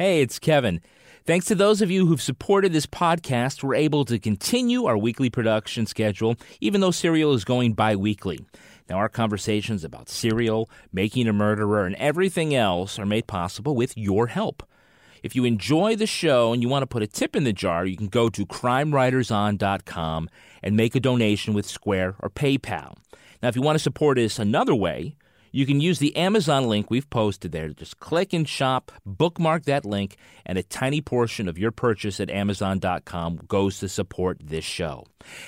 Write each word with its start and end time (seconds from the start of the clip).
Hey, 0.00 0.22
it's 0.22 0.38
Kevin. 0.38 0.80
Thanks 1.26 1.44
to 1.44 1.54
those 1.54 1.82
of 1.82 1.90
you 1.90 2.06
who've 2.06 2.22
supported 2.22 2.72
this 2.72 2.86
podcast, 2.86 3.62
we're 3.62 3.74
able 3.74 4.06
to 4.06 4.18
continue 4.18 4.86
our 4.86 4.96
weekly 4.96 5.28
production 5.28 5.84
schedule, 5.84 6.36
even 6.58 6.80
though 6.80 6.90
Serial 6.90 7.34
is 7.34 7.44
going 7.44 7.74
bi 7.74 7.94
weekly. 7.96 8.40
Now, 8.88 8.96
our 8.96 9.10
conversations 9.10 9.84
about 9.84 10.08
Serial, 10.08 10.70
Making 10.90 11.28
a 11.28 11.34
Murderer, 11.34 11.84
and 11.84 11.96
everything 11.96 12.54
else 12.54 12.98
are 12.98 13.04
made 13.04 13.26
possible 13.26 13.76
with 13.76 13.94
your 13.94 14.28
help. 14.28 14.62
If 15.22 15.36
you 15.36 15.44
enjoy 15.44 15.96
the 15.96 16.06
show 16.06 16.54
and 16.54 16.62
you 16.62 16.70
want 16.70 16.82
to 16.82 16.86
put 16.86 17.02
a 17.02 17.06
tip 17.06 17.36
in 17.36 17.44
the 17.44 17.52
jar, 17.52 17.84
you 17.84 17.98
can 17.98 18.08
go 18.08 18.30
to 18.30 18.46
crimewriterson.com 18.46 20.30
and 20.62 20.76
make 20.78 20.94
a 20.94 21.00
donation 21.00 21.52
with 21.52 21.66
Square 21.66 22.14
or 22.20 22.30
PayPal. 22.30 22.96
Now, 23.42 23.50
if 23.50 23.54
you 23.54 23.60
want 23.60 23.76
to 23.76 23.82
support 23.82 24.18
us 24.18 24.38
another 24.38 24.74
way, 24.74 25.14
you 25.52 25.66
can 25.66 25.80
use 25.80 25.98
the 25.98 26.16
Amazon 26.16 26.68
link 26.68 26.90
we've 26.90 27.08
posted 27.10 27.52
there. 27.52 27.68
Just 27.70 27.98
click 27.98 28.32
and 28.32 28.48
shop, 28.48 28.92
bookmark 29.04 29.64
that 29.64 29.84
link, 29.84 30.16
and 30.46 30.58
a 30.58 30.62
tiny 30.62 31.00
portion 31.00 31.48
of 31.48 31.58
your 31.58 31.70
purchase 31.70 32.20
at 32.20 32.30
Amazon.com 32.30 33.40
goes 33.48 33.78
to 33.80 33.88
support 33.88 34.38
this 34.42 34.64
show. 34.64 35.04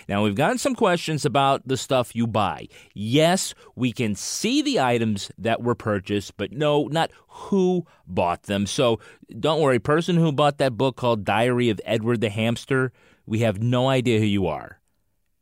Now, 0.09 0.25
we've 0.25 0.35
gotten 0.35 0.59
some 0.59 0.75
questions 0.75 1.25
about 1.25 1.67
the 1.67 1.77
stuff 1.77 2.15
you 2.15 2.27
buy. 2.27 2.69
Yes, 2.95 3.55
we 3.77 3.93
can 3.93 4.15
see 4.15 4.63
the 4.63 4.81
items 4.81 5.31
that 5.39 5.63
were 5.63 5.75
purchased, 5.75 6.37
but 6.37 6.53
no, 6.53 6.89
not 6.89 7.11
who 7.29 7.87
bought 8.07 8.45
them. 8.45 8.67
So 8.67 9.01
don't 9.39 9.61
worry, 9.61 9.79
person 9.79 10.17
who 10.17 10.33
bought 10.33 10.59
that 10.59 10.77
book 10.77 10.97
called 10.97 11.25
Diary 11.25 11.71
of 11.71 11.81
Edward 11.85 12.21
the 12.21 12.31
Hamster, 12.31 12.93
we 13.27 13.41
have 13.41 13.63
no 13.63 13.89
idea 13.89 14.19
who 14.19 14.27
you 14.27 14.47
are. 14.47 14.79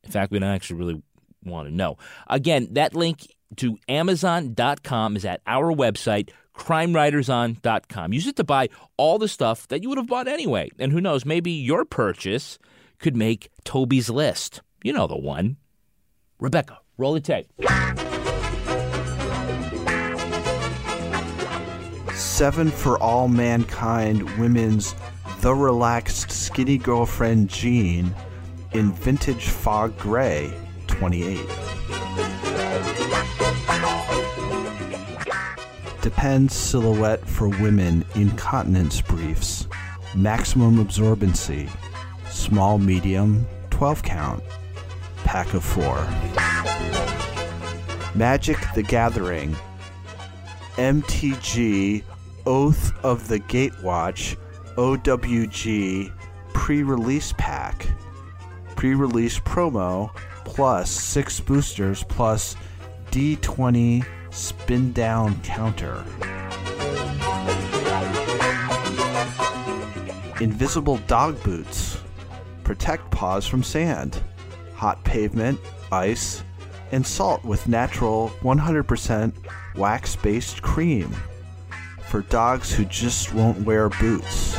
In 0.04 0.10
fact, 0.10 0.32
we 0.32 0.38
don't 0.38 0.50
actually 0.50 0.78
really 0.78 1.02
want 1.44 1.68
to 1.68 1.74
know. 1.74 1.96
Again, 2.28 2.68
that 2.72 2.94
link 2.94 3.26
to 3.56 3.78
Amazon.com 3.88 5.16
is 5.16 5.24
at 5.24 5.40
our 5.46 5.72
website, 5.72 6.30
crimewriterson.com. 6.56 8.12
Use 8.12 8.26
it 8.26 8.36
to 8.36 8.44
buy 8.44 8.68
all 8.96 9.18
the 9.18 9.28
stuff 9.28 9.66
that 9.68 9.82
you 9.82 9.88
would 9.88 9.98
have 9.98 10.06
bought 10.06 10.28
anyway. 10.28 10.70
And 10.78 10.92
who 10.92 11.00
knows, 11.00 11.24
maybe 11.24 11.50
your 11.50 11.84
purchase 11.84 12.58
could 12.98 13.16
make 13.16 13.50
Toby's 13.64 14.10
list. 14.10 14.62
You 14.82 14.92
know 14.92 15.06
the 15.06 15.16
one. 15.16 15.56
Rebecca, 16.38 16.78
roll 16.96 17.14
the 17.14 17.20
tape. 17.20 17.46
Seven 22.14 22.70
for 22.70 22.98
All 22.98 23.28
Mankind 23.28 24.38
Women's 24.38 24.94
The 25.40 25.54
Relaxed 25.54 26.30
Skinny 26.30 26.78
Girlfriend 26.78 27.48
Jean 27.48 28.14
in 28.72 28.92
Vintage 28.92 29.48
Fog 29.48 29.96
Gray 29.98 30.52
28. 30.86 31.38
Depends 36.02 36.54
silhouette 36.54 37.26
for 37.28 37.48
women 37.48 38.04
incontinence 38.14 39.00
briefs. 39.00 39.66
Maximum 40.14 40.84
absorbency. 40.84 41.68
Small, 42.30 42.78
medium, 42.78 43.46
12 43.70 44.02
count. 44.02 44.42
Pack 45.24 45.54
of 45.54 45.62
four. 45.62 45.96
Magic 48.14 48.56
the 48.74 48.82
Gathering. 48.82 49.54
MTG 50.76 52.02
Oath 52.46 52.92
of 53.04 53.28
the 53.28 53.38
Gatewatch 53.40 54.36
OWG 54.76 56.12
pre 56.54 56.82
release 56.82 57.34
pack. 57.36 57.86
Pre 58.74 58.94
release 58.94 59.38
promo 59.38 60.14
plus 60.44 60.90
six 60.90 61.40
boosters 61.40 62.02
plus 62.04 62.56
D20 63.10 64.06
spin 64.30 64.92
down 64.92 65.40
counter. 65.42 66.04
Invisible 70.40 70.98
dog 71.08 71.42
boots. 71.42 71.98
Protect 72.62 73.10
paws 73.10 73.46
from 73.46 73.64
sand, 73.64 74.22
hot 74.74 75.02
pavement, 75.02 75.58
ice, 75.90 76.44
and 76.92 77.04
salt 77.04 77.44
with 77.44 77.66
natural 77.66 78.30
100% 78.42 79.32
wax 79.74 80.14
based 80.14 80.62
cream 80.62 81.14
for 82.08 82.22
dogs 82.22 82.72
who 82.72 82.84
just 82.84 83.34
won't 83.34 83.60
wear 83.62 83.88
boots. 83.88 84.56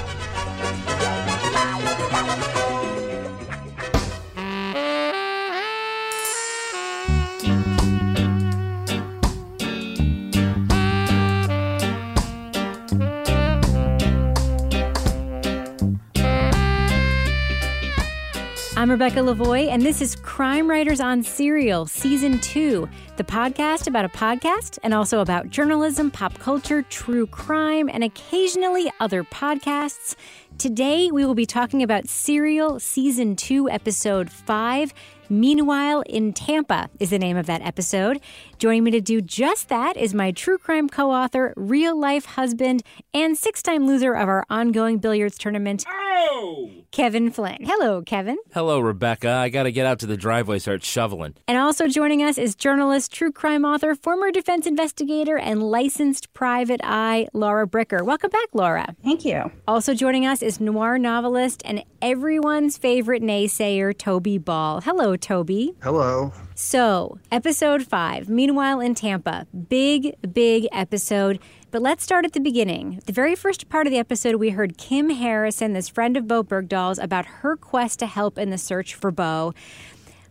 I'm 18.91 19.00
Rebecca 19.00 19.22
Lavoie, 19.22 19.69
and 19.69 19.81
this 19.81 20.02
is 20.02 20.18
Crime 20.18 20.69
Writers 20.69 21.00
on 21.00 21.24
Serial, 21.24 21.85
Season 21.85 22.38
2, 22.41 22.90
the 23.16 23.24
podcast 23.24 23.88
about 23.88 24.03
a 24.03 24.09
podcast 24.09 24.79
and 24.84 24.94
also 24.94 25.22
about 25.22 25.50
journalism, 25.50 26.12
pop 26.12 26.38
culture, 26.40 26.81
true 26.81 27.25
crime, 27.25 27.88
and 27.88 28.03
occasionally 28.03 28.91
other 29.00 29.24
podcasts. 29.24 30.16
Today, 30.57 31.09
we 31.09 31.24
will 31.24 31.35
be 31.35 31.46
talking 31.46 31.81
about 31.81 32.09
Serial 32.09 32.81
Season 32.81 33.38
2, 33.38 33.69
Episode 33.69 34.29
5 34.29 34.94
Meanwhile 35.31 36.02
in 36.08 36.34
Tampa 36.34 36.90
is 37.00 37.12
the 37.12 37.18
name 37.18 37.38
of 37.38 37.46
that 37.46 37.62
episode. 37.62 38.19
Joining 38.62 38.84
me 38.84 38.92
to 38.92 39.02
do 39.02 39.22
just 39.22 39.70
that 39.70 39.98
is 39.98 40.14
my 40.14 40.30
true 40.32 40.60
crime 40.60 40.88
co 40.88 41.10
author, 41.10 41.52
real 41.58 42.00
life 42.00 42.26
husband, 42.26 42.84
and 43.12 43.36
six 43.36 43.64
time 43.64 43.88
loser 43.88 44.14
of 44.14 44.30
our 44.30 44.46
ongoing 44.52 45.00
billiards 45.00 45.36
tournament, 45.36 45.84
Oh! 45.90 46.70
Kevin 46.92 47.32
Flynn. 47.32 47.58
Hello, 47.62 48.04
Kevin. 48.04 48.38
Hello, 48.54 48.80
Rebecca. 48.80 49.32
I 49.32 49.50
got 49.50 49.64
to 49.64 49.72
get 49.72 49.88
out 49.88 49.98
to 50.00 50.06
the 50.06 50.18
driveway, 50.18 50.60
start 50.60 50.84
shoveling. 50.84 51.34
And 51.48 51.58
also 51.58 51.88
joining 51.88 52.22
us 52.22 52.38
is 52.38 52.54
journalist, 52.54 53.12
true 53.12 53.32
crime 53.32 53.66
author, 53.66 53.96
former 53.96 54.30
defense 54.30 54.68
investigator, 54.68 55.38
and 55.40 55.64
licensed 55.64 56.32
private 56.34 56.82
eye, 56.84 57.28
Laura 57.34 57.66
Bricker. 57.66 58.04
Welcome 58.06 58.30
back, 58.30 58.50
Laura. 58.54 58.94
Thank 59.04 59.26
you. 59.26 59.50
Also 59.68 59.96
joining 59.96 60.28
us 60.28 60.44
is 60.44 60.60
noir 60.60 61.00
novelist 61.00 61.64
and 61.66 61.84
everyone's 62.02 62.78
favorite 62.78 63.24
naysayer, 63.24 63.98
Toby 63.98 64.38
Ball. 64.38 64.82
Hello, 64.82 65.16
Toby. 65.16 65.74
Hello. 65.82 66.32
So, 66.64 67.18
episode 67.32 67.88
five, 67.88 68.30
Meanwhile 68.30 68.82
in 68.82 68.94
Tampa. 68.94 69.48
Big, 69.68 70.16
big 70.32 70.68
episode. 70.72 71.40
But 71.72 71.82
let's 71.82 72.04
start 72.04 72.24
at 72.24 72.34
the 72.34 72.40
beginning. 72.40 73.02
The 73.08 73.14
very 73.14 73.34
first 73.34 73.68
part 73.68 73.88
of 73.88 73.92
the 73.92 73.98
episode, 73.98 74.36
we 74.36 74.52
heard 74.52 74.78
Kim 74.78 75.10
Harrison, 75.10 75.74
this 75.74 75.90
friend 75.90 76.16
of 76.16 76.28
Bowe 76.28 76.44
Bergdahl's, 76.44 77.00
about 77.00 77.26
her 77.26 77.58
quest 77.58 77.98
to 78.00 78.06
help 78.06 78.38
in 78.38 78.52
the 78.52 78.60
search 78.60 78.94
for 78.94 79.10
Bowe. 79.10 79.56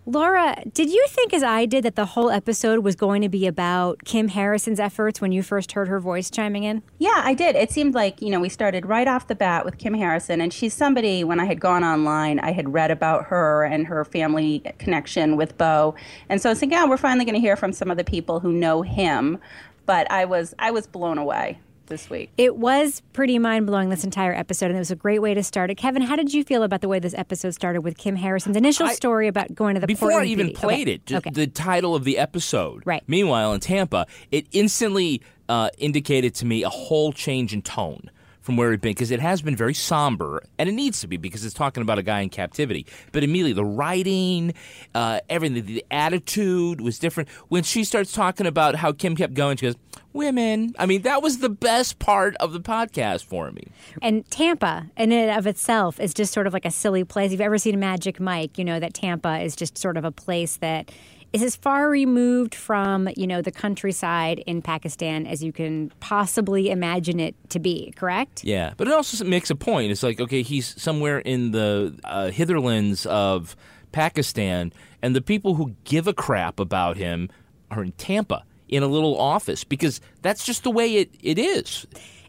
Laura, 0.07 0.57
did 0.73 0.91
you 0.91 1.05
think, 1.09 1.35
as 1.35 1.43
I 1.43 1.67
did, 1.67 1.85
that 1.85 1.95
the 1.95 2.07
whole 2.07 2.31
episode 2.31 2.83
was 2.83 2.97
going 2.97 3.21
to 3.21 3.29
be 3.29 3.47
about 3.47 4.05
Kim 4.05 4.29
Harrison's 4.29 4.81
efforts 4.81 5.21
when 5.21 5.31
you 5.31 5.43
first 5.43 5.73
heard 5.73 5.89
her 5.89 6.01
voice 6.01 6.31
chiming 6.31 6.65
in? 6.65 6.83
Yeah, 6.99 7.21
I 7.23 7.35
did. 7.35 7.55
It 7.55 7.71
seemed 7.71 7.95
like, 7.95 8.21
you 8.23 8.31
know, 8.31 8.41
we 8.41 8.49
started 8.49 8.87
right 8.87 9.07
off 9.07 9.29
the 9.29 9.35
bat 9.35 9.65
with 9.65 9.77
Kim 9.77 9.93
Harrison, 9.93 10.41
and 10.41 10.53
she's 10.53 10.73
somebody, 10.73 11.23
when 11.23 11.39
I 11.39 11.45
had 11.45 11.61
gone 11.61 11.85
online, 11.85 12.41
I 12.41 12.53
had 12.53 12.73
read 12.73 12.91
about 12.91 13.27
her 13.27 13.65
and 13.65 13.87
her 13.87 14.05
family 14.05 14.63
connection 14.79 15.37
with 15.37 15.59
Bowe. 15.59 15.95
And 16.31 16.41
so 16.41 16.49
I 16.49 16.53
was 16.53 16.61
thinking, 16.61 16.79
yeah, 16.79 16.87
we're 16.87 16.97
finally 16.97 17.27
going 17.27 17.35
to 17.35 17.41
hear 17.41 17.57
from 17.57 17.73
some 17.73 17.91
of 17.91 17.99
the 17.99 18.05
people 18.05 18.41
who 18.41 18.53
know 18.53 18.83
him. 18.83 19.39
But 19.85 20.11
I 20.11 20.25
was, 20.25 20.55
I 20.59 20.71
was 20.71 20.87
blown 20.87 21.19
away 21.19 21.59
this 21.91 22.09
week. 22.09 22.31
It 22.39 22.57
was 22.57 23.03
pretty 23.13 23.39
mind 23.39 23.67
blowing 23.67 23.91
this 23.91 24.03
entire 24.05 24.33
episode, 24.33 24.67
and 24.67 24.77
it 24.77 24.79
was 24.79 24.91
a 24.91 24.97
great 24.97 25.19
way 25.19 25.35
to 25.35 25.43
start 25.43 25.71
it. 25.71 25.75
Kevin, 25.75 26.01
how 26.01 26.17
did 26.17 26.33
you 26.33 26.43
feel 26.43 26.63
about 26.63 26.81
the 26.81 26.89
way 26.89 26.99
this 26.99 27.13
episode 27.13 27.51
started 27.51 27.83
with 27.83 27.99
Kim 27.99 28.17
Harrison's 28.17 28.57
initial 28.57 28.87
I- 28.87 28.95
story 28.95 29.29
about 29.29 29.55
going 29.55 29.75
to 29.75 29.81
the 29.81 29.87
Before 29.87 30.13
I 30.13 30.25
even 30.25 30.49
PD? 30.49 30.55
played 30.55 30.89
Okay. 30.89 30.93
it, 30.95 31.05
just 31.07 31.27
Okay. 31.27 31.35
the 31.35 31.47
title 31.47 31.95
of 31.95 32.05
the 32.05 32.17
episode. 32.17 32.83
Right. 32.87 33.03
Meanwhile, 33.07 33.53
in 33.53 33.61
Tampa, 33.61 34.07
it 34.31 34.47
instantly 34.53 35.21
uh, 35.51 35.69
indicated 35.77 36.35
to 36.37 36.47
me 36.47 36.63
a 36.63 36.69
whole 36.71 37.13
change 37.13 37.53
in 37.53 37.61
tone 37.61 38.09
from 38.41 38.57
where 38.57 38.69
it'd 38.69 38.81
been 38.81 38.93
because 38.93 39.11
it 39.11 39.21
has 39.21 39.43
been 39.43 39.57
very 39.57 39.75
somber, 39.75 40.43
and 40.59 40.69
it 40.69 40.73
needs 40.73 41.01
to 41.01 41.07
be 41.07 41.17
because 41.17 41.45
it's 41.45 41.55
talking 41.55 41.83
about 41.83 41.99
a 41.99 42.03
guy 42.03 42.21
in 42.21 42.31
captivity. 42.31 42.87
But 43.13 43.23
immediately, 43.23 43.53
the 43.53 43.65
writing, 43.65 44.55
uh, 44.95 45.21
everything, 45.29 45.65
the 45.67 45.85
attitude 45.91 46.81
was 46.81 46.99
different. 46.99 47.29
When 47.49 47.63
she 47.63 47.85
starts 47.85 48.13
talking 48.13 48.47
about 48.47 48.77
how 48.77 48.93
Kim 48.93 49.17
kept 49.17 49.35
going, 49.35 49.57
she 49.57 49.67
goes, 49.67 49.77
"Women." 50.13 50.75
I 50.79 50.87
mean, 50.87 51.03
that 51.03 51.23
was 51.23 51.39
the 51.39 51.51
best 51.51 51.99
part 51.99 52.35
of 52.37 52.53
the 52.53 52.61
podcast 52.61 53.25
for 53.25 53.51
me. 53.51 53.65
And 54.03 54.29
Tampa, 54.31 54.87
in 54.97 55.13
and 55.13 55.39
of 55.39 55.47
itself, 55.47 56.01
is 56.01 56.15
just 56.15 56.33
sort 56.33 56.47
of 56.47 56.53
like 56.53 56.65
a 56.65 56.71
silly 56.71 57.05
place. 57.05 57.27
If 57.27 57.33
you've 57.33 57.41
ever 57.43 57.59
seen 57.59 57.79
Magic 57.79 58.21
Mike, 58.21 58.59
you 58.59 58.65
know 58.65 58.81
that 58.81 58.95
Tampa 58.95 59.41
is 59.41 59.55
just 59.55 59.77
sort 59.77 59.97
of 59.97 60.05
a 60.05 60.13
place 60.13 60.57
that 60.57 60.91
is 61.33 61.43
as 61.43 61.57
far 61.57 61.89
removed 61.89 62.55
from, 62.55 63.09
you 63.17 63.27
know, 63.27 63.41
the 63.41 63.53
countryside 63.53 64.41
in 64.47 64.63
Pakistan 64.63 65.27
as 65.27 65.43
you 65.43 65.53
can 65.53 65.91
possibly 66.01 66.71
imagine 66.71 67.21
it 67.21 67.35
to 67.51 67.59
be, 67.59 67.93
correct? 67.97 68.43
Yeah, 68.45 68.75
but 68.77 68.89
it 68.89 68.95
also 68.95 69.25
makes 69.25 69.51
a 69.51 69.55
point. 69.55 69.93
It's 69.93 70.03
like, 70.03 70.21
okay, 70.21 70.43
he's 70.43 70.81
somewhere 70.81 71.21
in 71.21 71.53
the 71.53 71.97
uh, 72.05 72.31
hitherlands 72.31 73.07
of 73.07 73.55
Pakistan, 73.93 74.73
and 75.03 75.15
the 75.15 75.21
people 75.21 75.55
who 75.55 75.75
give 75.85 76.07
a 76.07 76.13
crap 76.13 76.61
about 76.61 76.97
him 76.97 77.29
are 77.71 77.83
in 77.83 77.93
Tampa 77.93 78.45
in 78.69 78.83
a 78.83 78.87
little 78.89 79.19
office 79.19 79.65
because 79.65 80.01
that's 80.23 80.45
just 80.45 80.63
the 80.63 80.71
way 80.71 80.97
it, 80.97 81.11
it 81.23 81.39
is. 81.39 81.87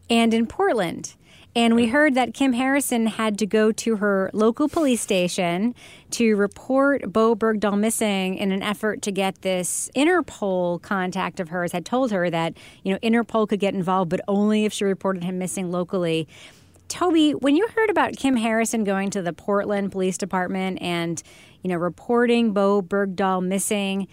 and 0.10 0.34
in 0.34 0.46
Portland. 0.48 1.16
And 1.54 1.76
we 1.76 1.88
heard 1.88 2.16
that 2.16 2.34
Kim 2.34 2.54
Harrison 2.54 3.08
had 3.08 3.38
to 3.40 3.46
go 3.46 3.74
to 3.74 3.98
her 3.98 4.30
local 4.32 4.70
police 4.70 5.02
station 5.02 5.76
to 6.12 6.36
report 6.38 7.12
Bowe 7.12 7.36
Bergdahl 7.36 7.78
missing 7.78 8.36
in 8.36 8.54
an 8.54 8.64
effort 8.64 9.02
to 9.02 9.12
get 9.12 9.42
this 9.42 9.90
Interpol 9.94 10.82
contact 10.82 11.42
of 11.42 11.50
hers 11.50 11.74
had 11.74 11.86
told 11.86 12.12
her 12.12 12.30
that, 12.30 12.56
you 12.84 12.94
know, 12.94 13.00
Interpol 13.00 13.50
could 13.50 13.60
get 13.60 13.74
involved, 13.74 14.10
but 14.10 14.22
only 14.30 14.64
if 14.64 14.72
she 14.72 14.86
reported 14.86 15.26
him 15.26 15.40
missing 15.40 15.72
locally. 15.72 16.26
Toby, 16.88 17.32
when 17.32 17.58
you 17.58 17.68
heard 17.76 17.90
about 17.90 18.16
Kim 18.16 18.38
Harrison 18.38 18.86
going 18.86 19.10
to 19.10 19.22
the 19.22 19.34
Portland 19.34 19.92
Police 19.92 20.18
Department 20.18 20.82
and, 20.82 21.22
you 21.64 21.70
know, 21.70 21.76
reporting 21.76 22.54
Bowe 22.54 22.82
Bergdahl 22.82 23.46
missing, 23.46 24.08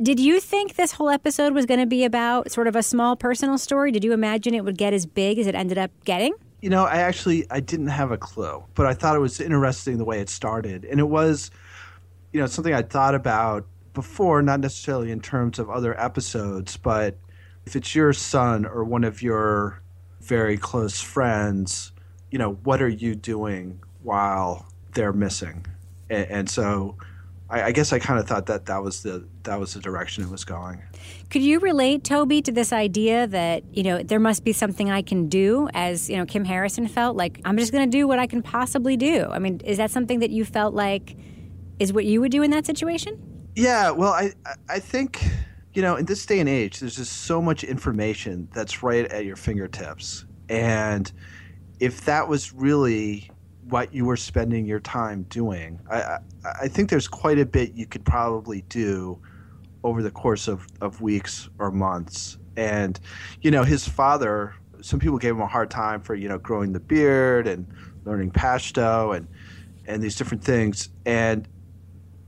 did 0.00 0.20
you 0.20 0.38
think 0.38 0.76
this 0.76 0.92
whole 0.92 1.10
episode 1.10 1.52
was 1.52 1.66
going 1.66 1.80
to 1.80 1.86
be 1.86 2.04
about 2.04 2.52
sort 2.52 2.68
of 2.68 2.76
a 2.76 2.82
small 2.82 3.16
personal 3.16 3.58
story? 3.58 3.90
Did 3.90 4.04
you 4.04 4.12
imagine 4.12 4.54
it 4.54 4.64
would 4.64 4.78
get 4.78 4.94
as 4.94 5.04
big 5.04 5.40
as 5.40 5.48
it 5.48 5.56
ended 5.56 5.76
up 5.76 5.90
getting? 6.04 6.32
You 6.60 6.68
know, 6.70 6.84
I 6.84 6.96
actually 6.96 7.46
I 7.50 7.60
didn't 7.60 7.88
have 7.88 8.10
a 8.10 8.18
clue, 8.18 8.62
but 8.74 8.86
I 8.86 8.94
thought 8.94 9.16
it 9.16 9.20
was 9.20 9.40
interesting 9.40 9.98
the 9.98 10.04
way 10.04 10.20
it 10.20 10.28
started, 10.28 10.84
and 10.84 11.00
it 11.00 11.08
was, 11.08 11.50
you 12.32 12.40
know, 12.40 12.46
something 12.46 12.74
I 12.74 12.82
thought 12.82 13.14
about 13.14 13.66
before, 13.94 14.42
not 14.42 14.60
necessarily 14.60 15.10
in 15.10 15.20
terms 15.20 15.58
of 15.58 15.70
other 15.70 15.98
episodes, 15.98 16.76
but 16.76 17.16
if 17.66 17.76
it's 17.76 17.94
your 17.94 18.12
son 18.12 18.66
or 18.66 18.84
one 18.84 19.04
of 19.04 19.22
your 19.22 19.80
very 20.20 20.56
close 20.56 21.00
friends, 21.00 21.92
you 22.30 22.38
know, 22.38 22.52
what 22.64 22.82
are 22.82 22.88
you 22.88 23.14
doing 23.14 23.80
while 24.02 24.66
they're 24.92 25.12
missing? 25.12 25.66
And, 26.08 26.26
and 26.30 26.50
so, 26.50 26.96
I, 27.50 27.64
I 27.64 27.72
guess 27.72 27.92
I 27.92 27.98
kind 27.98 28.20
of 28.20 28.26
thought 28.26 28.46
that 28.46 28.66
that 28.66 28.82
was 28.82 29.02
the 29.02 29.26
that 29.42 29.58
was 29.58 29.74
the 29.74 29.80
direction 29.80 30.22
it 30.22 30.30
was 30.30 30.44
going. 30.44 30.82
Could 31.30 31.42
you 31.42 31.58
relate, 31.58 32.04
Toby, 32.04 32.42
to 32.42 32.52
this 32.52 32.72
idea 32.72 33.26
that, 33.26 33.64
you 33.72 33.82
know, 33.82 34.02
there 34.02 34.20
must 34.20 34.44
be 34.44 34.52
something 34.52 34.90
I 34.90 35.02
can 35.02 35.28
do 35.28 35.68
as, 35.74 36.08
you 36.10 36.16
know, 36.16 36.26
Kim 36.26 36.44
Harrison 36.44 36.88
felt 36.88 37.16
like 37.16 37.40
I'm 37.44 37.56
just 37.56 37.72
going 37.72 37.88
to 37.88 37.90
do 37.90 38.06
what 38.08 38.18
I 38.18 38.26
can 38.26 38.42
possibly 38.42 38.96
do? 38.96 39.26
I 39.30 39.38
mean, 39.38 39.60
is 39.64 39.78
that 39.78 39.90
something 39.90 40.20
that 40.20 40.30
you 40.30 40.44
felt 40.44 40.74
like 40.74 41.16
is 41.78 41.92
what 41.92 42.04
you 42.04 42.20
would 42.20 42.32
do 42.32 42.42
in 42.42 42.50
that 42.52 42.66
situation? 42.66 43.20
Yeah, 43.56 43.90
well, 43.90 44.12
I 44.12 44.32
I 44.68 44.78
think 44.78 45.24
you 45.74 45.82
know 45.82 45.96
in 45.96 46.04
this 46.04 46.24
day 46.24 46.38
and 46.40 46.48
age, 46.48 46.80
there's 46.80 46.96
just 46.96 47.24
so 47.24 47.42
much 47.42 47.64
information 47.64 48.48
that's 48.52 48.82
right 48.82 49.06
at 49.06 49.24
your 49.24 49.36
fingertips, 49.36 50.24
and 50.48 51.10
if 51.80 52.04
that 52.04 52.28
was 52.28 52.52
really 52.52 53.30
what 53.70 53.94
you 53.94 54.04
were 54.04 54.16
spending 54.16 54.66
your 54.66 54.80
time 54.80 55.24
doing, 55.28 55.80
I 55.90 56.18
I, 56.44 56.68
think 56.68 56.90
there's 56.90 57.08
quite 57.08 57.38
a 57.38 57.46
bit 57.46 57.74
you 57.74 57.86
could 57.86 58.04
probably 58.04 58.62
do 58.62 59.18
over 59.84 60.02
the 60.02 60.10
course 60.10 60.48
of, 60.48 60.66
of 60.80 61.00
weeks 61.00 61.48
or 61.58 61.70
months. 61.70 62.38
And, 62.56 62.98
you 63.42 63.50
know, 63.50 63.62
his 63.62 63.86
father, 63.88 64.54
some 64.80 65.00
people 65.00 65.18
gave 65.18 65.34
him 65.34 65.40
a 65.40 65.46
hard 65.46 65.70
time 65.70 66.00
for, 66.00 66.14
you 66.14 66.28
know, 66.28 66.38
growing 66.38 66.72
the 66.72 66.80
beard 66.80 67.46
and 67.46 67.66
learning 68.04 68.30
Pashto 68.32 69.16
and, 69.16 69.26
and 69.86 70.02
these 70.02 70.16
different 70.16 70.44
things. 70.44 70.90
And, 71.06 71.48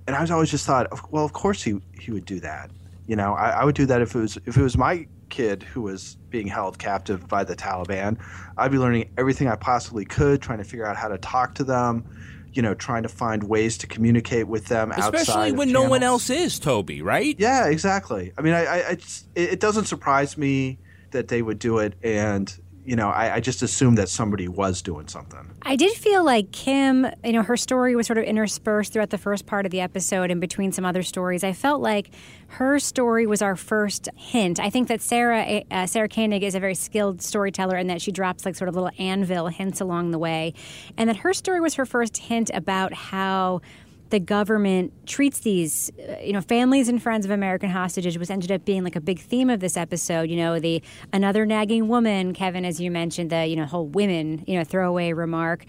and 0.07 0.17
I 0.17 0.21
was 0.21 0.31
always 0.31 0.51
just 0.51 0.67
thought, 0.67 0.89
well, 1.11 1.25
of 1.25 1.33
course 1.33 1.63
he, 1.63 1.81
he 1.99 2.11
would 2.13 2.25
do 2.25 2.41
that. 2.41 2.71
You 3.07 3.17
know, 3.17 3.35
I, 3.35 3.51
I 3.51 3.65
would 3.65 3.75
do 3.75 3.87
that 3.87 4.01
if 4.01 4.15
it 4.15 4.19
was, 4.19 4.39
if 4.47 4.57
it 4.57 4.63
was 4.63 4.77
my 4.77 5.07
kid 5.33 5.65
who 5.65 5.83
was 5.83 6.17
being 6.31 6.47
held 6.47 6.79
captive 6.79 7.27
by 7.27 7.43
the 7.43 7.57
Taliban. 7.57 8.19
I'd 8.57 8.71
be 8.71 8.79
learning 8.79 9.11
everything 9.19 9.49
I 9.49 9.57
possibly 9.57 10.05
could, 10.05 10.41
trying 10.41 10.59
to 10.59 10.65
figure 10.65 10.87
out 10.87 10.97
how 10.97 11.09
to 11.09 11.19
talk 11.19 11.57
to 11.57 11.65
them, 11.65 12.05
you 12.53 12.63
know, 12.63 12.75
trying 12.75 13.03
to 13.03 13.09
find 13.09 13.43
ways 13.43 13.79
to 13.79 13.87
communicate 13.89 14.47
with 14.47 14.67
them 14.67 14.93
especially 14.93 15.51
when 15.51 15.73
no 15.73 15.89
one 15.89 16.05
else 16.05 16.31
is 16.31 16.61
Toby, 16.61 17.03
right? 17.03 17.35
Yeah, 17.39 17.67
exactly. 17.67 18.33
I 18.39 18.43
mean, 18.43 18.55
I, 18.55 18.91
I, 18.91 18.99
it 19.35 19.59
doesn't 19.59 19.87
surprise 19.87 20.39
me 20.39 20.79
that 21.11 21.29
they 21.29 21.43
would 21.43 21.59
do 21.59 21.79
it, 21.79 21.95
and 22.03 22.55
you 22.85 22.97
know, 22.97 23.09
I, 23.09 23.35
I, 23.37 23.41
just 23.41 23.63
assumed 23.63 23.97
that 23.99 24.09
somebody 24.09 24.49
was 24.49 24.83
doing 24.83 25.07
something. 25.07 25.49
I 25.63 25.77
did 25.77 25.93
feel 25.93 26.25
like 26.25 26.51
Kim, 26.51 27.07
you 27.25 27.33
know, 27.33 27.43
her 27.43 27.57
story 27.57 27.95
was 27.95 28.09
sort 28.09 28.19
of 28.19 28.25
interspersed 28.25 28.93
throughout 28.93 29.11
the 29.11 29.19
first 29.19 29.47
part 29.47 29.65
of 29.65 29.71
the 29.71 29.81
episode 29.81 30.33
and 30.33 30.41
between 30.41 30.73
some 30.73 30.85
other 30.85 31.05
stories. 31.05 31.45
I 31.45 31.53
felt 31.53 31.81
like 31.81 32.11
her 32.49 32.81
story 32.81 33.25
was 33.27 33.41
our 33.41 33.55
first 33.55 34.09
hint. 34.17 34.59
I 34.59 34.69
think 34.69 34.89
that 34.89 35.01
Sarah 35.01 35.63
uh, 35.71 35.87
Sarah 35.87 36.09
Koenig 36.09 36.43
is 36.43 36.57
a 36.57 36.61
very 36.61 36.75
skilled 36.75 37.23
storyteller 37.23 37.77
and 37.77 37.89
that 37.89 38.03
she 38.03 38.11
drops 38.11 38.45
like 38.45 38.57
sort 38.57 38.69
of 38.69 38.75
little 38.75 38.91
anvil 38.99 39.47
hints 39.47 39.81
along 39.81 40.11
the 40.11 40.19
way, 40.19 40.53
and 40.97 41.09
that 41.09 41.19
her 41.19 41.33
story 41.33 41.61
was 41.61 41.75
her 41.75 41.87
first 41.87 42.17
hint 42.17 42.51
about 42.53 42.93
how 42.93 43.61
the 44.13 44.21
government 44.21 44.93
treats 45.07 45.41
these, 45.41 45.91
uh, 45.99 46.19
you 46.23 46.35
know, 46.35 46.43
families 46.43 46.91
and 46.91 47.03
friends 47.03 47.25
of 47.25 47.31
American 47.31 47.71
hostages, 47.71 48.19
which 48.19 48.31
ended 48.31 48.53
up 48.53 48.63
being 48.67 48.85
like 48.85 48.95
a 48.95 49.01
big 49.01 49.19
theme 49.19 49.49
of 49.49 49.59
this 49.61 49.75
episode. 49.75 50.29
You 50.29 50.37
know, 50.37 50.61
the 50.61 50.83
another 51.15 51.47
nagging 51.47 51.89
woman, 51.89 52.35
Kevin, 52.35 52.67
as 52.67 52.79
you 52.79 52.91
mentioned, 52.91 53.31
the 53.31 53.47
you 53.47 53.57
know 53.57 53.65
whole 53.65 53.89
women, 53.89 54.45
you 54.47 54.59
know, 54.59 54.65
throwaway 54.65 55.15
remark. 55.15 55.65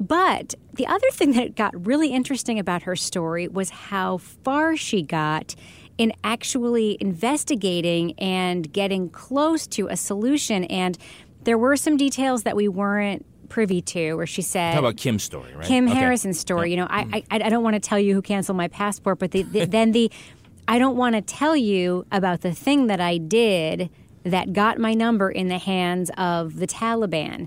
But 0.00 0.54
the 0.72 0.86
other 0.86 1.10
thing 1.12 1.32
that 1.32 1.54
got 1.54 1.86
really 1.86 2.08
interesting 2.08 2.58
about 2.58 2.82
her 2.82 2.96
story 2.96 3.46
was 3.46 3.68
how 3.68 4.16
far 4.18 4.74
she 4.76 5.02
got 5.02 5.54
in 5.98 6.14
actually 6.24 6.96
investigating 6.98 8.12
and 8.18 8.72
getting 8.72 9.10
close 9.10 9.66
to 9.66 9.88
a 9.88 9.96
solution. 9.96 10.64
And 10.64 10.96
there 11.44 11.58
were 11.58 11.76
some 11.76 11.98
details 11.98 12.42
that 12.44 12.56
we 12.56 12.68
weren't 12.68 13.24
privy 13.46 13.80
to, 13.82 14.14
where 14.14 14.26
she 14.26 14.42
said, 14.42 14.74
"How 14.74 14.80
about 14.80 14.96
Kim's 14.96 15.22
story?" 15.22 15.54
Right? 15.54 15.64
Kim 15.64 15.88
okay. 15.88 15.98
Harrison's 15.98 16.38
story. 16.38 16.70
You 16.70 16.78
know, 16.78 16.86
I, 16.90 17.04
mm. 17.04 17.24
I 17.30 17.36
I 17.46 17.48
don't 17.48 17.62
want 17.62 17.74
to 17.74 17.80
tell 17.80 17.98
you 17.98 18.14
who 18.14 18.22
canceled 18.22 18.56
my 18.56 18.68
passport, 18.68 19.18
but 19.18 19.30
the, 19.30 19.42
the, 19.42 19.64
then 19.76 19.92
the 19.92 20.10
I 20.68 20.78
don't 20.78 20.96
want 20.96 21.14
to 21.14 21.22
tell 21.22 21.56
you 21.56 22.04
about 22.10 22.40
the 22.40 22.52
thing 22.52 22.88
that 22.88 23.00
I 23.00 23.18
did 23.18 23.90
that 24.24 24.52
got 24.52 24.78
my 24.78 24.94
number 24.94 25.30
in 25.30 25.48
the 25.48 25.58
hands 25.58 26.10
of 26.18 26.56
the 26.56 26.66
Taliban. 26.66 27.46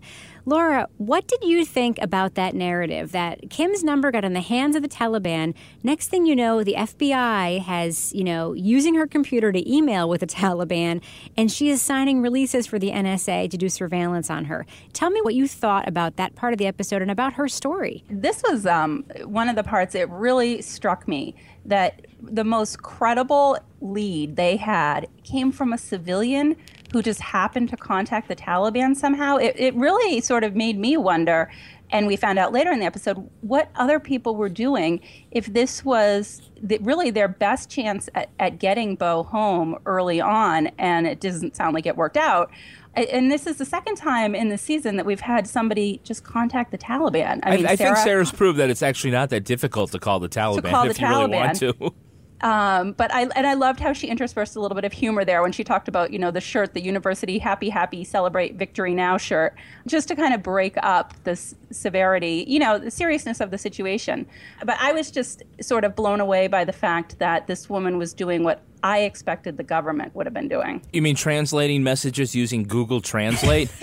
Laura, 0.49 0.89
what 0.97 1.27
did 1.27 1.43
you 1.43 1.63
think 1.63 1.99
about 2.01 2.33
that 2.33 2.55
narrative 2.55 3.11
that 3.11 3.51
Kim's 3.51 3.83
number 3.83 4.09
got 4.09 4.25
in 4.25 4.33
the 4.33 4.41
hands 4.41 4.75
of 4.75 4.81
the 4.81 4.89
Taliban? 4.89 5.53
Next 5.83 6.07
thing 6.07 6.25
you 6.25 6.35
know, 6.35 6.63
the 6.63 6.73
FBI 6.73 7.61
has, 7.61 8.11
you 8.15 8.23
know, 8.23 8.53
using 8.53 8.95
her 8.95 9.05
computer 9.05 9.51
to 9.51 9.71
email 9.71 10.09
with 10.09 10.21
the 10.21 10.27
Taliban, 10.39 11.03
and 11.37 11.51
she 11.51 11.69
is 11.69 11.83
signing 11.83 12.23
releases 12.23 12.65
for 12.65 12.79
the 12.79 12.89
NSA 12.89 13.51
to 13.51 13.57
do 13.57 13.69
surveillance 13.69 14.31
on 14.31 14.45
her. 14.45 14.65
Tell 14.91 15.11
me 15.11 15.21
what 15.21 15.35
you 15.35 15.47
thought 15.47 15.87
about 15.87 16.15
that 16.15 16.33
part 16.33 16.51
of 16.51 16.57
the 16.57 16.65
episode 16.65 17.03
and 17.03 17.11
about 17.11 17.33
her 17.33 17.47
story. 17.47 18.03
This 18.09 18.41
was 18.41 18.65
um, 18.65 19.05
one 19.25 19.49
of 19.49 19.55
the 19.55 19.63
parts 19.63 19.93
that 19.93 20.09
really 20.09 20.63
struck 20.63 21.07
me 21.07 21.35
that 21.65 22.07
the 22.23 22.43
most 22.43 22.81
credible 22.81 23.59
lead 23.81 24.35
they 24.35 24.57
had 24.57 25.07
came 25.23 25.51
from 25.51 25.73
a 25.73 25.77
civilian 25.77 26.55
who 26.91 27.01
just 27.01 27.21
happened 27.21 27.69
to 27.69 27.77
contact 27.77 28.27
the 28.27 28.35
Taliban 28.35 28.95
somehow. 28.95 29.37
It, 29.37 29.55
it 29.57 29.75
really 29.75 30.21
sort 30.21 30.43
of 30.43 30.55
made 30.55 30.77
me 30.77 30.97
wonder, 30.97 31.51
and 31.91 32.07
we 32.07 32.15
found 32.15 32.39
out 32.39 32.51
later 32.51 32.71
in 32.71 32.79
the 32.79 32.85
episode 32.85 33.29
what 33.41 33.69
other 33.75 33.99
people 33.99 34.35
were 34.35 34.49
doing 34.49 34.99
if 35.31 35.45
this 35.47 35.85
was 35.85 36.41
the, 36.61 36.77
really 36.79 37.09
their 37.09 37.27
best 37.27 37.69
chance 37.69 38.09
at, 38.15 38.29
at 38.39 38.59
getting 38.59 38.95
Bowe 38.95 39.23
home 39.23 39.77
early 39.85 40.19
on, 40.21 40.67
and 40.77 41.07
it 41.07 41.19
doesn't 41.19 41.55
sound 41.55 41.73
like 41.73 41.85
it 41.85 41.95
worked 41.95 42.17
out 42.17 42.51
and 42.95 43.31
this 43.31 43.45
is 43.47 43.57
the 43.57 43.65
second 43.65 43.95
time 43.95 44.35
in 44.35 44.49
the 44.49 44.57
season 44.57 44.97
that 44.97 45.05
we've 45.05 45.19
had 45.19 45.47
somebody 45.47 46.01
just 46.03 46.23
contact 46.23 46.71
the 46.71 46.77
Taliban. 46.77 47.39
I, 47.43 47.55
mean, 47.55 47.65
I, 47.65 47.71
I 47.71 47.75
Sarah, 47.75 47.95
think 47.95 47.97
Sarah's 48.03 48.31
proved 48.31 48.59
that 48.59 48.69
it's 48.69 48.81
actually 48.81 49.11
not 49.11 49.29
that 49.29 49.45
difficult 49.45 49.91
to 49.91 49.99
call 49.99 50.19
the 50.19 50.29
Taliban 50.29 50.69
call 50.69 50.89
if 50.89 50.97
the 50.97 51.01
you 51.01 51.07
Taliban. 51.07 51.29
really 51.29 51.37
want 51.37 51.59
to. 51.59 51.93
Um, 52.41 52.93
but 52.93 53.13
I 53.13 53.23
and 53.35 53.45
I 53.45 53.53
loved 53.53 53.79
how 53.79 53.93
she 53.93 54.07
interspersed 54.07 54.55
a 54.55 54.61
little 54.61 54.75
bit 54.75 54.85
of 54.85 54.93
humor 54.93 55.25
there 55.25 55.41
when 55.41 55.51
she 55.51 55.63
talked 55.63 55.87
about 55.87 56.11
you 56.11 56.19
know 56.19 56.31
the 56.31 56.41
shirt, 56.41 56.73
the 56.73 56.81
university 56.81 57.37
happy 57.37 57.69
happy 57.69 58.03
celebrate 58.03 58.55
victory 58.55 58.93
now 58.93 59.17
shirt, 59.17 59.55
just 59.87 60.07
to 60.07 60.15
kind 60.15 60.33
of 60.33 60.41
break 60.41 60.75
up 60.77 61.13
this 61.23 61.55
severity, 61.71 62.45
you 62.47 62.59
know, 62.59 62.77
the 62.77 62.91
seriousness 62.91 63.39
of 63.39 63.51
the 63.51 63.57
situation. 63.57 64.25
But 64.63 64.77
I 64.79 64.93
was 64.93 65.11
just 65.11 65.43
sort 65.61 65.83
of 65.83 65.95
blown 65.95 66.19
away 66.19 66.47
by 66.47 66.63
the 66.63 66.73
fact 66.73 67.19
that 67.19 67.47
this 67.47 67.69
woman 67.69 67.97
was 67.97 68.13
doing 68.13 68.43
what 68.43 68.63
I 68.83 68.99
expected 68.99 69.57
the 69.57 69.63
government 69.63 70.15
would 70.15 70.25
have 70.25 70.33
been 70.33 70.47
doing. 70.47 70.81
You 70.93 71.01
mean 71.01 71.15
translating 71.15 71.83
messages 71.83 72.35
using 72.35 72.63
Google 72.63 73.01
Translate? 73.01 73.69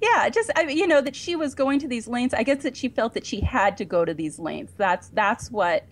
yeah, 0.00 0.28
just 0.28 0.50
I, 0.56 0.62
you 0.62 0.86
know 0.86 1.00
that 1.00 1.16
she 1.16 1.36
was 1.36 1.54
going 1.54 1.78
to 1.80 1.88
these 1.88 2.08
lanes. 2.08 2.34
I 2.34 2.42
guess 2.42 2.62
that 2.62 2.76
she 2.76 2.88
felt 2.88 3.14
that 3.14 3.26
she 3.26 3.40
had 3.40 3.76
to 3.78 3.84
go 3.84 4.04
to 4.04 4.14
these 4.14 4.38
lanes. 4.38 4.70
That's 4.76 5.08
that's 5.08 5.50
what 5.50 5.84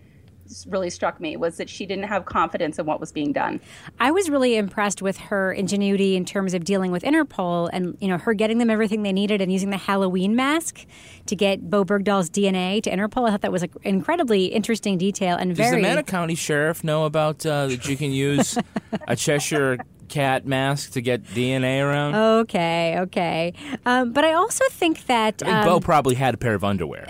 really 0.66 0.90
struck 0.90 1.20
me 1.20 1.36
was 1.36 1.56
that 1.58 1.68
she 1.68 1.86
didn't 1.86 2.04
have 2.04 2.24
confidence 2.24 2.78
in 2.78 2.86
what 2.86 3.00
was 3.00 3.12
being 3.12 3.32
done. 3.32 3.60
I 3.98 4.10
was 4.10 4.28
really 4.28 4.56
impressed 4.56 5.00
with 5.00 5.16
her 5.18 5.52
ingenuity 5.52 6.16
in 6.16 6.24
terms 6.24 6.54
of 6.54 6.64
dealing 6.64 6.90
with 6.90 7.02
Interpol 7.02 7.70
and 7.72 7.96
you 8.00 8.08
know 8.08 8.18
her 8.18 8.34
getting 8.34 8.58
them 8.58 8.70
everything 8.70 9.02
they 9.02 9.12
needed 9.12 9.40
and 9.40 9.52
using 9.52 9.70
the 9.70 9.76
Halloween 9.76 10.34
mask 10.34 10.86
to 11.26 11.36
get 11.36 11.70
Bowe 11.70 11.84
Bergdahl's 11.84 12.30
DNA 12.30 12.82
to 12.82 12.90
Interpol. 12.90 13.28
I 13.28 13.30
thought 13.30 13.42
that 13.42 13.52
was 13.52 13.62
an 13.62 13.70
incredibly 13.84 14.46
interesting 14.46 14.98
detail 14.98 15.36
and 15.36 15.50
Does 15.50 15.58
very. 15.58 15.82
Does 15.82 15.88
the 15.88 15.94
Manor 15.94 16.02
County 16.02 16.34
Sheriff 16.34 16.82
know 16.82 17.04
about 17.04 17.44
uh, 17.46 17.68
that 17.68 17.86
you 17.86 17.96
can 17.96 18.12
use 18.12 18.58
a 19.08 19.14
Cheshire 19.14 19.78
cat 20.10 20.46
mask 20.46 20.92
to 20.92 21.00
get 21.00 21.22
DNA 21.22 21.82
around. 21.82 22.14
Okay, 22.14 22.98
okay. 22.98 23.54
Um, 23.86 24.12
but 24.12 24.24
I 24.24 24.34
also 24.34 24.64
think 24.70 25.06
that. 25.06 25.42
I 25.42 25.46
think 25.46 25.56
um, 25.58 25.64
Bowe 25.64 25.80
probably 25.80 26.14
had 26.14 26.34
a 26.34 26.36
pair 26.36 26.54
of 26.54 26.64
underwear. 26.64 27.08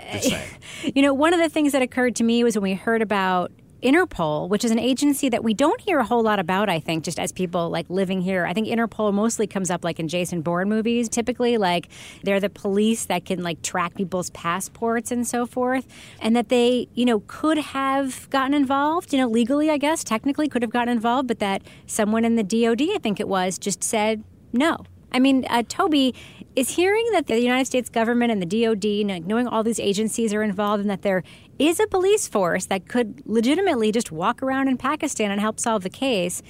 you 0.95 1.01
know, 1.01 1.13
one 1.13 1.33
of 1.33 1.39
the 1.39 1.49
things 1.49 1.73
that 1.73 1.81
occurred 1.81 2.15
to 2.17 2.23
me 2.23 2.43
was 2.43 2.55
when 2.55 2.63
we 2.63 2.73
heard 2.73 3.01
about 3.01 3.51
Interpol, 3.81 4.47
which 4.47 4.63
is 4.63 4.71
an 4.71 4.79
agency 4.79 5.29
that 5.29 5.43
we 5.43 5.53
don't 5.53 5.81
hear 5.81 5.99
a 5.99 6.03
whole 6.03 6.21
lot 6.21 6.39
about, 6.39 6.69
I 6.69 6.79
think, 6.79 7.03
just 7.03 7.19
as 7.19 7.31
people 7.31 7.69
like 7.69 7.89
living 7.89 8.21
here. 8.21 8.45
I 8.45 8.53
think 8.53 8.67
Interpol 8.67 9.13
mostly 9.13 9.47
comes 9.47 9.71
up 9.71 9.83
like 9.83 9.99
in 9.99 10.07
Jason 10.07 10.41
Bourne 10.41 10.69
movies, 10.69 11.09
typically, 11.09 11.57
like 11.57 11.87
they're 12.23 12.39
the 12.39 12.49
police 12.49 13.05
that 13.05 13.25
can 13.25 13.43
like 13.43 13.61
track 13.61 13.95
people's 13.95 14.29
passports 14.31 15.11
and 15.11 15.27
so 15.27 15.45
forth. 15.45 15.87
And 16.19 16.35
that 16.35 16.49
they, 16.49 16.87
you 16.93 17.05
know, 17.05 17.23
could 17.27 17.57
have 17.57 18.29
gotten 18.29 18.53
involved, 18.53 19.13
you 19.13 19.19
know, 19.19 19.27
legally, 19.27 19.69
I 19.69 19.77
guess, 19.77 20.03
technically 20.03 20.47
could 20.47 20.61
have 20.61 20.71
gotten 20.71 20.91
involved, 20.91 21.27
but 21.27 21.39
that 21.39 21.63
someone 21.87 22.23
in 22.23 22.35
the 22.35 22.43
DOD, 22.43 22.81
I 22.93 22.99
think 22.99 23.19
it 23.19 23.27
was, 23.27 23.57
just 23.57 23.83
said 23.83 24.23
no. 24.53 24.85
I 25.11 25.19
mean, 25.19 25.45
uh, 25.49 25.63
Toby, 25.67 26.15
is 26.55 26.69
hearing 26.69 27.07
that 27.13 27.27
the 27.27 27.39
United 27.39 27.65
States 27.65 27.89
government 27.89 28.31
and 28.31 28.41
the 28.41 28.45
DOD, 28.45 29.25
knowing 29.25 29.47
all 29.47 29.63
these 29.63 29.79
agencies 29.79 30.33
are 30.33 30.43
involved 30.43 30.81
and 30.81 30.89
that 30.89 31.01
there 31.01 31.23
is 31.61 31.79
a 31.79 31.85
police 31.87 32.27
force 32.27 32.65
that 32.65 32.87
could 32.87 33.21
legitimately 33.25 33.91
just 33.91 34.11
walk 34.11 34.41
around 34.41 34.67
in 34.67 34.77
Pakistan 34.77 35.29
and 35.29 35.39
help 35.39 35.59
solve 35.59 35.83
the 35.83 35.89
case. 35.89 36.41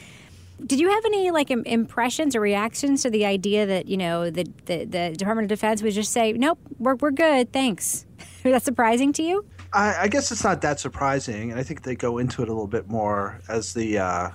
Did 0.65 0.79
you 0.79 0.89
have 0.89 1.03
any 1.05 1.31
like 1.31 1.51
Im- 1.51 1.65
impressions 1.65 2.35
or 2.35 2.39
reactions 2.39 3.03
to 3.03 3.09
the 3.09 3.25
idea 3.25 3.65
that 3.65 3.87
you 3.87 3.97
know 3.97 4.29
the, 4.29 4.47
the, 4.65 4.85
the 4.85 5.15
Department 5.17 5.45
of 5.45 5.49
Defense 5.49 5.81
would 5.81 5.93
just 5.93 6.13
say, 6.13 6.31
"Nope, 6.33 6.59
we're 6.79 6.95
we're 6.95 7.11
good, 7.11 7.51
thanks"? 7.51 8.05
Is 8.43 8.51
that 8.53 8.63
surprising 8.63 9.11
to 9.13 9.23
you? 9.23 9.45
I, 9.73 10.03
I, 10.03 10.07
guess 10.07 10.31
it's 10.31 10.43
not 10.43 10.61
that 10.61 10.79
surprising, 10.79 11.51
and 11.51 11.59
I 11.59 11.63
think 11.63 11.83
they 11.83 11.95
go 11.95 12.17
into 12.17 12.41
it 12.41 12.49
a 12.49 12.51
little 12.51 12.67
bit 12.67 12.89
more 12.89 13.39
as 13.47 13.73
the 13.73 13.99
uh, 13.99 14.29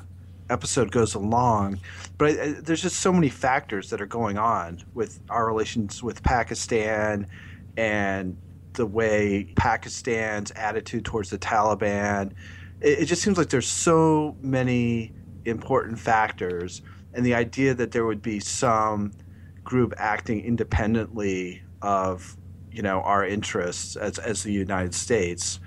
episode 0.50 0.90
goes 0.90 1.14
along. 1.14 1.80
But 2.18 2.30
I, 2.38 2.52
there's 2.52 2.82
just 2.82 3.00
so 3.00 3.12
many 3.12 3.28
factors 3.28 3.90
that 3.90 4.00
are 4.00 4.06
going 4.06 4.38
on 4.38 4.82
with 4.94 5.20
our 5.28 5.46
relations 5.46 6.02
with 6.02 6.22
Pakistan 6.22 7.26
and 7.76 8.36
the 8.76 8.86
way 8.86 9.52
Pakistan's 9.56 10.52
attitude 10.52 11.04
towards 11.04 11.30
the 11.30 11.38
Taliban. 11.38 12.32
It, 12.80 13.00
it 13.00 13.04
just 13.06 13.22
seems 13.22 13.36
like 13.36 13.48
there's 13.48 13.66
so 13.66 14.36
many 14.40 15.12
important 15.44 15.98
factors, 15.98 16.82
and 17.14 17.24
the 17.24 17.34
idea 17.34 17.74
that 17.74 17.92
there 17.92 18.04
would 18.04 18.22
be 18.22 18.40
some 18.40 19.12
group 19.64 19.92
acting 19.96 20.44
independently 20.44 21.62
of 21.82 22.36
you 22.70 22.82
know 22.82 23.00
our 23.02 23.24
interests 23.24 23.96
as 23.96 24.18
as 24.18 24.42
the 24.42 24.52
United 24.52 24.94
States, 24.94 25.58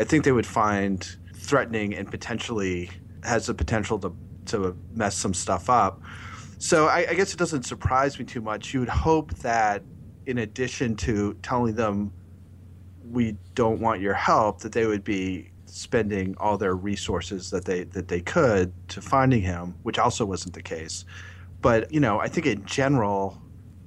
I 0.00 0.04
think 0.04 0.24
they 0.24 0.32
would 0.32 0.46
find 0.46 1.06
threatening 1.34 1.94
and 1.94 2.10
potentially 2.10 2.90
has 3.24 3.46
the 3.46 3.54
potential 3.54 3.98
to 3.98 4.16
to 4.46 4.76
mess 4.94 5.16
some 5.16 5.34
stuff 5.34 5.68
up. 5.68 6.00
So 6.58 6.86
I, 6.86 7.06
I 7.10 7.14
guess 7.14 7.32
it 7.32 7.38
doesn't 7.38 7.64
surprise 7.64 8.18
me 8.18 8.24
too 8.24 8.40
much. 8.40 8.72
You 8.72 8.80
would 8.80 8.88
hope 8.88 9.34
that 9.38 9.82
in 10.26 10.38
addition 10.38 10.94
to 10.94 11.34
telling 11.42 11.74
them 11.74 12.12
we 13.12 13.36
don't 13.54 13.80
want 13.80 14.00
your 14.00 14.14
help, 14.14 14.60
that 14.60 14.72
they 14.72 14.86
would 14.86 15.04
be 15.04 15.50
spending 15.66 16.34
all 16.38 16.58
their 16.58 16.74
resources 16.74 17.50
that 17.50 17.64
they 17.64 17.84
that 17.84 18.08
they 18.08 18.20
could 18.20 18.72
to 18.88 19.00
finding 19.00 19.42
him, 19.42 19.74
which 19.82 19.98
also 19.98 20.24
wasn't 20.24 20.54
the 20.54 20.62
case. 20.62 21.04
But 21.60 21.92
you 21.92 22.00
know, 22.00 22.18
I 22.18 22.28
think 22.28 22.46
in 22.46 22.64
general, 22.64 23.40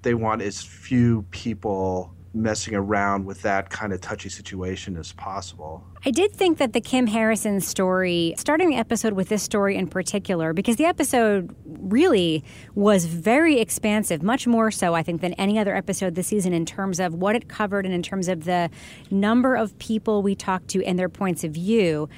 they 0.03 0.13
want 0.13 0.41
as 0.41 0.61
few 0.61 1.23
people 1.31 2.15
messing 2.35 2.75
around 2.75 3.25
with 3.25 3.41
that 3.41 3.69
kind 3.69 3.93
of 3.93 4.01
touchy 4.01 4.29
situation 4.29 4.97
as 4.97 5.13
possible. 5.13 5.83
I 6.05 6.11
did 6.11 6.33
think 6.33 6.57
that 6.57 6.73
the 6.73 6.81
Kim 6.81 7.07
Harrison 7.07 7.61
story, 7.61 8.35
starting 8.37 8.69
the 8.69 8.75
episode 8.75 9.13
with 9.13 9.29
this 9.29 9.41
story 9.41 9.75
in 9.75 9.87
particular, 9.87 10.53
because 10.53 10.75
the 10.75 10.85
episode 10.85 11.55
really 11.65 12.43
was 12.75 13.05
very 13.05 13.59
expansive, 13.59 14.21
much 14.21 14.45
more 14.45 14.69
so, 14.69 14.93
I 14.93 15.01
think, 15.01 15.21
than 15.21 15.33
any 15.33 15.57
other 15.57 15.75
episode 15.75 16.15
this 16.15 16.27
season 16.27 16.53
in 16.53 16.65
terms 16.65 16.99
of 16.99 17.15
what 17.15 17.35
it 17.35 17.47
covered 17.47 17.85
and 17.85 17.93
in 17.93 18.03
terms 18.03 18.27
of 18.27 18.43
the 18.43 18.69
number 19.09 19.55
of 19.55 19.77
people 19.79 20.21
we 20.21 20.35
talked 20.35 20.67
to 20.69 20.83
and 20.83 20.99
their 20.99 21.09
points 21.09 21.43
of 21.43 21.51
view. 21.51 22.09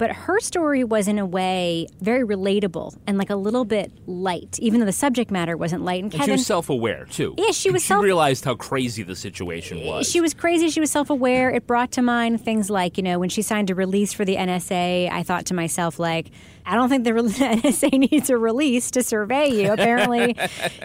But 0.00 0.12
her 0.12 0.40
story 0.40 0.82
was, 0.82 1.08
in 1.08 1.18
a 1.18 1.26
way, 1.26 1.86
very 2.00 2.24
relatable 2.24 2.96
and 3.06 3.18
like 3.18 3.28
a 3.28 3.36
little 3.36 3.66
bit 3.66 3.92
light, 4.06 4.58
even 4.58 4.80
though 4.80 4.86
the 4.86 4.92
subject 4.92 5.30
matter 5.30 5.58
wasn't 5.58 5.84
light. 5.84 6.02
And, 6.02 6.10
and 6.10 6.22
Kevin, 6.22 6.26
she 6.36 6.38
was 6.38 6.46
self-aware 6.46 7.04
too. 7.10 7.34
Yeah, 7.36 7.50
she 7.50 7.70
was. 7.70 7.82
She 7.82 7.88
self- 7.88 8.02
realized 8.02 8.46
how 8.46 8.54
crazy 8.54 9.02
the 9.02 9.14
situation 9.14 9.76
eh, 9.80 9.86
was. 9.86 10.10
She 10.10 10.22
was 10.22 10.32
crazy. 10.32 10.70
She 10.70 10.80
was 10.80 10.90
self-aware. 10.90 11.50
It 11.50 11.66
brought 11.66 11.92
to 11.92 12.02
mind 12.02 12.42
things 12.42 12.70
like, 12.70 12.96
you 12.96 13.02
know, 13.02 13.18
when 13.18 13.28
she 13.28 13.42
signed 13.42 13.68
a 13.68 13.74
release 13.74 14.14
for 14.14 14.24
the 14.24 14.36
NSA. 14.36 15.10
I 15.12 15.22
thought 15.22 15.44
to 15.46 15.54
myself, 15.54 15.98
like, 15.98 16.30
I 16.66 16.74
don't 16.74 16.88
think 16.88 17.04
the 17.04 17.10
NSA 17.12 18.10
needs 18.10 18.30
a 18.30 18.36
release 18.36 18.90
to 18.92 19.02
survey 19.02 19.48
you. 19.48 19.72
Apparently, 19.72 20.36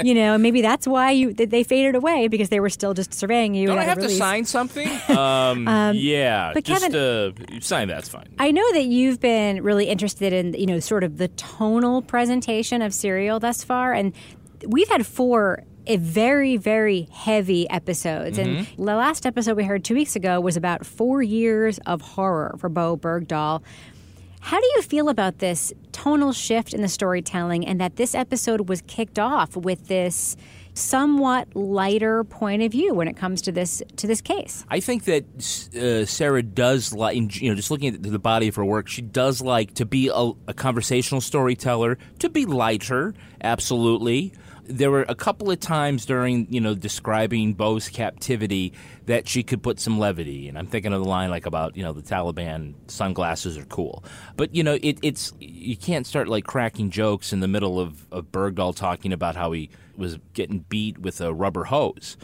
you 0.04 0.14
know, 0.14 0.38
maybe 0.38 0.62
that's 0.62 0.88
why 0.88 1.12
you 1.12 1.34
they 1.34 1.64
faded 1.64 1.96
away 1.96 2.28
because 2.28 2.50
they 2.50 2.60
were 2.60 2.70
still 2.70 2.94
just 2.94 3.14
surveying 3.14 3.54
you. 3.56 3.68
Don't 3.68 3.78
I 3.78 3.84
have 3.84 4.00
to 4.00 4.10
sign 4.10 4.46
something? 4.46 4.90
Um, 5.16 5.68
um, 5.68 5.96
yeah, 5.96 6.52
but 6.54 6.64
just 6.64 6.82
Kevin, 6.82 6.96
uh, 6.96 7.60
sign 7.62 7.88
that's 7.88 8.10
fine. 8.10 8.28
I 8.38 8.52
know 8.52 8.74
that 8.74 8.86
you've 8.86 9.20
been 9.20 9.64
really 9.64 9.86
interested 9.86 10.34
in 10.34 10.54
you 10.54 10.66
know 10.66 10.80
sort 10.80 11.04
of 11.04 11.18
the 11.18 11.30
tonal 11.30 12.02
presentation 12.02 12.82
of 12.82 12.94
Serial 12.94 13.40
thus 13.40 13.64
far, 13.64 13.94
and 13.94 14.14
we've 14.68 14.90
had 14.90 15.06
four 15.06 15.64
a 15.88 15.98
very 15.98 16.58
very 16.58 17.08
heavy 17.12 17.70
episodes 17.70 18.38
mm-hmm. 18.38 18.58
and 18.58 18.68
the 18.88 18.96
last 18.96 19.26
episode 19.26 19.56
we 19.56 19.64
heard 19.64 19.84
two 19.84 19.94
weeks 19.94 20.16
ago 20.16 20.40
was 20.40 20.58
about 20.58 20.86
four 20.86 21.22
years 21.22 21.80
of 21.86 22.02
horror 22.02 22.56
for 22.58 22.70
Bowe 22.70 22.98
Bergdahl 22.98 23.62
how 24.46 24.60
do 24.60 24.68
you 24.76 24.84
feel 24.84 25.10
about 25.10 25.40
this 25.40 25.74
tonal 25.92 26.32
shift 26.32 26.76
in 26.76 26.84
the 26.84 26.88
storytelling 26.88 27.66
and 27.66 27.82
that 27.82 27.96
this 27.96 28.14
episode 28.14 28.70
was 28.70 28.84
kicked 28.86 29.18
off 29.18 29.58
with 29.58 29.88
this 29.88 30.38
somewhat 30.76 31.56
lighter 31.56 32.24
point 32.26 32.62
of 32.62 32.72
view 32.72 32.94
when 32.94 33.08
it 33.08 33.18
comes 33.18 33.42
to 33.42 33.52
this 33.52 33.82
to 33.96 34.06
this 34.06 34.22
case? 34.22 34.64
I 34.70 34.82
think 34.82 35.06
that 35.06 35.24
uh, 35.76 36.06
Sarah 36.06 36.44
does 36.44 36.94
like 36.94 37.42
you 37.42 37.50
know 37.50 37.56
just 37.56 37.72
looking 37.72 37.96
at 37.96 38.04
the 38.04 38.20
body 38.20 38.48
of 38.48 38.56
her 38.58 38.64
work, 38.64 38.88
she 38.88 39.02
does 39.02 39.42
like 39.42 39.74
to 39.76 39.86
be 39.86 40.12
a, 40.14 40.32
a 40.48 40.54
conversational 40.54 41.22
storyteller, 41.22 41.98
to 42.20 42.30
be 42.30 42.46
lighter, 42.46 43.16
absolutely 43.42 44.32
there 44.68 44.90
were 44.92 45.06
a 45.08 45.16
couple 45.16 45.52
of 45.52 45.60
times 45.60 46.06
during 46.06 46.48
you 46.52 46.60
know 46.60 46.76
describing 46.76 47.54
Bowe's 47.54 47.90
captivity 47.90 48.74
that 49.06 49.28
she 49.28 49.44
could 49.44 49.62
put 49.62 49.80
some 49.80 50.00
levity, 50.00 50.48
and 50.48 50.58
I'm 50.58 50.68
thinking 50.68 50.94
of 50.94 51.02
the 51.02 51.08
line 51.08 51.30
like 51.30 51.46
about 51.46 51.76
you 51.78 51.84
know 51.84 51.94
the 51.94 52.02
Taliban 52.02 52.74
sunglasses 52.88 53.58
are 53.58 53.66
cool, 53.66 54.04
but 54.36 54.54
you 54.54 54.64
know 54.64 54.78
it, 54.82 55.00
it's 55.02 55.34
you 55.40 55.78
can't 55.78 56.08
start 56.08 56.28
like 56.28 56.46
cracking 56.46 56.90
jokes 56.90 57.32
in 57.32 57.40
the 57.40 57.48
middle 57.48 57.80
of, 57.80 58.06
of 58.12 58.32
Bergdahl 58.32 58.76
talking 58.76 59.14
about 59.14 59.36
how 59.36 59.52
he 59.52 59.70
was 59.96 60.18
getting 60.34 60.60
beat 60.60 60.98
with 60.98 61.22
a 61.22 61.34
rubber 61.34 61.66
hose. 61.66 62.18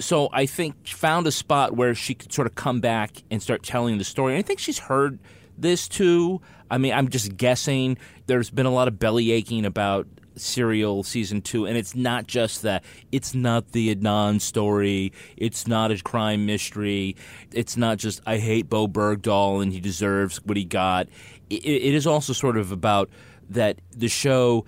So 0.00 0.28
I 0.32 0.46
think 0.46 0.88
found 0.88 1.26
a 1.26 1.32
spot 1.32 1.76
where 1.76 1.94
she 1.94 2.14
could 2.14 2.32
sort 2.32 2.46
of 2.46 2.56
come 2.56 2.80
back 2.80 3.22
and 3.30 3.40
start 3.40 3.62
telling 3.62 3.98
the 3.98 4.04
story. 4.04 4.36
I 4.36 4.42
think 4.42 4.58
she's 4.58 4.78
heard 4.78 5.20
this 5.56 5.88
too. 5.88 6.40
I 6.70 6.78
mean, 6.78 6.92
I'm 6.92 7.08
just 7.08 7.36
guessing. 7.36 7.98
There's 8.26 8.50
been 8.50 8.66
a 8.66 8.72
lot 8.72 8.88
of 8.88 8.98
belly 8.98 9.30
aching 9.30 9.64
about 9.64 10.08
serial 10.36 11.02
season 11.02 11.42
two, 11.42 11.66
and 11.66 11.76
it's 11.76 11.94
not 11.94 12.26
just 12.26 12.62
that. 12.62 12.84
It's 13.12 13.34
not 13.34 13.72
the 13.72 13.94
Adnan 13.94 14.40
story. 14.40 15.12
It's 15.36 15.66
not 15.66 15.90
a 15.90 16.02
crime 16.02 16.46
mystery. 16.46 17.16
It's 17.52 17.76
not 17.76 17.98
just 17.98 18.20
I 18.26 18.38
hate 18.38 18.68
Bowe 18.68 18.88
Bergdahl 18.88 19.62
and 19.62 19.72
he 19.72 19.80
deserves 19.80 20.38
what 20.44 20.56
he 20.56 20.64
got. 20.64 21.08
it, 21.50 21.64
it 21.64 21.94
is 21.94 22.06
also 22.06 22.32
sort 22.32 22.56
of 22.56 22.72
about 22.72 23.10
that 23.50 23.78
the 23.90 24.08
show 24.08 24.64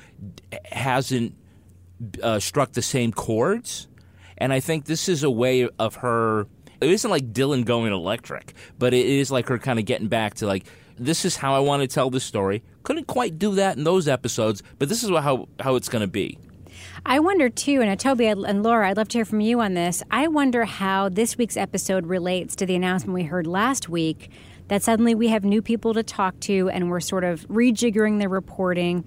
hasn't 0.70 1.34
uh, 2.22 2.38
struck 2.38 2.72
the 2.72 2.82
same 2.82 3.12
chords, 3.12 3.88
and 4.38 4.52
I 4.52 4.60
think 4.60 4.84
this 4.84 5.08
is 5.08 5.22
a 5.22 5.30
way 5.30 5.68
of 5.78 5.96
her. 5.96 6.46
It 6.80 6.90
isn't 6.90 7.10
like 7.10 7.32
Dylan 7.32 7.64
going 7.64 7.92
electric, 7.92 8.52
but 8.78 8.92
it 8.92 9.06
is 9.06 9.30
like 9.30 9.48
her 9.48 9.58
kind 9.58 9.78
of 9.78 9.86
getting 9.86 10.08
back 10.08 10.34
to 10.34 10.46
like 10.46 10.66
this 10.98 11.24
is 11.24 11.36
how 11.36 11.54
I 11.54 11.60
want 11.60 11.82
to 11.82 11.88
tell 11.88 12.10
this 12.10 12.24
story. 12.24 12.62
Couldn't 12.82 13.06
quite 13.06 13.38
do 13.38 13.54
that 13.54 13.76
in 13.76 13.84
those 13.84 14.08
episodes, 14.08 14.62
but 14.78 14.88
this 14.88 15.02
is 15.02 15.10
how 15.10 15.48
how 15.60 15.76
it's 15.76 15.88
going 15.88 16.02
to 16.02 16.08
be. 16.08 16.38
I 17.04 17.20
wonder 17.20 17.48
too, 17.48 17.80
and 17.80 17.90
uh, 17.90 17.96
Toby 17.96 18.26
and 18.26 18.62
Laura, 18.62 18.88
I'd 18.88 18.96
love 18.96 19.08
to 19.08 19.18
hear 19.18 19.24
from 19.24 19.40
you 19.40 19.60
on 19.60 19.74
this. 19.74 20.02
I 20.10 20.28
wonder 20.28 20.64
how 20.64 21.08
this 21.08 21.38
week's 21.38 21.56
episode 21.56 22.06
relates 22.06 22.56
to 22.56 22.66
the 22.66 22.74
announcement 22.74 23.14
we 23.14 23.24
heard 23.24 23.46
last 23.46 23.88
week 23.88 24.30
that 24.68 24.82
suddenly 24.82 25.14
we 25.14 25.28
have 25.28 25.44
new 25.44 25.62
people 25.62 25.94
to 25.94 26.02
talk 26.02 26.38
to 26.40 26.68
and 26.70 26.90
we're 26.90 27.00
sort 27.00 27.24
of 27.24 27.46
rejiggering 27.48 28.18
the 28.18 28.28
reporting. 28.28 29.04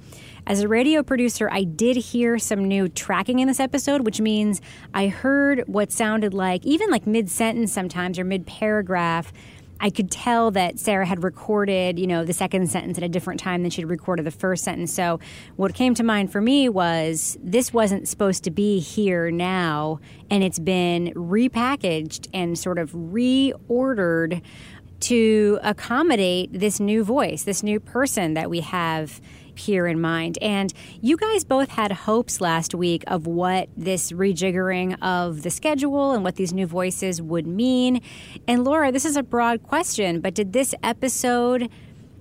As 0.47 0.61
a 0.61 0.67
radio 0.67 1.03
producer, 1.03 1.49
I 1.51 1.63
did 1.63 1.97
hear 1.97 2.39
some 2.39 2.67
new 2.67 2.87
tracking 2.87 3.39
in 3.39 3.47
this 3.47 3.59
episode, 3.59 4.05
which 4.05 4.21
means 4.21 4.61
I 4.93 5.07
heard 5.07 5.63
what 5.67 5.91
sounded 5.91 6.33
like, 6.33 6.65
even 6.65 6.89
like 6.89 7.05
mid 7.05 7.29
sentence 7.29 7.73
sometimes 7.73 8.17
or 8.17 8.23
mid 8.23 8.45
paragraph, 8.45 9.33
I 9.81 9.89
could 9.89 10.11
tell 10.11 10.51
that 10.51 10.77
Sarah 10.77 11.05
had 11.05 11.23
recorded, 11.23 11.97
you 11.97 12.07
know, 12.07 12.25
the 12.25 12.33
second 12.33 12.69
sentence 12.69 12.97
at 12.97 13.03
a 13.03 13.09
different 13.09 13.39
time 13.39 13.61
than 13.61 13.71
she'd 13.71 13.85
recorded 13.85 14.25
the 14.25 14.31
first 14.31 14.63
sentence. 14.63 14.93
So 14.93 15.19
what 15.55 15.73
came 15.73 15.93
to 15.95 16.03
mind 16.03 16.31
for 16.31 16.41
me 16.41 16.67
was 16.67 17.37
this 17.41 17.71
wasn't 17.71 18.07
supposed 18.07 18.43
to 18.43 18.51
be 18.51 18.79
here 18.79 19.31
now, 19.31 19.99
and 20.29 20.43
it's 20.43 20.59
been 20.59 21.13
repackaged 21.15 22.27
and 22.33 22.59
sort 22.59 22.77
of 22.77 22.91
reordered 22.91 24.41
to 25.01 25.59
accommodate 25.63 26.51
this 26.51 26.79
new 26.79 27.03
voice, 27.03 27.43
this 27.43 27.63
new 27.63 27.79
person 27.79 28.33
that 28.33 28.49
we 28.49 28.59
have 28.59 29.21
here 29.59 29.87
in 29.87 30.01
mind. 30.01 30.37
And 30.41 30.73
you 31.01 31.17
guys 31.17 31.43
both 31.43 31.69
had 31.69 31.91
hopes 31.91 32.41
last 32.41 32.73
week 32.73 33.03
of 33.07 33.27
what 33.27 33.69
this 33.77 34.11
rejiggering 34.11 34.97
of 35.01 35.43
the 35.43 35.49
schedule 35.49 36.11
and 36.11 36.23
what 36.23 36.35
these 36.35 36.53
new 36.53 36.65
voices 36.65 37.21
would 37.21 37.45
mean. 37.45 38.01
And 38.47 38.63
Laura, 38.63 38.91
this 38.91 39.05
is 39.05 39.15
a 39.15 39.23
broad 39.23 39.63
question, 39.63 40.21
but 40.21 40.33
did 40.33 40.53
this 40.53 40.73
episode 40.81 41.69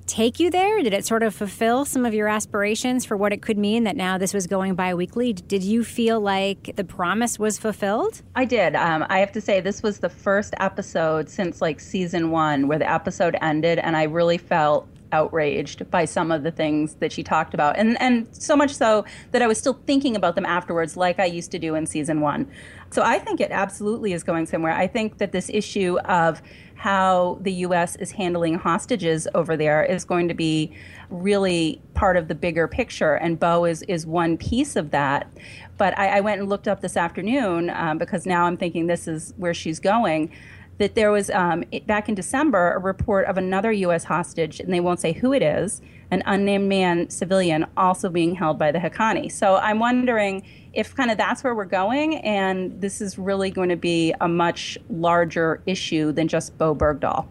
take 0.08 0.40
you 0.40 0.50
there? 0.50 0.82
Did 0.82 0.94
it 0.94 1.04
sort 1.04 1.22
of 1.22 1.34
fulfill 1.34 1.84
some 1.84 2.04
of 2.04 2.14
your 2.14 2.28
aspirations 2.28 3.04
for 3.04 3.16
what 3.16 3.32
it 3.32 3.42
could 3.42 3.58
mean 3.58 3.84
that 3.84 3.94
now 3.94 4.18
this 4.18 4.34
was 4.34 4.46
going 4.46 4.74
bi 4.74 4.94
weekly? 4.94 5.34
Did 5.34 5.62
you 5.62 5.84
feel 5.84 6.20
like 6.20 6.74
the 6.76 6.84
promise 6.84 7.38
was 7.38 7.58
fulfilled? 7.58 8.22
I 8.34 8.44
did. 8.44 8.74
Um, 8.74 9.06
I 9.08 9.18
have 9.20 9.32
to 9.32 9.40
say, 9.40 9.60
this 9.60 9.82
was 9.82 10.00
the 10.00 10.08
first 10.08 10.54
episode 10.58 11.28
since 11.28 11.60
like 11.60 11.78
season 11.78 12.30
one 12.30 12.66
where 12.66 12.78
the 12.78 12.90
episode 12.90 13.36
ended, 13.40 13.78
and 13.78 13.96
I 13.96 14.04
really 14.04 14.38
felt 14.38 14.88
outraged 15.12 15.90
by 15.90 16.04
some 16.04 16.30
of 16.30 16.42
the 16.42 16.50
things 16.50 16.94
that 16.96 17.12
she 17.12 17.22
talked 17.22 17.54
about 17.54 17.76
and 17.76 18.00
and 18.00 18.26
so 18.32 18.56
much 18.56 18.74
so 18.74 19.04
that 19.32 19.42
I 19.42 19.46
was 19.46 19.58
still 19.58 19.80
thinking 19.86 20.16
about 20.16 20.34
them 20.34 20.46
afterwards 20.46 20.96
like 20.96 21.18
I 21.18 21.24
used 21.24 21.50
to 21.52 21.58
do 21.58 21.74
in 21.74 21.86
season 21.86 22.20
1. 22.20 22.50
So 22.90 23.02
I 23.02 23.18
think 23.18 23.40
it 23.40 23.50
absolutely 23.50 24.12
is 24.12 24.22
going 24.22 24.46
somewhere. 24.46 24.72
I 24.72 24.86
think 24.86 25.18
that 25.18 25.32
this 25.32 25.50
issue 25.50 25.98
of 26.00 26.40
how 26.74 27.38
the 27.42 27.52
US 27.52 27.96
is 27.96 28.12
handling 28.12 28.54
hostages 28.54 29.26
over 29.34 29.56
there 29.56 29.84
is 29.84 30.04
going 30.04 30.28
to 30.28 30.34
be 30.34 30.72
really 31.10 31.80
part 31.94 32.16
of 32.16 32.28
the 32.28 32.34
bigger 32.34 32.68
picture 32.68 33.14
and 33.14 33.38
Bowe 33.38 33.64
is 33.64 33.82
is 33.82 34.06
one 34.06 34.36
piece 34.36 34.76
of 34.76 34.90
that. 34.90 35.30
But 35.76 35.98
I, 35.98 36.18
I 36.18 36.20
went 36.20 36.40
and 36.40 36.48
looked 36.48 36.68
up 36.68 36.80
this 36.80 36.96
afternoon 36.96 37.70
um, 37.70 37.98
because 37.98 38.26
now 38.26 38.44
I'm 38.44 38.56
thinking 38.56 38.86
this 38.86 39.08
is 39.08 39.32
where 39.36 39.54
she's 39.54 39.80
going 39.80 40.32
that 40.78 40.94
there 40.94 41.10
was 41.10 41.28
um, 41.30 41.64
back 41.86 42.08
in 42.08 42.14
December 42.14 42.72
a 42.72 42.78
report 42.78 43.26
of 43.26 43.36
another 43.36 43.72
U.S. 43.72 44.04
hostage, 44.04 44.60
and 44.60 44.72
they 44.72 44.80
won't 44.80 45.00
say 45.00 45.12
who 45.12 45.32
it 45.32 45.42
is, 45.42 45.80
an 46.10 46.22
unnamed 46.24 46.68
man, 46.68 47.10
civilian, 47.10 47.66
also 47.76 48.08
being 48.08 48.34
held 48.34 48.58
by 48.58 48.72
the 48.72 48.78
Haqqani. 48.78 49.30
So 49.30 49.56
I'm 49.56 49.78
wondering 49.78 50.42
if 50.72 50.94
kind 50.94 51.10
of 51.10 51.18
that's 51.18 51.42
where 51.42 51.54
we're 51.54 51.64
going, 51.64 52.16
and 52.18 52.80
this 52.80 53.00
is 53.00 53.18
really 53.18 53.50
going 53.50 53.68
to 53.68 53.76
be 53.76 54.14
a 54.20 54.28
much 54.28 54.78
larger 54.88 55.60
issue 55.66 56.12
than 56.12 56.28
just 56.28 56.56
Bowe 56.56 56.74
Bergdahl. 56.74 57.26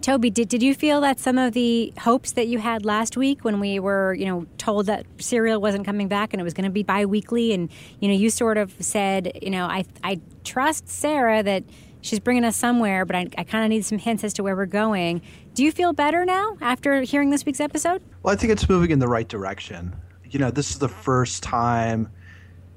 Toby, 0.00 0.30
did, 0.30 0.48
did 0.48 0.62
you 0.62 0.74
feel 0.74 1.00
that 1.00 1.18
some 1.18 1.38
of 1.38 1.54
the 1.54 1.92
hopes 2.00 2.32
that 2.32 2.48
you 2.48 2.58
had 2.58 2.84
last 2.84 3.16
week 3.16 3.44
when 3.44 3.60
we 3.60 3.78
were, 3.78 4.14
you 4.14 4.26
know, 4.26 4.46
told 4.58 4.86
that 4.86 5.06
Serial 5.18 5.60
wasn't 5.60 5.84
coming 5.84 6.08
back 6.08 6.32
and 6.32 6.40
it 6.40 6.44
was 6.44 6.54
going 6.54 6.64
to 6.64 6.70
be 6.70 6.82
biweekly, 6.82 7.52
and 7.52 7.70
you 8.00 8.08
know, 8.08 8.14
you 8.14 8.28
sort 8.28 8.58
of 8.58 8.74
said, 8.80 9.38
you 9.40 9.50
know, 9.50 9.66
I 9.66 9.84
I 10.04 10.20
trust 10.44 10.88
Sarah 10.88 11.42
that 11.42 11.64
she's 12.02 12.20
bringing 12.20 12.44
us 12.44 12.56
somewhere, 12.56 13.06
but 13.06 13.16
I, 13.16 13.26
I 13.38 13.44
kind 13.44 13.64
of 13.64 13.70
need 13.70 13.84
some 13.84 13.98
hints 13.98 14.22
as 14.24 14.34
to 14.34 14.42
where 14.42 14.54
we're 14.54 14.66
going. 14.66 15.22
Do 15.54 15.64
you 15.64 15.72
feel 15.72 15.92
better 15.92 16.24
now 16.26 16.58
after 16.60 17.00
hearing 17.00 17.30
this 17.30 17.46
week's 17.46 17.60
episode? 17.60 18.02
Well, 18.22 18.34
I 18.34 18.36
think 18.36 18.52
it's 18.52 18.68
moving 18.68 18.90
in 18.90 18.98
the 18.98 19.08
right 19.08 19.26
direction. 19.26 19.96
You 20.28 20.38
know, 20.38 20.50
this 20.50 20.70
is 20.70 20.78
the 20.78 20.88
first 20.88 21.42
time 21.42 22.10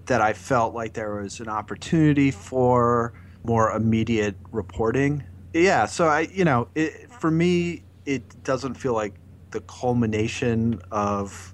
that 0.05 0.22
I 0.22 0.34
felt 0.34 0.74
like 0.74 0.94
there 0.94 1.15
was 1.15 1.39
an 1.39 1.50
opportunity 1.50 2.32
for 2.32 3.13
more 3.44 3.72
immediate 3.72 4.36
reporting. 4.51 5.24
Yeah, 5.53 5.86
so 5.86 6.08
I, 6.08 6.22
you 6.32 6.46
know, 6.46 6.67
it, 6.75 7.12
for 7.12 7.32
me, 7.32 7.84
it 8.05 8.44
doesn't 8.44 8.75
feel 8.75 8.94
like 8.94 9.15
the 9.51 9.62
culmination 9.62 10.82
of 10.91 11.53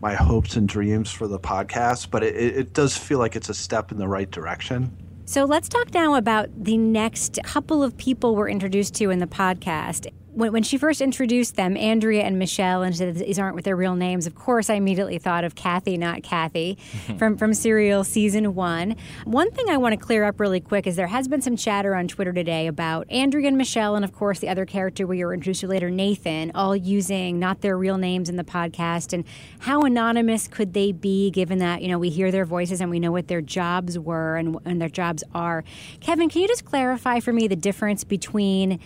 my 0.00 0.14
hopes 0.14 0.56
and 0.56 0.68
dreams 0.68 1.10
for 1.10 1.26
the 1.26 1.38
podcast, 1.38 2.10
but 2.10 2.22
it, 2.22 2.34
it 2.34 2.72
does 2.72 2.96
feel 2.96 3.18
like 3.18 3.36
it's 3.36 3.48
a 3.48 3.54
step 3.54 3.92
in 3.92 3.98
the 3.98 4.08
right 4.08 4.30
direction. 4.30 4.96
So 5.28 5.44
let's 5.44 5.68
talk 5.68 5.92
now 5.92 6.14
about 6.14 6.50
the 6.56 6.78
next 6.78 7.40
couple 7.42 7.82
of 7.82 7.96
people 7.96 8.36
we're 8.36 8.48
introduced 8.48 8.94
to 8.94 9.10
in 9.10 9.18
the 9.18 9.26
podcast 9.26 10.06
when, 10.36 10.52
when 10.52 10.62
she 10.62 10.76
first 10.76 11.00
introduced 11.00 11.56
them, 11.56 11.78
Andrea 11.78 12.22
and 12.22 12.38
Michelle, 12.38 12.82
and 12.82 12.94
said 12.94 13.14
these 13.14 13.38
aren't 13.38 13.56
with 13.56 13.64
their 13.64 13.74
real 13.74 13.94
names, 13.94 14.26
of 14.26 14.34
course, 14.34 14.68
I 14.68 14.74
immediately 14.74 15.18
thought 15.18 15.44
of 15.44 15.54
Kathy, 15.54 15.96
not 15.96 16.22
Kathy, 16.22 16.76
from, 17.18 17.38
from 17.38 17.54
Serial 17.54 18.04
season 18.04 18.54
one. 18.54 18.96
One 19.24 19.50
thing 19.50 19.70
I 19.70 19.78
want 19.78 19.98
to 19.98 20.06
clear 20.06 20.24
up 20.24 20.38
really 20.38 20.60
quick 20.60 20.86
is 20.86 20.94
there 20.94 21.06
has 21.06 21.26
been 21.26 21.40
some 21.40 21.56
chatter 21.56 21.94
on 21.94 22.06
Twitter 22.06 22.34
today 22.34 22.66
about 22.66 23.10
Andrea 23.10 23.48
and 23.48 23.56
Michelle, 23.56 23.96
and 23.96 24.04
of 24.04 24.12
course, 24.12 24.38
the 24.38 24.48
other 24.50 24.66
character 24.66 25.06
we 25.06 25.24
were 25.24 25.32
introduced 25.32 25.60
to 25.60 25.68
later, 25.68 25.90
Nathan, 25.90 26.52
all 26.54 26.76
using 26.76 27.38
not 27.38 27.62
their 27.62 27.78
real 27.78 27.96
names 27.96 28.28
in 28.28 28.36
the 28.36 28.44
podcast. 28.44 29.14
And 29.14 29.24
how 29.60 29.80
anonymous 29.82 30.48
could 30.48 30.74
they 30.74 30.92
be 30.92 31.30
given 31.30 31.58
that, 31.58 31.80
you 31.80 31.88
know, 31.88 31.98
we 31.98 32.10
hear 32.10 32.30
their 32.30 32.44
voices 32.44 32.82
and 32.82 32.90
we 32.90 33.00
know 33.00 33.10
what 33.10 33.28
their 33.28 33.40
jobs 33.40 33.98
were 33.98 34.36
and, 34.36 34.58
and 34.66 34.82
their 34.82 34.90
jobs 34.90 35.24
are? 35.34 35.64
Kevin, 36.00 36.28
can 36.28 36.42
you 36.42 36.48
just 36.48 36.66
clarify 36.66 37.20
for 37.20 37.32
me 37.32 37.48
the 37.48 37.56
difference 37.56 38.04
between 38.04 38.78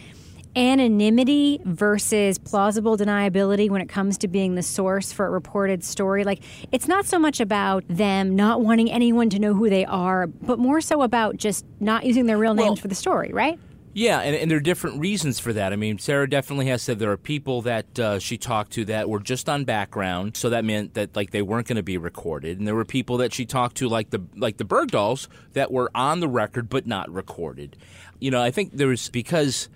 anonymity 0.56 1.60
versus 1.64 2.38
plausible 2.38 2.96
deniability 2.96 3.70
when 3.70 3.80
it 3.80 3.88
comes 3.88 4.18
to 4.18 4.28
being 4.28 4.54
the 4.54 4.62
source 4.62 5.12
for 5.12 5.26
a 5.26 5.30
reported 5.30 5.84
story. 5.84 6.24
Like, 6.24 6.42
it's 6.72 6.88
not 6.88 7.06
so 7.06 7.18
much 7.18 7.40
about 7.40 7.84
them 7.88 8.34
not 8.36 8.60
wanting 8.60 8.90
anyone 8.90 9.30
to 9.30 9.38
know 9.38 9.54
who 9.54 9.70
they 9.70 9.84
are, 9.84 10.26
but 10.26 10.58
more 10.58 10.80
so 10.80 11.02
about 11.02 11.36
just 11.36 11.64
not 11.78 12.04
using 12.04 12.26
their 12.26 12.38
real 12.38 12.54
names 12.54 12.68
well, 12.68 12.76
for 12.76 12.88
the 12.88 12.94
story, 12.94 13.32
right? 13.32 13.58
Yeah, 13.92 14.20
and, 14.20 14.36
and, 14.36 14.48
there 14.48 14.58
are 14.58 14.62
different 14.62 15.00
reasons 15.00 15.40
for 15.40 15.52
that. 15.52 15.72
I 15.72 15.76
mean, 15.76 15.98
Sarah 15.98 16.30
definitely 16.30 16.66
has 16.66 16.80
said 16.80 17.00
there 17.00 17.10
are 17.10 17.16
people 17.16 17.62
that 17.62 17.98
uh, 17.98 18.18
she 18.20 18.38
talked 18.38 18.72
to 18.74 18.84
that 18.84 19.08
were 19.08 19.18
just 19.18 19.48
on 19.48 19.64
background, 19.64 20.36
so 20.36 20.50
that 20.50 20.64
meant 20.64 20.94
that 20.94 21.16
like 21.16 21.32
they 21.32 21.42
weren't 21.42 21.66
going 21.66 21.76
to 21.76 21.82
be 21.82 21.98
recorded, 21.98 22.58
and 22.58 22.68
there 22.68 22.76
were 22.76 22.84
people 22.84 23.16
that 23.16 23.34
she 23.34 23.44
talked 23.44 23.76
to 23.78 23.88
like 23.88 24.10
the 24.10 24.22
like 24.36 24.58
the 24.58 24.64
Bergdahls 24.64 25.26
that 25.54 25.72
were 25.72 25.90
on 25.92 26.20
the 26.20 26.28
record 26.28 26.68
but 26.68 26.86
not 26.86 27.10
recorded. 27.10 27.76
You 28.20 28.30
know, 28.30 28.40
I 28.40 28.52
think 28.52 28.76
there 28.76 28.86
was 28.86 29.08
because 29.08 29.68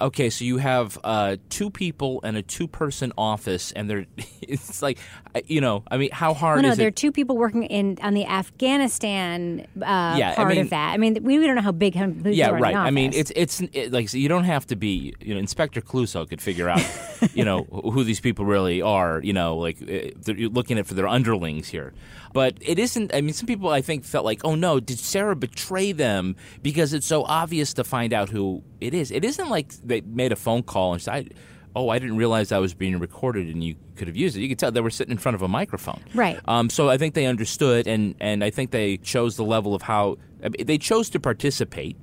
Okay, 0.00 0.30
so 0.30 0.44
you 0.44 0.56
have 0.56 0.98
uh, 1.04 1.36
two 1.50 1.70
people 1.70 2.20
and 2.24 2.36
a 2.36 2.42
two-person 2.42 3.12
office, 3.18 3.70
and 3.72 3.88
they're 3.88 4.06
it's 4.42 4.80
like 4.82 4.98
you 5.46 5.60
know, 5.60 5.84
I 5.90 5.96
mean, 5.96 6.10
how 6.12 6.34
hard? 6.34 6.62
No, 6.62 6.68
no, 6.68 6.72
is 6.72 6.78
there 6.78 6.88
it? 6.88 6.92
are 6.92 6.94
two 6.94 7.12
people 7.12 7.36
working 7.36 7.64
in 7.64 7.98
on 8.02 8.14
the 8.14 8.26
Afghanistan 8.26 9.66
uh, 9.76 10.14
yeah, 10.18 10.34
part 10.34 10.48
I 10.48 10.50
mean, 10.50 10.60
of 10.62 10.70
that. 10.70 10.92
I 10.92 10.96
mean, 10.96 11.18
we, 11.22 11.38
we 11.38 11.46
don't 11.46 11.54
know 11.54 11.62
how 11.62 11.72
big. 11.72 11.94
yeah, 11.94 12.50
right. 12.50 12.74
I 12.74 12.90
mean, 12.90 13.12
it's 13.12 13.30
it's 13.36 13.60
it, 13.72 13.92
like 13.92 14.08
so 14.08 14.18
you 14.18 14.28
don't 14.28 14.44
have 14.44 14.66
to 14.68 14.76
be. 14.76 15.14
You 15.20 15.34
know, 15.34 15.40
Inspector 15.40 15.80
Clouseau 15.82 16.28
could 16.28 16.40
figure 16.40 16.68
out, 16.68 16.82
you 17.34 17.44
know, 17.44 17.64
who 17.64 18.02
these 18.04 18.20
people 18.20 18.44
really 18.44 18.82
are. 18.82 19.20
You 19.22 19.32
know, 19.32 19.56
like 19.56 19.82
uh, 19.82 20.32
you're 20.32 20.50
looking 20.50 20.78
at 20.78 20.86
for 20.86 20.94
their 20.94 21.08
underlings 21.08 21.68
here. 21.68 21.92
But 22.32 22.56
it 22.60 22.78
isn't. 22.78 23.14
I 23.14 23.20
mean, 23.20 23.34
some 23.34 23.46
people 23.46 23.68
I 23.68 23.82
think 23.82 24.04
felt 24.04 24.24
like, 24.24 24.44
oh 24.44 24.54
no, 24.54 24.80
did 24.80 24.98
Sarah 24.98 25.36
betray 25.36 25.92
them 25.92 26.36
because 26.62 26.94
it's 26.94 27.06
so 27.06 27.24
obvious 27.24 27.74
to 27.74 27.84
find 27.84 28.12
out 28.12 28.30
who 28.30 28.62
it 28.80 28.94
is. 28.94 29.10
It 29.10 29.24
isn't 29.24 29.48
like 29.48 29.72
they 29.84 30.00
made 30.00 30.32
a 30.32 30.36
phone 30.36 30.62
call 30.62 30.92
and 30.92 31.02
said, 31.02 31.34
"Oh, 31.74 31.88
I 31.88 31.98
didn't 31.98 32.16
realize 32.16 32.52
I 32.52 32.58
was 32.58 32.74
being 32.74 32.98
recorded," 32.98 33.48
and 33.48 33.62
you 33.62 33.76
could 33.96 34.08
have 34.08 34.16
used 34.16 34.36
it. 34.36 34.40
You 34.40 34.48
could 34.48 34.58
tell 34.58 34.70
they 34.70 34.80
were 34.80 34.90
sitting 34.90 35.12
in 35.12 35.18
front 35.18 35.34
of 35.34 35.42
a 35.42 35.48
microphone. 35.48 36.02
Right. 36.14 36.38
Um, 36.46 36.70
so 36.70 36.88
I 36.88 36.98
think 36.98 37.14
they 37.14 37.26
understood, 37.26 37.86
and 37.86 38.14
and 38.20 38.42
I 38.42 38.50
think 38.50 38.70
they 38.70 38.96
chose 38.98 39.36
the 39.36 39.44
level 39.44 39.74
of 39.74 39.82
how 39.82 40.18
they 40.40 40.78
chose 40.78 41.10
to 41.10 41.20
participate. 41.20 41.96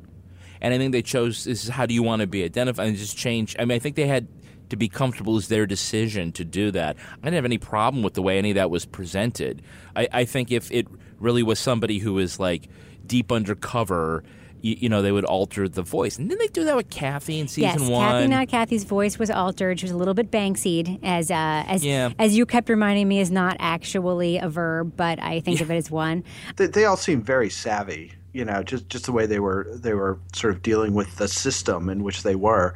And 0.59 0.73
I 0.73 0.77
think 0.77 0.91
they 0.91 1.03
chose 1.03 1.43
this 1.43 1.65
is 1.65 1.69
how 1.69 1.85
do 1.85 1.93
you 1.93 2.01
want 2.01 2.21
to 2.21 2.27
be 2.27 2.43
identified 2.43 2.87
and 2.87 2.97
just 2.97 3.15
change. 3.17 3.55
I 3.59 3.65
mean, 3.65 3.75
I 3.75 3.79
think 3.79 3.95
they 3.95 4.07
had 4.07 4.27
to 4.69 4.75
be 4.75 4.87
comfortable 4.87 5.37
is 5.37 5.47
their 5.47 5.65
decision 5.65 6.31
to 6.33 6.43
do 6.43 6.71
that. 6.71 6.97
I 6.97 7.25
didn't 7.25 7.35
have 7.35 7.45
any 7.45 7.57
problem 7.57 8.03
with 8.03 8.15
the 8.15 8.21
way 8.21 8.37
any 8.37 8.51
of 8.51 8.55
that 8.55 8.69
was 8.69 8.85
presented. 8.85 9.61
I, 9.95 10.07
I 10.11 10.25
think 10.25 10.51
if 10.51 10.71
it 10.71 10.87
really 11.19 11.43
was 11.43 11.59
somebody 11.59 11.99
who 11.99 12.13
was 12.13 12.39
like 12.39 12.67
deep 13.05 13.31
undercover 13.31 14.23
you, 14.61 14.75
you, 14.79 14.89
know, 14.89 15.01
they 15.01 15.11
would 15.11 15.25
alter 15.25 15.67
the 15.69 15.81
voice. 15.81 16.17
And 16.17 16.29
didn't 16.29 16.39
they 16.39 16.47
do 16.47 16.63
that 16.65 16.75
with 16.75 16.89
Kathy 16.89 17.39
in 17.39 17.47
season 17.47 17.81
yes, 17.81 17.89
one? 17.89 18.09
Kathy, 18.09 18.27
not 18.27 18.47
Kathy's 18.47 18.83
voice 18.83 19.19
was 19.19 19.29
altered. 19.29 19.79
She 19.79 19.85
was 19.85 19.91
a 19.91 19.97
little 19.97 20.13
bit 20.13 20.31
Banksied, 20.31 20.99
as 21.03 21.31
uh, 21.31 21.63
as 21.67 21.85
yeah. 21.85 22.11
as 22.19 22.35
you 22.35 22.45
kept 22.45 22.69
reminding 22.69 23.07
me, 23.07 23.19
is 23.19 23.31
not 23.31 23.57
actually 23.59 24.37
a 24.37 24.49
verb, 24.49 24.93
but 24.95 25.21
I 25.21 25.39
think 25.39 25.59
yeah. 25.59 25.65
of 25.65 25.71
it 25.71 25.75
as 25.75 25.91
one. 25.91 26.23
They, 26.55 26.67
they 26.67 26.85
all 26.85 26.97
seem 26.97 27.21
very 27.21 27.49
savvy. 27.49 28.13
You 28.33 28.45
know, 28.45 28.63
just 28.63 28.89
just 28.89 29.05
the 29.05 29.11
way 29.11 29.25
they 29.25 29.39
were 29.39 29.67
they 29.75 29.93
were 29.93 30.19
sort 30.33 30.53
of 30.53 30.61
dealing 30.61 30.93
with 30.93 31.15
the 31.17 31.27
system 31.27 31.89
in 31.89 32.03
which 32.03 32.23
they 32.23 32.35
were. 32.35 32.75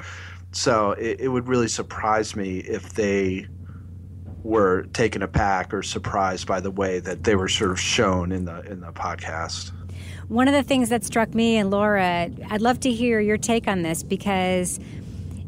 So 0.51 0.91
it, 0.91 1.21
it 1.21 1.27
would 1.29 1.47
really 1.47 1.67
surprise 1.67 2.35
me 2.35 2.59
if 2.59 2.93
they 2.93 3.47
were 4.43 4.83
taken 4.93 5.21
aback 5.21 5.73
or 5.73 5.83
surprised 5.83 6.47
by 6.47 6.59
the 6.59 6.71
way 6.71 6.99
that 6.99 7.23
they 7.23 7.35
were 7.35 7.47
sort 7.47 7.71
of 7.71 7.79
shown 7.79 8.31
in 8.31 8.45
the 8.45 8.61
in 8.61 8.81
the 8.81 8.91
podcast. 8.91 9.71
One 10.31 10.47
of 10.47 10.53
the 10.53 10.63
things 10.63 10.87
that 10.87 11.03
struck 11.03 11.35
me 11.35 11.57
and 11.57 11.69
Laura, 11.69 12.29
I'd 12.49 12.61
love 12.61 12.79
to 12.81 12.89
hear 12.89 13.19
your 13.19 13.35
take 13.35 13.67
on 13.67 13.81
this 13.81 14.01
because 14.01 14.79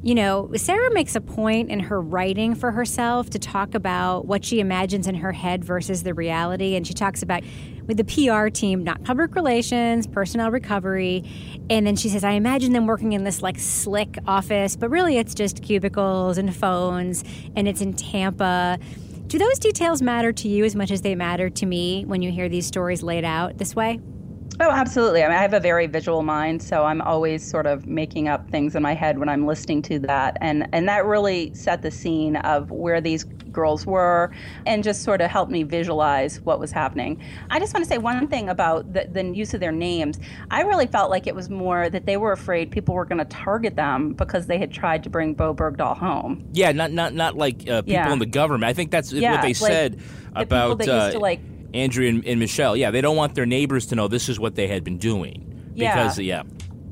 you 0.01 0.13
know, 0.13 0.51
Sarah 0.57 0.91
makes 0.91 1.15
a 1.15 1.21
point 1.21 1.69
in 1.69 1.79
her 1.79 2.01
writing 2.01 2.53
for 2.53 2.71
herself 2.71 3.29
to 3.29 3.39
talk 3.39 3.75
about 3.75 4.25
what 4.25 4.43
she 4.43 4.59
imagines 4.59 5.07
in 5.07 5.15
her 5.15 5.31
head 5.31 5.63
versus 5.63 6.03
the 6.03 6.13
reality. 6.13 6.75
And 6.75 6.85
she 6.85 6.93
talks 6.93 7.21
about 7.21 7.43
with 7.87 7.95
the 7.95 8.03
PR 8.03 8.49
team, 8.49 8.83
not 8.83 9.01
public 9.05 9.35
relations, 9.35 10.05
personnel 10.05 10.51
recovery. 10.51 11.23
And 11.69 11.87
then 11.87 11.95
she 11.95 12.09
says, 12.09 12.25
I 12.25 12.31
imagine 12.31 12.73
them 12.73 12.85
working 12.85 13.13
in 13.13 13.23
this 13.23 13.41
like 13.41 13.57
slick 13.57 14.17
office, 14.27 14.75
but 14.75 14.89
really 14.89 15.17
it's 15.17 15.33
just 15.33 15.63
cubicles 15.63 16.37
and 16.37 16.53
phones, 16.53 17.23
and 17.55 17.69
it's 17.69 17.79
in 17.79 17.93
Tampa. 17.93 18.77
Do 19.27 19.37
those 19.37 19.59
details 19.59 20.01
matter 20.01 20.33
to 20.33 20.49
you 20.49 20.65
as 20.65 20.75
much 20.75 20.91
as 20.91 21.03
they 21.03 21.15
matter 21.15 21.49
to 21.49 21.65
me 21.65 22.03
when 22.03 22.21
you 22.21 22.33
hear 22.33 22.49
these 22.49 22.65
stories 22.65 23.01
laid 23.01 23.23
out 23.23 23.57
this 23.57 23.73
way? 23.73 24.01
Oh, 24.59 24.69
absolutely. 24.69 25.23
I 25.23 25.27
mean, 25.27 25.37
I 25.37 25.41
have 25.41 25.53
a 25.53 25.59
very 25.59 25.87
visual 25.87 26.21
mind, 26.21 26.61
so 26.61 26.83
I'm 26.85 27.01
always 27.01 27.43
sort 27.43 27.65
of 27.65 27.87
making 27.87 28.27
up 28.27 28.49
things 28.51 28.75
in 28.75 28.83
my 28.83 28.93
head 28.93 29.17
when 29.17 29.27
I'm 29.27 29.45
listening 29.47 29.81
to 29.83 29.99
that, 29.99 30.37
and 30.41 30.67
and 30.73 30.87
that 30.87 31.05
really 31.05 31.53
set 31.55 31.81
the 31.81 31.91
scene 31.91 32.35
of 32.37 32.69
where 32.71 33.01
these 33.01 33.23
girls 33.51 33.85
were, 33.85 34.31
and 34.65 34.83
just 34.83 35.03
sort 35.03 35.21
of 35.21 35.29
helped 35.31 35.51
me 35.51 35.63
visualize 35.63 36.39
what 36.41 36.59
was 36.59 36.71
happening. 36.71 37.19
I 37.49 37.59
just 37.59 37.73
want 37.73 37.83
to 37.85 37.89
say 37.89 37.97
one 37.97 38.27
thing 38.27 38.47
about 38.49 38.93
the, 38.93 39.07
the 39.11 39.23
use 39.23 39.53
of 39.53 39.59
their 39.59 39.71
names. 39.71 40.19
I 40.51 40.61
really 40.61 40.87
felt 40.87 41.09
like 41.09 41.27
it 41.27 41.35
was 41.35 41.49
more 41.49 41.89
that 41.89 42.05
they 42.05 42.17
were 42.17 42.31
afraid 42.31 42.71
people 42.71 42.93
were 42.95 43.05
going 43.05 43.19
to 43.19 43.25
target 43.25 43.75
them 43.75 44.13
because 44.13 44.47
they 44.47 44.57
had 44.59 44.71
tried 44.71 45.03
to 45.03 45.09
bring 45.09 45.33
Bowe 45.33 45.53
Bergdahl 45.53 45.97
home. 45.97 46.47
Yeah, 46.53 46.71
not 46.71 46.91
not 46.91 47.13
not 47.13 47.35
like 47.35 47.67
uh, 47.67 47.81
people 47.81 47.93
Yeah. 47.93 48.13
in 48.13 48.19
the 48.19 48.25
government. 48.25 48.69
I 48.69 48.73
think 48.73 48.91
that's 48.91 49.11
Yeah, 49.11 49.31
what 49.33 49.41
they 49.41 49.47
like 49.49 49.55
said 49.55 49.99
the 49.99 50.41
about 50.41 50.63
people 50.63 50.75
that 50.77 50.85
used 50.87 51.07
uh, 51.09 51.11
to, 51.11 51.19
like- 51.19 51.41
Andrea 51.73 52.09
and, 52.09 52.25
and 52.25 52.39
Michelle. 52.39 52.75
Yeah, 52.77 52.91
they 52.91 53.01
don't 53.01 53.15
want 53.17 53.35
their 53.35 53.45
neighbors 53.45 53.87
to 53.87 53.95
know 53.95 54.07
this 54.07 54.29
is 54.29 54.39
what 54.39 54.55
they 54.55 54.67
had 54.67 54.83
been 54.83 54.97
doing 54.97 55.71
Yeah. 55.75 55.95
because 55.95 56.19
yeah, 56.19 56.43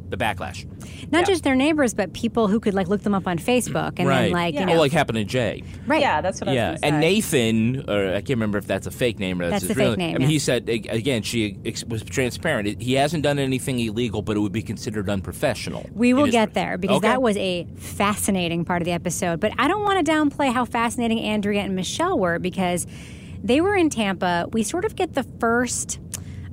the 0.10 0.17
backlash. 0.17 0.65
Not 1.12 1.22
Yeah. 1.22 1.26
just 1.28 1.44
their 1.44 1.56
neighbors, 1.56 1.94
but 1.94 2.13
people 2.13 2.48
who 2.48 2.60
could 2.60 2.74
like 2.74 2.88
look 2.88 3.02
them 3.02 3.13
up 3.13 3.28
on 3.28 3.38
Facebook 3.38 3.94
and 3.98 4.08
right. 4.08 4.24
then 4.24 4.32
like 4.32 4.54
Yeah. 4.54 4.62
you 4.62 4.65
know, 4.67 4.74
oh, 4.76 4.80
like 4.80 4.91
happened 4.91 5.17
to 5.17 5.24
Jay. 5.24 5.63
right? 5.88 6.02
Yeah, 6.02 6.22
that's 6.22 6.39
what 6.41 6.50
I 6.50 6.54
Yeah, 6.54 6.72
was 6.72 6.82
going 6.82 6.94
and 6.94 7.04
say. 7.04 7.10
Nathan, 7.10 7.89
or 7.89 8.10
I 8.10 8.15
can't 8.15 8.30
remember 8.32 8.58
if 8.58 8.65
that's 8.67 8.88
a 8.88 8.91
fake 8.91 9.20
name 9.20 9.39
or 9.41 9.46
that's, 9.50 9.63
That's 9.63 9.67
his 9.70 9.76
the 9.78 9.82
real 9.82 9.91
fake 9.91 9.98
name, 10.00 10.15
I 10.15 10.20
mean, 10.20 10.22
yeah. 10.22 10.28
he 10.34 10.39
said 10.39 10.67
again 10.70 11.22
she 11.24 11.58
ex- 11.65 11.84
was 11.86 12.04
transparent. 12.04 12.82
He 12.82 12.94
hasn't 12.94 13.24
done 13.24 13.39
anything 13.39 13.80
illegal, 13.80 14.22
but 14.22 14.36
it 14.38 14.39
would 14.41 14.52
be 14.54 14.62
considered 14.62 15.10
unprofessional. 15.10 15.89
We 15.94 16.13
will 16.13 16.26
his- 16.26 16.32
get 16.34 16.54
there 16.54 16.78
because 16.78 16.98
Okay. 16.98 17.08
that 17.08 17.22
was 17.22 17.38
a 17.38 17.67
fascinating 17.76 18.65
part 18.65 18.82
of 18.82 18.86
the 18.86 18.91
episode. 18.94 19.39
But 19.39 19.54
I 19.58 19.67
don't 19.67 19.84
want 19.84 20.06
to 20.06 20.12
downplay 20.12 20.52
how 20.52 20.65
fascinating 20.65 21.20
Andrea 21.20 21.62
and 21.62 21.76
Michelle 21.76 22.17
were 22.17 22.39
because 22.39 22.86
they 23.43 23.62
were 23.62 23.75
in 23.75 23.89
Tampa. 23.89 24.47
We 24.51 24.63
sort 24.63 24.86
of 24.86 24.95
get 24.95 25.13
the 25.13 25.23
first. 25.39 25.99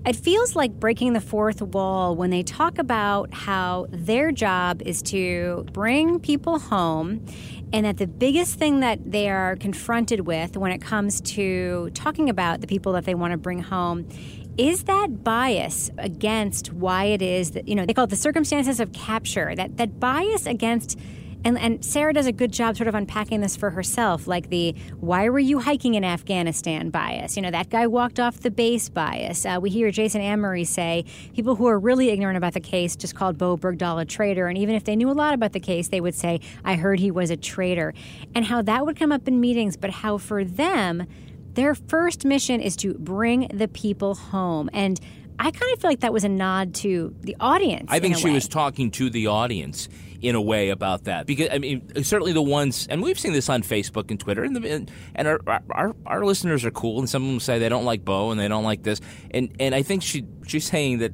It 0.07 0.17
feels 0.17 0.57
like 0.57 0.73
breaking 0.73 1.13
the 1.13 1.21
fourth 1.21 1.61
wall 1.61 2.17
when 2.17 2.31
they 2.31 2.43
talk 2.43 2.79
about 2.79 3.35
how 3.35 3.87
their 3.91 4.33
job 4.33 4.81
is 4.83 5.03
to 5.03 5.67
bring 5.73 6.19
people 6.21 6.59
home, 6.59 7.27
and 7.73 7.85
that 7.85 7.99
the 7.99 8.07
biggest 8.07 8.59
thing 8.59 8.81
that 8.81 9.11
they 9.11 9.29
are 9.29 9.57
confronted 9.57 10.21
with 10.21 10.57
when 10.57 10.73
it 10.73 10.81
comes 10.81 11.21
to 11.23 11.91
talking 11.95 12.31
about 12.31 12.61
the 12.61 12.67
people 12.67 12.93
that 12.93 13.05
they 13.05 13.15
want 13.15 13.33
to 13.33 13.37
bring 13.37 13.61
home 13.61 14.09
is 14.57 14.85
that 14.85 15.23
bias 15.23 15.91
against 15.99 16.73
why 16.73 17.05
it 17.05 17.23
is 17.23 17.53
that 17.53 17.69
you 17.69 17.75
know 17.75 17.87
they 17.87 17.95
call 17.95 18.05
it 18.05 18.11
the 18.11 18.17
circumstances 18.17 18.81
of 18.81 18.93
capture 18.93 19.55
that 19.55 19.77
that 19.77 20.01
bias 20.01 20.47
against 20.47 20.99
and, 21.45 21.59
and 21.59 21.85
Sarah 21.85 22.13
does 22.13 22.27
a 22.27 22.33
good 22.33 22.53
job 22.53 22.77
sort 22.77 22.89
of 22.89 22.95
unpacking 22.95 23.41
this 23.41 23.57
for 23.57 23.71
herself, 23.71 24.27
like 24.27 24.51
the 24.51 24.75
why 25.01 25.29
were 25.29 25.39
you 25.39 25.61
hiking 25.61 25.95
in 25.95 26.05
Afghanistan 26.05 26.91
bias? 26.91 27.37
You 27.37 27.43
know, 27.43 27.51
that 27.51 27.71
guy 27.71 27.87
walked 27.87 28.19
off 28.19 28.41
the 28.41 28.51
base 28.51 28.89
bias. 28.89 29.47
Uh, 29.47 29.59
we 29.61 29.71
hear 29.71 29.91
Jason 29.91 30.21
Amerine 30.21 30.67
say 30.67 31.05
people 31.35 31.55
who 31.55 31.67
are 31.67 31.79
really 31.79 32.11
ignorant 32.11 32.37
about 32.37 32.55
the 32.55 32.61
case 32.61 32.97
just 32.97 33.15
called 33.15 33.39
Bowe 33.39 33.57
Bergdahl 33.57 34.01
a 34.01 34.05
traitor. 34.05 34.49
And 34.49 34.59
even 34.59 34.75
if 34.75 34.85
they 34.85 34.97
knew 34.97 35.11
a 35.11 35.13
lot 35.13 35.35
about 35.35 35.53
the 35.53 35.61
case, 35.61 35.89
they 35.89 36.01
would 36.01 36.15
say, 36.15 36.41
I 36.65 36.75
heard 36.75 36.99
he 37.01 37.11
was 37.11 37.31
a 37.31 37.37
traitor. 37.37 37.95
And 38.35 38.45
how 38.45 38.63
that 38.63 38.85
would 38.85 38.99
come 38.99 39.13
up 39.13 39.29
in 39.29 39.41
meetings, 39.41 39.77
but 39.77 39.91
how 39.91 40.19
for 40.19 40.45
them, 40.45 41.07
their 41.55 41.75
first 41.75 42.25
mission 42.25 42.61
is 42.61 42.77
to 42.77 42.95
bring 42.95 43.49
the 43.49 43.69
people 43.69 44.15
home. 44.15 44.71
And 44.73 45.01
I 45.39 45.51
kind 45.51 45.73
of 45.73 45.81
feel 45.81 45.91
like 45.91 46.01
that 46.01 46.13
was 46.13 46.25
a 46.25 46.29
nod 46.29 46.75
to 46.77 47.15
the 47.21 47.37
audience. 47.41 47.87
I 47.89 48.01
think 48.01 48.17
she 48.17 48.27
way. 48.27 48.33
was 48.33 48.49
talking 48.49 48.91
to 48.93 49.09
the 49.09 49.29
audience 49.29 49.89
in 50.21 50.35
a 50.35 50.41
way 50.41 50.71
about 50.71 51.05
that 51.05 51.27
because 51.27 51.49
I 51.53 51.59
mean 51.59 52.03
certainly 52.03 52.33
the 52.33 52.43
ones 52.43 52.89
and 52.91 53.03
we've 53.03 53.19
seen 53.19 53.33
this 53.33 53.49
on 53.49 53.63
Facebook 53.63 54.11
and 54.11 54.19
Twitter 54.19 54.43
and 54.43 54.57
the, 54.57 54.69
and, 54.69 54.91
and 55.15 55.29
our, 55.29 55.41
our 55.71 55.95
our 56.07 56.25
listeners 56.25 56.65
are 56.65 56.73
cool 56.73 56.99
and 56.99 57.09
some 57.09 57.23
of 57.23 57.29
them 57.29 57.41
say 57.41 57.59
they 57.61 57.69
don't 57.69 57.85
like 57.85 58.05
Bowe 58.05 58.31
and 58.31 58.41
they 58.41 58.49
don't 58.49 58.65
like 58.65 58.83
this 58.83 59.01
and 59.31 59.55
and 59.61 59.75
I 59.75 59.83
think 59.83 60.03
she 60.03 60.27
she's 60.47 60.67
saying 60.67 60.99
that 60.99 61.13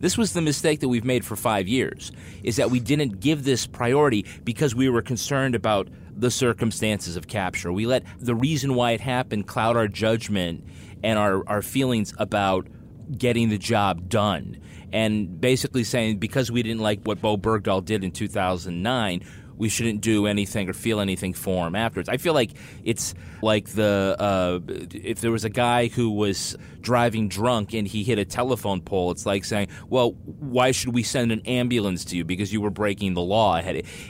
this 0.00 0.18
was 0.18 0.34
the 0.34 0.42
mistake 0.42 0.80
that 0.80 0.88
we've 0.88 1.04
made 1.04 1.24
for 1.24 1.36
5 1.36 1.66
years 1.66 2.12
is 2.42 2.56
that 2.56 2.70
we 2.70 2.78
didn't 2.78 3.20
give 3.20 3.44
this 3.44 3.66
priority 3.66 4.26
because 4.44 4.74
we 4.74 4.90
were 4.90 5.02
concerned 5.02 5.54
about 5.54 5.88
the 6.14 6.30
circumstances 6.30 7.16
of 7.16 7.28
capture. 7.28 7.72
We 7.72 7.86
let 7.86 8.04
the 8.20 8.34
reason 8.34 8.74
why 8.74 8.90
it 8.90 9.00
happened 9.00 9.46
cloud 9.46 9.76
our 9.78 9.88
judgment 9.88 10.62
and 11.02 11.18
our 11.18 11.48
our 11.48 11.62
feelings 11.62 12.12
about 12.18 12.66
getting 13.16 13.48
the 13.48 13.58
job 13.58 14.08
done. 14.08 14.58
And 14.92 15.40
basically 15.40 15.84
saying 15.84 16.18
because 16.18 16.50
we 16.50 16.62
didn't 16.62 16.82
like 16.82 17.00
what 17.04 17.20
Bowe 17.20 17.38
Bergdahl 17.38 17.84
did 17.84 18.04
in 18.04 18.10
2009, 18.10 19.24
we 19.56 19.68
shouldn't 19.68 20.00
do 20.00 20.26
anything 20.26 20.68
or 20.68 20.72
feel 20.72 21.00
anything 21.00 21.34
for 21.34 21.66
him 21.66 21.74
afterwards. 21.74 22.08
I 22.08 22.16
feel 22.16 22.34
like 22.34 22.52
it's 22.84 23.14
like 23.42 23.68
the 23.68 24.16
uh, 24.18 24.60
if 24.92 25.20
there 25.20 25.30
was 25.30 25.44
a 25.44 25.50
guy 25.50 25.88
who 25.88 26.10
was 26.10 26.56
driving 26.80 27.28
drunk 27.28 27.74
and 27.74 27.86
he 27.86 28.02
hit 28.02 28.18
a 28.18 28.24
telephone 28.24 28.80
pole, 28.80 29.10
it's 29.10 29.26
like 29.26 29.44
saying, 29.44 29.68
"Well, 29.88 30.12
why 30.12 30.70
should 30.70 30.94
we 30.94 31.02
send 31.02 31.32
an 31.32 31.42
ambulance 31.46 32.04
to 32.06 32.16
you 32.16 32.24
because 32.24 32.52
you 32.52 32.60
were 32.60 32.70
breaking 32.70 33.14
the 33.14 33.22
law?" 33.22 33.60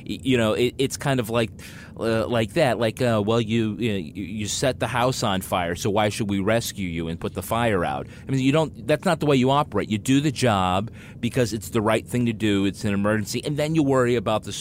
You 0.05 0.37
know, 0.37 0.53
it, 0.53 0.75
it's 0.79 0.97
kind 0.97 1.21
of 1.21 1.31
like 1.31 1.51
uh, 1.99 2.27
like 2.27 2.55
that. 2.55 2.79
Like, 2.79 3.01
uh, 3.01 3.23
well, 3.25 3.41
you, 3.41 3.77
you 3.79 3.93
you 3.93 4.47
set 4.47 4.81
the 4.81 4.87
house 4.87 5.23
on 5.23 5.41
fire, 5.41 5.75
so 5.75 5.91
why 5.91 6.09
should 6.09 6.31
we 6.31 6.41
rescue 6.41 6.89
you 6.89 7.09
and 7.09 7.19
put 7.19 7.35
the 7.35 7.43
fire 7.43 7.85
out? 7.85 8.07
I 8.27 8.31
mean, 8.31 8.41
you 8.41 8.53
don't. 8.53 8.87
That's 8.87 9.05
not 9.05 9.21
the 9.21 9.27
way 9.27 9.37
you 9.37 9.51
operate. 9.51 9.89
You 9.89 9.99
do 9.99 10.21
the 10.21 10.33
job 10.33 10.91
because 11.21 11.53
it's 11.53 11.71
the 11.71 11.83
right 11.83 12.07
thing 12.07 12.27
to 12.27 12.33
do. 12.33 12.65
It's 12.65 12.85
an 12.85 12.95
emergency, 12.95 13.43
and 13.45 13.57
then 13.57 13.75
you 13.75 13.83
worry 13.83 14.17
about 14.17 14.45
the 14.45 14.53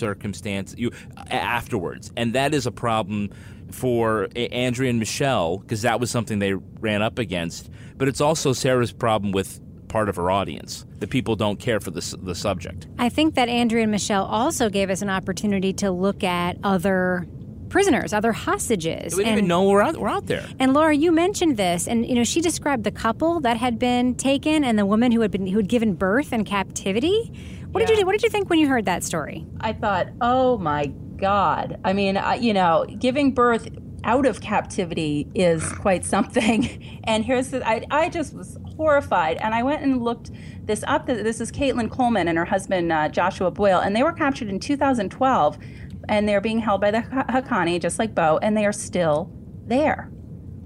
circumstance 0.72 0.76
you 0.78 0.92
afterwards. 1.30 2.12
And 2.18 2.34
that 2.34 2.54
is 2.54 2.66
a 2.66 2.72
problem 2.72 3.30
for 3.72 4.28
Andrea 4.36 4.90
and 4.90 5.00
Michelle 5.00 5.60
because 5.60 5.84
that 5.84 6.00
was 6.00 6.12
something 6.12 6.40
they 6.40 6.54
ran 6.54 7.02
up 7.02 7.20
against. 7.20 7.70
But 7.98 8.08
it's 8.08 8.22
also 8.22 8.54
Sarah's 8.54 8.92
problem 8.92 9.32
with 9.32 9.60
part 9.88 10.10
of 10.10 10.16
her 10.16 10.32
audience. 10.32 10.86
The 11.00 11.08
people 11.08 11.36
don't 11.36 11.60
care 11.60 11.80
for 11.80 11.92
the, 11.92 12.18
the 12.22 12.36
subject. 12.36 12.88
I 12.98 13.10
think 13.10 13.36
that 13.36 13.50
Andrea 13.50 13.84
and 13.84 13.92
Michelle 13.92 14.26
also 14.26 14.70
gave 14.70 14.90
us 14.90 15.02
an 15.02 15.10
opportunity 15.10 15.74
to 15.74 15.92
look 15.92 16.24
at 16.24 16.58
other 16.64 17.28
prisoners, 17.70 18.14
other 18.14 18.34
hostages. 18.34 19.16
We 19.16 19.24
didn't 19.24 19.30
and, 19.30 19.38
even 19.40 19.48
know 19.48 19.64
we're 19.64 19.82
out, 19.82 19.98
we're 19.98 20.10
out 20.10 20.28
there. 20.28 20.46
and 20.60 20.74
Laura, 20.74 20.94
you 20.94 21.12
mentioned 21.12 21.58
this, 21.58 21.88
and 21.88 22.06
you 22.06 22.16
know 22.16 22.24
she 22.24 22.42
described 22.42 22.84
the 22.84 22.92
couple 22.92 23.40
that 23.42 23.58
had 23.58 23.80
been 23.80 24.16
taken 24.16 24.64
and 24.64 24.78
the 24.78 24.86
woman 24.86 25.12
who 25.12 25.22
had 25.22 25.32
been 25.32 25.48
who 25.48 25.58
had 25.58 25.70
given 25.70 25.94
birth 25.94 26.34
in 26.34 26.44
captivity. 26.44 27.32
What 27.72 27.82
did 27.82 27.90
Yeah. 27.94 28.00
you 28.02 28.06
What 28.06 28.14
did 28.14 28.24
you 28.24 28.30
think 28.30 28.50
when 28.50 28.60
you 28.60 28.68
heard 28.68 28.86
that 28.86 29.04
story? 29.04 29.46
I 29.60 29.74
thought, 29.74 30.08
oh 30.22 30.58
my 30.58 30.88
God. 31.18 31.80
I 31.84 31.94
mean, 31.94 32.18
I, 32.18 32.36
you 32.36 32.54
know, 32.54 32.86
giving 33.00 33.34
birth 33.34 33.70
out 34.04 34.26
of 34.26 34.42
captivity 34.42 35.28
is 35.36 35.64
quite 35.80 36.04
something. 36.06 36.88
And 37.06 37.26
here's 37.26 37.50
the, 37.50 37.68
I, 37.68 37.84
I 37.90 38.10
just 38.10 38.34
was 38.36 38.58
horrified. 38.78 39.38
And 39.38 39.56
I 39.56 39.64
went 39.64 39.82
and 39.82 40.04
looked 40.04 40.30
this 40.66 40.84
up. 40.88 41.08
This 41.08 41.42
is 41.42 41.52
Caitlan 41.52 41.90
Coleman 41.90 42.28
and 42.28 42.38
her 42.38 42.46
husband, 42.46 42.92
uh, 42.92 43.10
Joshua 43.10 43.50
Boyle. 43.52 43.80
And 43.80 43.96
they 43.96 44.04
were 44.04 44.14
captured 44.14 44.50
in 44.50 44.60
2012. 44.60 45.58
And 46.10 46.28
they're 46.30 46.42
being 46.42 46.60
held 46.60 46.80
by 46.82 46.92
the 46.92 47.00
Haqqani, 47.00 47.82
just 47.82 47.98
like 48.00 48.14
Bowe. 48.14 48.38
And 48.42 48.56
they 48.56 48.66
are 48.66 48.72
still 48.72 49.32
there, 49.66 50.12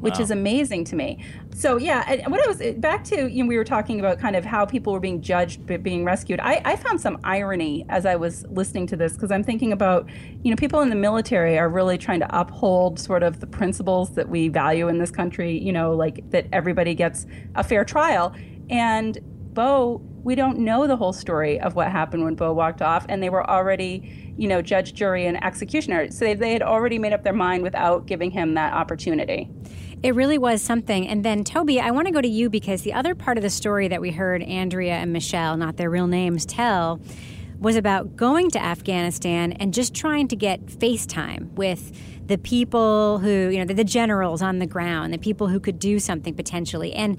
which 0.06 0.20
Wow. 0.20 0.24
is 0.24 0.32
amazing 0.32 0.84
to 0.86 0.96
me. 0.96 1.18
So 1.56 1.78
yeah, 1.78 2.06
and 2.08 2.32
what 2.32 2.40
I 2.46 2.48
was 2.48 2.62
uh, 2.62 2.74
back 2.78 3.04
to, 3.06 3.28
you 3.28 3.44
know, 3.44 3.50
we 3.50 3.58
were 3.58 3.64
talking 3.64 4.00
about 4.00 4.20
kind 4.20 4.36
of 4.36 4.46
how 4.46 4.64
people 4.66 4.94
were 4.94 5.00
being 5.00 5.20
judged 5.20 5.66
but 5.66 5.82
being 5.82 6.06
rescued. 6.06 6.40
I, 6.40 6.62
I 6.64 6.76
found 6.76 7.02
some 7.02 7.18
irony 7.24 7.86
as 7.90 8.06
I 8.06 8.16
was 8.16 8.46
listening 8.50 8.86
to 8.88 8.96
this 8.96 9.14
because 9.14 9.32
I'm 9.32 9.44
thinking 9.44 9.72
about, 9.72 10.08
you 10.44 10.52
know, 10.52 10.56
people 10.58 10.82
in 10.82 10.90
the 10.90 10.96
military 10.96 11.58
are 11.58 11.70
really 11.70 11.98
trying 11.98 12.20
to 12.20 12.40
uphold 12.40 13.00
sort 13.00 13.24
of 13.24 13.40
the 13.40 13.48
principles 13.48 14.12
that 14.12 14.30
we 14.30 14.48
value 14.48 14.88
in 14.90 15.00
this 15.00 15.10
country. 15.12 15.58
You 15.58 15.74
know, 15.74 15.94
like 15.94 16.30
that 16.30 16.46
everybody 16.54 16.94
gets 16.94 17.26
a 17.56 17.64
fair 17.64 17.84
trial. 17.84 18.36
And 18.70 19.18
Bowe, 19.56 20.02
we 20.24 20.36
don't 20.36 20.60
know 20.60 20.86
the 20.86 20.98
whole 20.98 21.14
story 21.14 21.60
of 21.60 21.76
what 21.76 21.90
happened 21.92 22.26
when 22.26 22.36
Bowe 22.36 22.52
walked 22.54 22.82
off, 22.82 23.06
and 23.08 23.24
they 23.24 23.30
were 23.30 23.50
already, 23.50 24.34
you 24.38 24.48
know, 24.48 24.62
judge, 24.62 24.94
jury, 24.94 25.26
and 25.26 25.42
executioner. 25.44 26.12
So 26.12 26.26
they, 26.26 26.34
they 26.34 26.52
had 26.52 26.62
already 26.62 27.00
made 27.00 27.14
up 27.14 27.24
their 27.24 27.34
mind 27.34 27.64
without 27.64 28.06
giving 28.06 28.32
him 28.32 28.54
that 28.56 28.74
opportunity. 28.74 29.50
It 30.06 30.14
really 30.14 30.38
was 30.38 30.62
something. 30.62 31.08
And 31.08 31.26
then, 31.26 31.44
Toby, 31.44 31.80
I 31.80 31.90
want 31.90 32.06
to 32.06 32.14
go 32.14 32.22
to 32.22 32.28
you 32.28 32.48
because 32.48 32.84
the 32.84 32.94
other 32.94 33.16
part 33.16 33.40
of 33.40 33.42
the 33.42 33.50
story 33.50 33.88
that 33.88 34.02
we 34.02 34.12
heard 34.12 34.44
Andrea 34.44 34.94
and 34.94 35.12
Michelle, 35.12 35.58
not 35.58 35.78
their 35.78 35.90
real 35.90 36.06
names, 36.06 36.46
tell 36.46 37.02
was 37.60 37.76
about 37.76 38.16
going 38.16 38.52
to 38.52 38.64
Afghanistan 38.64 39.54
and 39.54 39.74
just 39.74 39.96
trying 39.96 40.28
to 40.28 40.36
get 40.36 40.64
FaceTime 40.68 41.52
with 41.54 41.92
the 42.28 42.38
people 42.38 43.18
who, 43.18 43.50
you 43.50 43.58
know, 43.58 43.66
the, 43.66 43.74
the 43.74 43.84
generals 43.84 44.44
on 44.44 44.60
the 44.60 44.68
ground, 44.68 45.12
the 45.12 45.18
people 45.18 45.48
who 45.48 45.60
could 45.60 45.80
do 45.80 45.98
something 45.98 46.36
potentially. 46.36 46.94
And 46.94 47.18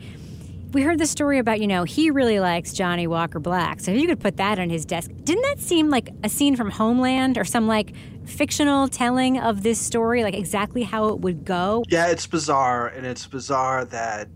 we 0.76 0.82
heard 0.82 0.98
the 0.98 1.06
story 1.06 1.38
about, 1.38 1.58
you 1.58 1.66
know, 1.66 1.84
he 1.84 2.10
really 2.10 2.38
likes 2.38 2.74
Johnnie 2.74 3.06
Walker 3.06 3.40
Black. 3.40 3.80
So 3.80 3.92
if 3.92 3.98
you 3.98 4.06
could 4.06 4.20
put 4.20 4.36
that 4.36 4.58
on 4.58 4.68
his 4.68 4.84
desk, 4.84 5.10
didn't 5.24 5.40
that 5.44 5.58
seem 5.58 5.88
like 5.88 6.10
a 6.22 6.28
scene 6.28 6.54
from 6.54 6.70
Homeland 6.70 7.38
or 7.38 7.46
some 7.46 7.66
like 7.66 7.94
fictional 8.26 8.86
telling 8.86 9.40
of 9.40 9.62
this 9.62 9.78
story, 9.78 10.22
like 10.22 10.34
exactly 10.34 10.82
how 10.82 11.08
it 11.08 11.20
would 11.20 11.46
go? 11.46 11.82
Yeah, 11.88 12.08
it's 12.08 12.26
bizarre, 12.26 12.88
and 12.88 13.06
it's 13.06 13.26
bizarre 13.26 13.86
that 13.86 14.28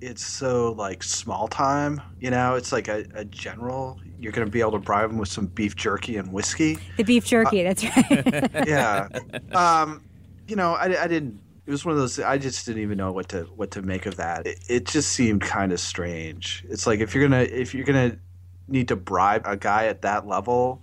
it's 0.00 0.26
so 0.26 0.72
like 0.72 1.04
small 1.04 1.46
time. 1.46 2.02
You 2.18 2.30
know, 2.30 2.56
it's 2.56 2.72
like 2.72 2.88
a, 2.88 3.06
a 3.14 3.24
general. 3.24 4.00
You're 4.18 4.32
going 4.32 4.48
to 4.48 4.50
be 4.50 4.62
able 4.62 4.72
to 4.72 4.78
bribe 4.80 5.10
him 5.10 5.18
with 5.18 5.28
some 5.28 5.46
beef 5.46 5.76
jerky 5.76 6.16
and 6.16 6.32
whiskey. 6.32 6.76
The 6.96 7.04
beef 7.04 7.24
jerky, 7.24 7.62
that's 7.62 7.84
right. 7.84 8.50
yeah. 8.66 9.06
Um, 9.52 10.02
you 10.48 10.56
know, 10.56 10.72
I, 10.72 11.04
I 11.04 11.06
didn't 11.06 11.38
it 11.66 11.70
was 11.70 11.84
one 11.84 11.92
of 11.92 11.98
those. 11.98 12.20
I 12.20 12.36
just 12.36 12.66
didn't 12.66 12.82
even 12.82 12.98
know 12.98 13.12
what 13.12 13.28
to 13.30 13.44
what 13.56 13.70
to 13.72 13.82
make 13.82 14.06
of 14.06 14.16
that. 14.16 14.46
It, 14.46 14.58
it 14.68 14.84
just 14.86 15.10
seemed 15.12 15.40
kind 15.40 15.72
of 15.72 15.80
strange. 15.80 16.64
It's 16.68 16.86
like 16.86 17.00
if 17.00 17.14
you're 17.14 17.26
gonna 17.26 17.42
if 17.42 17.74
you're 17.74 17.86
gonna 17.86 18.18
need 18.68 18.88
to 18.88 18.96
bribe 18.96 19.42
a 19.46 19.56
guy 19.56 19.86
at 19.86 20.02
that 20.02 20.26
level, 20.26 20.82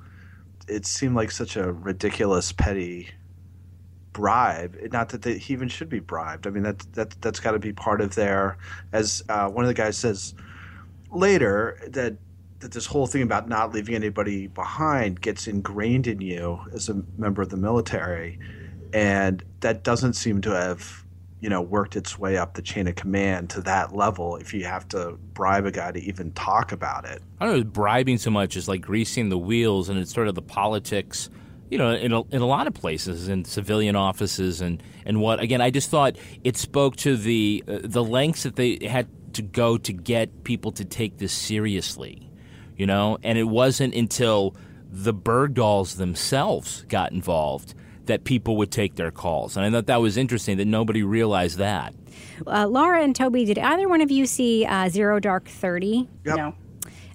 it 0.68 0.86
seemed 0.86 1.16
like 1.16 1.32
such 1.32 1.56
a 1.56 1.72
ridiculous 1.72 2.52
petty 2.52 3.10
bribe. 4.14 4.76
Not 4.92 5.10
that 5.10 5.22
they, 5.22 5.38
he 5.38 5.54
even 5.54 5.68
should 5.68 5.90
be 5.90 6.00
bribed. 6.00 6.48
I 6.48 6.50
mean 6.50 6.64
that 6.64 6.80
that 6.94 7.22
that's 7.22 7.40
got 7.40 7.52
to 7.52 7.60
be 7.60 7.74
part 7.74 8.02
of 8.02 8.16
their. 8.16 8.58
As 8.92 9.24
uh, 9.30 9.50
one 9.50 9.64
of 9.64 9.68
the 9.68 9.76
guys 9.76 9.98
says 9.98 10.34
later 11.12 11.80
that 11.90 12.18
that 12.60 12.72
this 12.72 12.88
whole 12.88 13.06
thing 13.06 13.22
about 13.22 13.48
not 13.48 13.72
leaving 13.72 13.94
anybody 13.94 14.48
behind 14.48 15.22
gets 15.22 15.48
ingrained 15.48 16.08
in 16.08 16.22
you 16.22 16.60
as 16.74 16.90
a 16.90 17.04
member 17.18 17.42
of 17.42 17.50
the 17.50 17.58
military 17.58 18.40
and 18.94 19.44
that 19.62 19.84
doesn't 19.84 20.14
seem 20.14 20.42
to 20.42 20.52
have 20.52 21.04
you 21.40 21.50
know 21.50 21.62
worked 21.62 21.96
its 21.96 22.20
way 22.20 22.38
up 22.38 22.54
the 22.54 22.62
chain 22.62 22.88
of 22.88 22.96
command 22.96 23.50
to 23.50 23.62
that 23.62 23.96
level 23.96 24.36
if 24.38 24.54
you 24.54 24.64
have 24.64 24.88
to 24.90 25.18
bribe 25.34 25.66
a 25.66 25.72
guy 25.72 25.92
to 25.92 26.00
even 26.00 26.32
talk 26.34 26.72
about 26.72 27.06
it. 27.06 27.22
I 27.40 27.46
don't 27.46 27.58
know 27.58 27.64
bribing 27.64 28.18
so 28.18 28.32
much 28.32 28.56
as 28.56 28.68
like 28.68 28.82
greasing 28.82 29.30
the 29.30 29.38
wheels 29.38 29.90
and 29.90 30.00
it's 30.00 30.14
sort 30.14 30.28
of 30.28 30.36
the 30.36 30.42
politics 30.42 31.30
you 31.70 31.78
know 31.78 31.92
in 31.92 32.12
a, 32.12 32.22
in 32.30 32.42
a 32.42 32.48
lot 32.48 32.68
of 32.68 32.74
places 32.74 33.28
in 33.28 33.46
civilian 33.46 33.96
offices 33.96 34.62
and 34.62 34.84
and 35.06 35.22
what 35.22 35.40
again 35.40 35.62
i 35.62 35.70
just 35.70 35.90
thought 35.90 36.18
it 36.44 36.58
spoke 36.58 36.98
to 36.98 37.16
the 37.16 37.64
uh, 37.68 37.80
the 37.84 38.04
lengths 38.04 38.44
that 38.44 38.58
they 38.58 38.78
had 38.86 39.08
to 39.34 39.42
go 39.42 39.78
to 39.78 39.94
get 39.94 40.44
people 40.44 40.74
to 40.74 40.84
take 40.84 41.18
this 41.18 41.32
seriously 41.32 42.30
you 42.82 42.88
know? 42.88 43.20
And 43.22 43.38
it 43.38 43.44
wasn't 43.44 43.94
until 43.94 44.56
the 44.92 45.14
Bergdahls 45.14 45.98
themselves 45.98 46.84
got 46.90 47.12
involved 47.12 47.76
that 48.06 48.24
people 48.24 48.58
would 48.58 48.72
take 48.72 48.96
their 48.96 49.12
calls. 49.12 49.58
And 49.58 49.66
I 49.66 49.72
thought 49.72 49.88
that 49.88 50.02
was 50.02 50.18
interesting 50.18 50.58
that 50.58 50.66
nobody 50.66 51.04
realized 51.04 51.58
that. 51.58 51.94
Uh, 52.46 52.68
Laura 52.68 53.04
and 53.04 53.16
Toby, 53.16 53.46
did 53.46 53.58
either 53.58 53.88
one 53.88 54.02
of 54.02 54.12
you 54.12 54.26
see 54.26 54.66
uh, 54.66 54.90
Zero 54.90 55.20
Dark 55.20 55.48
30? 55.48 56.08
Yep. 56.26 56.36
No. 56.38 56.56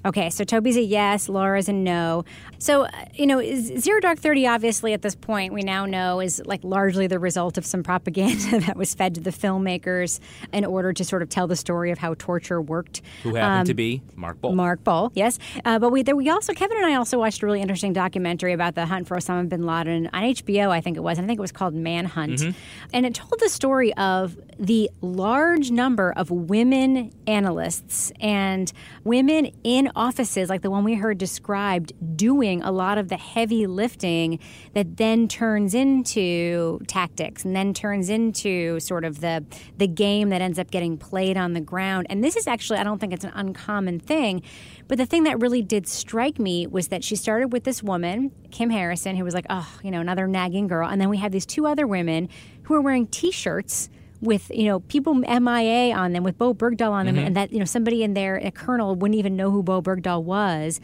Okay, 0.04 0.30
so 0.30 0.44
Toby's 0.44 0.76
a 0.76 0.82
yes, 0.82 1.28
Laura's 1.28 1.68
a 1.68 1.72
no. 1.72 2.24
So, 2.58 2.84
uh, 2.84 2.90
you 3.14 3.26
know, 3.26 3.42
Zero 3.42 4.00
Dark 4.00 4.18
30, 4.18 4.46
obviously, 4.46 4.92
at 4.92 5.02
this 5.02 5.14
point, 5.14 5.52
we 5.52 5.62
now 5.62 5.86
know 5.86 6.20
is 6.20 6.42
like 6.44 6.62
largely 6.64 7.06
the 7.06 7.18
result 7.18 7.58
of 7.58 7.66
some 7.66 7.82
propaganda 7.82 8.60
that 8.66 8.76
was 8.76 8.94
fed 8.94 9.14
to 9.16 9.20
the 9.20 9.30
filmmakers 9.30 10.20
in 10.52 10.64
order 10.64 10.92
to 10.92 11.04
sort 11.04 11.22
of 11.22 11.28
tell 11.28 11.46
the 11.46 11.56
story 11.56 11.90
of 11.90 11.98
how 11.98 12.14
torture 12.18 12.60
worked. 12.60 13.02
Who 13.22 13.34
happened 13.34 13.60
um, 13.60 13.66
to 13.66 13.74
be 13.74 14.02
Mark 14.14 14.40
Boal. 14.40 14.54
Mark 14.54 14.82
Boal, 14.84 15.10
yes. 15.14 15.38
Uh, 15.64 15.78
but 15.78 15.90
we, 15.90 16.02
there, 16.02 16.16
we 16.16 16.28
also, 16.28 16.52
Kevin 16.52 16.76
and 16.76 16.86
I 16.86 16.94
also 16.94 17.18
watched 17.18 17.42
a 17.42 17.46
really 17.46 17.60
interesting 17.60 17.92
documentary 17.92 18.52
about 18.52 18.74
the 18.74 18.86
hunt 18.86 19.06
for 19.06 19.16
Osama 19.16 19.48
bin 19.48 19.64
Laden 19.64 20.08
on 20.12 20.22
HBO, 20.22 20.70
I 20.70 20.80
think 20.80 20.96
it 20.96 21.00
was. 21.00 21.18
I 21.18 21.22
think 21.22 21.38
it 21.38 21.42
was 21.42 21.52
called 21.52 21.74
Manhunt. 21.74 22.40
Mm-hmm. 22.40 22.50
And 22.92 23.06
it 23.06 23.14
told 23.14 23.38
the 23.40 23.48
story 23.48 23.92
of 23.94 24.36
the 24.58 24.90
large 25.00 25.70
number 25.70 26.12
of 26.16 26.30
women 26.30 27.12
analysts 27.26 28.12
and 28.20 28.72
women 29.04 29.50
in 29.64 29.90
offices 29.94 30.48
like 30.48 30.62
the 30.62 30.70
one 30.70 30.84
we 30.84 30.94
heard 30.94 31.18
described 31.18 31.92
doing 32.16 32.45
a 32.54 32.70
lot 32.70 32.98
of 32.98 33.08
the 33.08 33.16
heavy 33.16 33.66
lifting 33.66 34.38
that 34.74 34.96
then 34.96 35.28
turns 35.28 35.74
into 35.74 36.80
tactics 36.86 37.44
and 37.44 37.54
then 37.54 37.74
turns 37.74 38.08
into 38.08 38.78
sort 38.80 39.04
of 39.04 39.20
the 39.20 39.44
the 39.76 39.86
game 39.86 40.28
that 40.30 40.40
ends 40.40 40.58
up 40.58 40.70
getting 40.70 40.96
played 40.96 41.36
on 41.36 41.52
the 41.52 41.60
ground. 41.60 42.06
And 42.10 42.22
this 42.22 42.36
is 42.36 42.46
actually 42.46 42.78
I 42.78 42.84
don't 42.84 42.98
think 42.98 43.12
it's 43.12 43.24
an 43.24 43.32
uncommon 43.34 44.00
thing, 44.00 44.42
but 44.88 44.98
the 44.98 45.06
thing 45.06 45.24
that 45.24 45.40
really 45.40 45.62
did 45.62 45.88
strike 45.88 46.38
me 46.38 46.66
was 46.66 46.88
that 46.88 47.02
she 47.02 47.16
started 47.16 47.52
with 47.52 47.64
this 47.64 47.82
woman, 47.82 48.30
Kim 48.50 48.70
Harrison, 48.70 49.16
who 49.16 49.24
was 49.24 49.34
like, 49.34 49.46
"Oh, 49.50 49.68
you 49.82 49.90
know, 49.90 50.00
another 50.00 50.26
nagging 50.26 50.68
girl." 50.68 50.88
And 50.88 51.00
then 51.00 51.08
we 51.08 51.18
had 51.18 51.32
these 51.32 51.46
two 51.46 51.66
other 51.66 51.86
women 51.86 52.28
who 52.64 52.74
were 52.74 52.80
wearing 52.80 53.06
t-shirts 53.06 53.90
with 54.20 54.50
you 54.54 54.64
know 54.64 54.80
people 54.80 55.14
MIA 55.14 55.94
on 55.94 56.12
them 56.12 56.22
with 56.22 56.38
Bowe 56.38 56.54
Bergdahl 56.54 56.90
on 56.90 57.06
them, 57.06 57.16
mm-hmm. 57.16 57.26
and 57.26 57.36
that 57.36 57.52
you 57.52 57.58
know 57.58 57.64
somebody 57.64 58.02
in 58.02 58.14
there, 58.14 58.36
a 58.36 58.50
colonel, 58.50 58.94
wouldn't 58.94 59.18
even 59.18 59.36
know 59.36 59.50
who 59.50 59.62
Bowe 59.62 59.82
Bergdahl 59.82 60.22
was, 60.22 60.80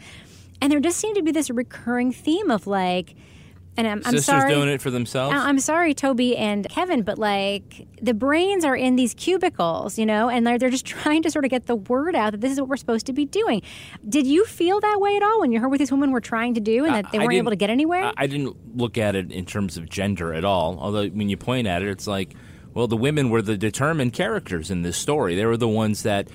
and 0.63 0.71
there 0.71 0.79
just 0.79 0.97
seemed 0.97 1.17
to 1.17 1.21
be 1.21 1.31
this 1.31 1.49
recurring 1.49 2.13
theme 2.13 2.49
of 2.49 2.65
like. 2.67 3.15
And 3.75 3.87
I'm, 3.87 4.03
I'm 4.05 4.19
sorry, 4.19 4.53
doing 4.53 4.69
it 4.69 4.81
for 4.81 4.91
themselves. 4.91 5.35
I'm 5.35 5.59
sorry, 5.59 5.95
Toby 5.95 6.37
and 6.37 6.69
Kevin, 6.69 7.01
but 7.01 7.17
like 7.17 7.87
the 7.99 8.13
brains 8.13 8.63
are 8.63 8.75
in 8.75 8.95
these 8.95 9.15
cubicles, 9.15 9.97
you 9.97 10.05
know, 10.05 10.29
and 10.29 10.45
they're, 10.45 10.59
they're 10.59 10.69
just 10.69 10.85
trying 11.01 11.23
to 11.23 11.31
sort 11.31 11.43
of 11.43 11.49
get 11.49 11.65
the 11.65 11.75
word 11.75 12.15
out 12.15 12.33
that 12.33 12.41
this 12.41 12.51
is 12.51 12.59
what 12.61 12.69
we're 12.69 12.77
supposed 12.77 13.07
to 13.07 13.13
be 13.13 13.25
doing. 13.25 13.63
Did 14.07 14.27
you 14.27 14.45
feel 14.45 14.79
that 14.79 15.01
way 15.01 15.17
at 15.17 15.23
all 15.23 15.41
when 15.41 15.51
you 15.51 15.59
heard 15.59 15.69
what 15.69 15.79
these 15.79 15.91
women 15.91 16.11
were 16.11 16.21
trying 16.21 16.53
to 16.53 16.61
do 16.61 16.85
and 16.85 16.93
that 16.93 17.11
they 17.11 17.17
weren't 17.17 17.33
able 17.33 17.49
to 17.49 17.55
get 17.55 17.71
anywhere? 17.71 18.13
I 18.15 18.27
didn't 18.27 18.77
look 18.77 18.99
at 18.99 19.15
it 19.15 19.31
in 19.31 19.45
terms 19.45 19.75
of 19.75 19.89
gender 19.89 20.35
at 20.35 20.45
all. 20.45 20.77
Although 20.79 21.07
when 21.07 21.29
you 21.29 21.37
point 21.37 21.65
at 21.65 21.81
it, 21.81 21.89
it's 21.89 22.05
like 22.05 22.35
well, 22.75 22.87
the 22.87 22.97
women 22.97 23.31
were 23.31 23.41
the 23.41 23.57
determined 23.57 24.13
characters 24.13 24.69
in 24.69 24.83
this 24.83 24.97
story. 24.97 25.35
They 25.35 25.45
were 25.47 25.57
the 25.57 25.67
ones 25.67 26.03
that 26.03 26.27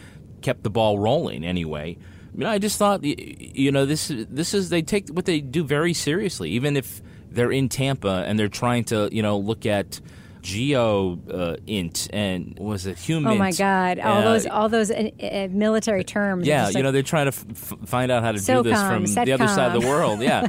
kept 0.43 0.65
the 0.65 0.71
ball 0.71 0.99
rolling 0.99 1.45
anyway. 1.45 1.99
You 2.39 2.45
know, 2.45 2.51
I 2.51 2.59
just 2.59 2.79
thought, 2.79 3.03
you 3.03 3.73
know, 3.73 3.85
this 3.85 4.13
this 4.15 4.55
is 4.55 4.69
they 4.69 4.81
take 4.81 5.09
what 5.09 5.25
they 5.25 5.41
do 5.41 5.65
very 5.65 5.93
seriously, 5.93 6.51
even 6.51 6.77
if 6.77 7.03
they're 7.29 7.51
in 7.51 7.69
Tampa 7.69 8.25
and 8.29 8.39
they're 8.39 8.47
trying 8.47 8.85
to, 8.85 9.09
you 9.11 9.23
know, 9.23 9.39
look 9.39 9.67
at 9.67 10.01
geo 10.41 11.19
uh, 11.33 11.57
int 11.67 12.09
and 12.13 12.57
was 12.57 12.87
it 12.87 12.97
human? 12.97 13.33
Oh 13.33 13.35
my 13.35 13.51
god! 13.51 13.99
All 13.99 14.19
uh, 14.19 14.23
those 14.23 14.47
all 14.47 14.69
those 14.69 14.93
uh, 14.93 15.11
uh 15.21 15.49
military 15.51 16.05
terms. 16.05 16.47
Yeah, 16.47 16.69
you 16.69 16.75
like, 16.75 16.85
know 16.85 16.93
they're 16.93 17.03
trying 17.03 17.29
to 17.29 17.37
f- 17.37 17.75
find 17.87 18.13
out 18.13 18.23
how 18.23 18.31
to 18.31 18.39
SOCOM, 18.39 18.63
do 18.63 18.71
this 18.71 18.81
from 18.83 19.05
CENTCOM. 19.07 19.25
the 19.25 19.33
other 19.33 19.49
side 19.49 19.75
of 19.75 19.83
the 19.83 19.89
world. 19.89 20.21
Yeah. 20.21 20.47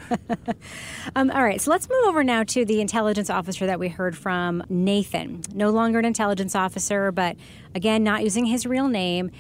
um, 1.16 1.32
all 1.32 1.44
right, 1.44 1.60
so 1.60 1.72
let's 1.72 1.90
move 1.90 2.06
over 2.06 2.24
now 2.24 2.44
to 2.44 2.66
the 2.66 2.82
intelligence 2.82 3.32
officer 3.32 3.66
that 3.66 3.80
we 3.80 3.88
heard 3.88 4.16
from, 4.16 4.64
Nathan. 4.70 5.42
No 5.56 5.72
longer 5.72 5.98
an 5.98 6.06
intelligence 6.06 6.54
officer, 6.54 7.12
but 7.12 7.36
again, 7.74 8.04
not 8.04 8.22
using 8.22 8.46
his 8.46 8.68
real 8.68 8.90
name. 8.90 9.32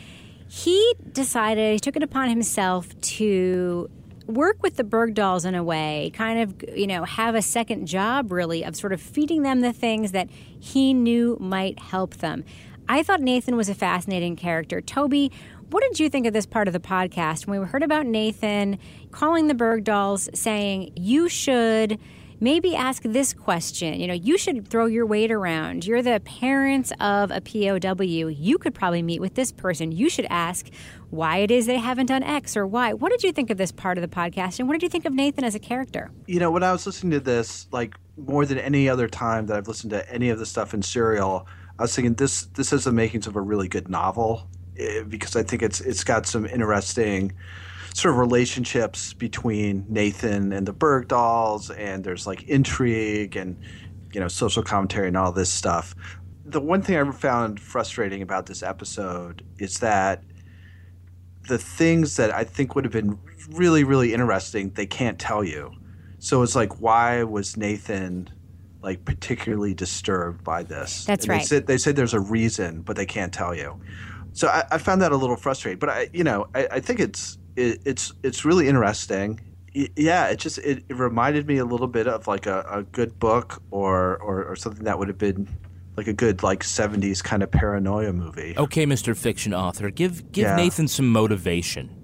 He 0.50 0.96
decided 1.12 1.74
he 1.74 1.80
took 1.80 1.96
it 1.96 2.02
upon 2.02 2.28
himself 2.28 3.00
to 3.02 3.88
work 4.26 4.62
with 4.64 4.78
the 4.78 4.84
Bergdahls 4.84 5.46
in 5.46 5.54
a 5.54 5.64
way, 5.64 6.12
kind 6.16 6.40
of, 6.40 6.78
you 6.78 6.88
know, 6.88 7.04
have 7.04 7.36
a 7.36 7.42
second 7.42 7.86
job 7.86 8.32
really 8.32 8.64
of 8.64 8.76
sort 8.76 8.92
of 8.92 9.00
feeding 9.00 9.44
them 9.44 9.62
the 9.62 9.72
things 9.72 10.12
that 10.12 10.28
he 10.60 10.94
knew 10.94 11.38
might 11.40 11.78
help 11.80 12.18
them. 12.18 12.44
I 12.88 13.04
thought 13.04 13.22
Nathan 13.22 13.56
was 13.56 13.70
a 13.70 13.76
fascinating 13.76 14.36
character. 14.36 14.82
Toby, 14.82 15.32
what 15.70 15.84
did 15.84 16.00
you 16.00 16.10
think 16.10 16.26
of 16.26 16.34
this 16.34 16.48
part 16.48 16.68
of 16.68 16.74
the 16.74 16.80
podcast 16.80 17.46
when 17.46 17.60
we 17.60 17.68
heard 17.68 17.84
about 17.84 18.08
Nathan 18.08 18.80
calling 19.12 19.48
the 19.48 19.54
Bergdahls 19.54 20.36
saying, 20.36 20.94
you 20.96 21.30
should 21.30 22.00
maybe 22.40 22.76
ask 22.76 23.04
this 23.04 23.34
question. 23.34 24.00
You 24.00 24.08
know, 24.08 24.14
you 24.14 24.38
should 24.38 24.68
throw 24.68 24.86
your 24.86 25.06
weight 25.06 25.32
around. 25.32 25.86
You're 25.86 26.02
the 26.02 26.20
parents 26.20 26.92
of 27.00 27.32
a 27.32 27.42
POW. 27.42 28.28
You 28.28 28.58
could 28.58 28.74
probably 28.74 29.02
meet 29.02 29.22
with 29.22 29.36
this 29.36 29.52
person. 29.52 29.92
You 29.92 30.10
should 30.10 30.28
ask 30.30 30.70
why 31.10 31.38
it 31.38 31.52
is 31.52 31.66
they 31.66 31.78
haven't 31.78 32.08
done 32.08 32.24
X 32.24 32.56
or 32.56 32.66
Y. 32.68 32.94
What 32.94 33.12
did 33.12 33.24
you 33.24 33.32
think 33.32 33.50
of 33.50 33.58
this 33.58 33.72
part 33.72 33.98
of 33.98 34.02
the 34.02 34.08
podcast? 34.08 34.60
And 34.60 34.68
what 34.68 34.74
did 34.74 34.84
you 34.84 34.90
think 34.90 35.06
of 35.06 35.14
Nathan 35.14 35.44
as 35.44 35.56
a 35.56 35.60
character? 35.60 36.12
You 36.28 36.40
know, 36.40 36.52
when 36.52 36.64
I 36.64 36.72
was 36.72 36.86
listening 36.86 37.12
to 37.12 37.20
this, 37.20 37.68
like 37.72 37.96
more 38.18 38.46
than 38.46 38.58
any 38.58 38.90
other 38.90 39.08
time 39.08 39.48
that 39.48 39.58
I've 39.58 39.68
listened 39.68 39.92
to 39.92 40.10
any 40.12 40.30
of 40.30 40.40
the 40.40 40.46
stuff 40.46 40.74
in 40.74 40.82
Serial, 40.82 41.48
I 41.78 41.84
was 41.84 41.96
thinking 41.96 42.16
this 42.16 42.44
this 42.56 42.72
has 42.72 42.84
the 42.84 42.92
makings 42.92 43.26
of 43.26 43.36
a 43.36 43.42
really 43.42 43.68
good 43.68 43.90
novel 43.90 44.48
eh, 44.78 45.04
because 45.04 45.36
I 45.36 45.44
think 45.44 45.62
it's 45.62 45.80
it's 45.82 46.04
got 46.04 46.26
some 46.26 46.46
interesting 46.46 47.34
sort 47.94 48.14
of 48.14 48.20
relationships 48.20 49.14
between 49.14 49.86
Nathan 49.90 50.52
and 50.52 50.68
the 50.68 50.74
Bergdahls, 50.74 51.76
and 51.78 52.04
there's 52.04 52.28
like 52.28 52.44
intrigue 52.44 53.36
and 53.36 53.58
you 54.14 54.20
know 54.20 54.28
social 54.28 54.64
commentary 54.64 55.08
and 55.08 55.18
all 55.18 55.32
this 55.32 55.52
stuff. 55.52 55.96
The 56.46 56.62
one 56.62 56.82
thing 56.82 56.98
I 56.98 57.12
found 57.12 57.60
frustrating 57.60 58.22
about 58.22 58.48
this 58.48 58.64
episode 58.64 59.44
is 59.60 59.80
that 59.80 60.24
the 61.48 61.58
things 61.58 62.16
that 62.18 62.34
I 62.34 62.44
think 62.44 62.76
would 62.76 62.86
have 62.86 62.94
been 62.94 63.20
really 63.50 63.84
really 63.84 64.14
interesting 64.14 64.72
they 64.72 64.86
can't 64.86 65.20
tell 65.20 65.44
you. 65.44 65.72
So 66.20 66.44
it's 66.44 66.56
like, 66.56 66.82
why 66.82 67.24
was 67.24 67.56
Nathan 67.56 68.30
like 68.82 69.04
particularly 69.06 69.74
disturbed 69.74 70.44
by 70.44 70.64
this? 70.64 71.06
That's 71.06 71.26
and 71.26 71.30
right. 71.30 71.40
They 71.40 71.46
said, 71.46 71.68
they 71.68 71.78
said 71.78 71.96
there's 71.96 72.14
a 72.14 72.20
reason, 72.20 72.82
but 72.82 72.96
they 72.96 73.06
can't 73.06 73.34
tell 73.34 73.56
you. 73.56 73.80
So 74.34 74.48
I, 74.48 74.64
I 74.72 74.78
found 74.78 75.02
that 75.02 75.12
a 75.12 75.18
little 75.18 75.36
frustrating. 75.36 75.80
But 75.80 75.90
I, 75.90 76.10
you 76.14 76.24
know, 76.24 76.48
I, 76.54 76.68
I 76.74 76.80
think 76.80 77.00
it's 77.00 77.39
it, 77.56 77.82
it's 77.86 78.14
it's 78.24 78.46
really 78.46 78.68
interesting. 78.68 79.40
yeah, 79.74 80.28
it 80.28 80.38
just 80.38 80.58
it, 80.60 80.84
it, 80.90 80.96
reminded 80.96 81.48
me 81.48 81.58
a 81.58 81.66
little 81.66 81.88
bit 81.88 82.08
of 82.08 82.28
like 82.28 82.46
a, 82.46 82.66
a 82.70 82.84
good 82.84 83.20
book 83.20 83.62
or, 83.72 84.18
or 84.18 84.44
or 84.46 84.56
something 84.56 84.84
that 84.86 84.98
would 84.98 85.08
have 85.08 85.18
been 85.18 85.48
like 85.98 86.08
a 86.08 86.14
good 86.14 86.44
like 86.44 86.64
70s 86.64 87.24
kind 87.24 87.44
of 87.44 87.52
paranoia 87.52 88.14
movie. 88.14 88.56
Okay, 88.58 88.86
Mr. 88.86 89.16
Fiction 89.16 89.54
author, 89.54 89.90
give 89.90 90.32
give 90.32 90.44
yeah. 90.44 90.56
Nathan 90.56 90.88
some 90.88 91.10
motivation. 91.10 91.96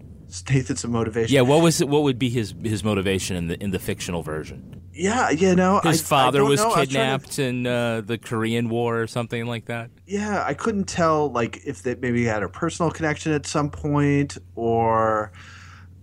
Nathan 0.50 0.76
some 0.76 0.92
motivation. 0.92 1.34
Yeah, 1.34 1.42
what 1.42 1.62
was 1.62 1.82
it, 1.82 1.88
what 1.88 2.04
would 2.04 2.20
be 2.20 2.30
his 2.30 2.54
his 2.64 2.84
motivation 2.84 3.36
in 3.36 3.48
the 3.48 3.64
in 3.64 3.72
the 3.72 3.80
fictional 3.80 4.22
version? 4.22 4.82
Yeah, 4.96 5.30
you 5.30 5.56
know, 5.56 5.82
his 5.84 6.02
I, 6.02 6.06
father 6.06 6.40
I 6.40 6.44
was 6.44 6.62
know. 6.62 6.74
kidnapped 6.74 7.32
to... 7.34 7.44
in 7.44 7.68
uh, 7.68 8.02
the 8.02 8.18
Korean 8.18 8.70
War 8.70 9.02
or 9.02 9.08
something 9.08 9.46
like 9.46 9.66
that. 9.66 9.90
Yeah, 10.08 10.44
I 10.48 10.54
couldn't 10.54 10.86
tell 10.86 11.32
like 11.32 11.60
if 11.66 11.84
they 11.84 11.96
maybe 11.96 12.24
had 12.24 12.44
a 12.44 12.50
personal 12.50 12.92
connection 12.92 13.34
at 13.34 13.46
some 13.46 13.70
point, 13.70 14.38
or 14.56 15.32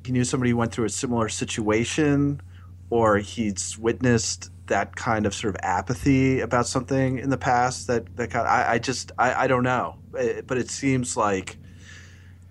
he 0.04 0.12
knew 0.12 0.24
somebody 0.24 0.50
who 0.50 0.58
went 0.58 0.72
through 0.72 0.84
a 0.84 0.90
similar 0.90 1.28
situation, 1.30 2.42
or 2.90 3.16
he's 3.18 3.78
witnessed 3.78 4.50
that 4.66 4.94
kind 4.94 5.26
of 5.26 5.34
sort 5.34 5.54
of 5.54 5.60
apathy 5.62 6.40
about 6.40 6.66
something 6.66 7.18
in 7.18 7.30
the 7.30 7.38
past 7.38 7.86
that 7.86 8.14
that 8.16 8.30
kind 8.30 8.46
of, 8.46 8.52
I, 8.52 8.74
I 8.74 8.78
just 8.78 9.10
I, 9.18 9.44
I 9.44 9.46
don't 9.46 9.64
know 9.64 9.98
It- 10.14 10.46
but 10.46 10.58
it 10.58 10.70
seems 10.70 11.16
like 11.16 11.56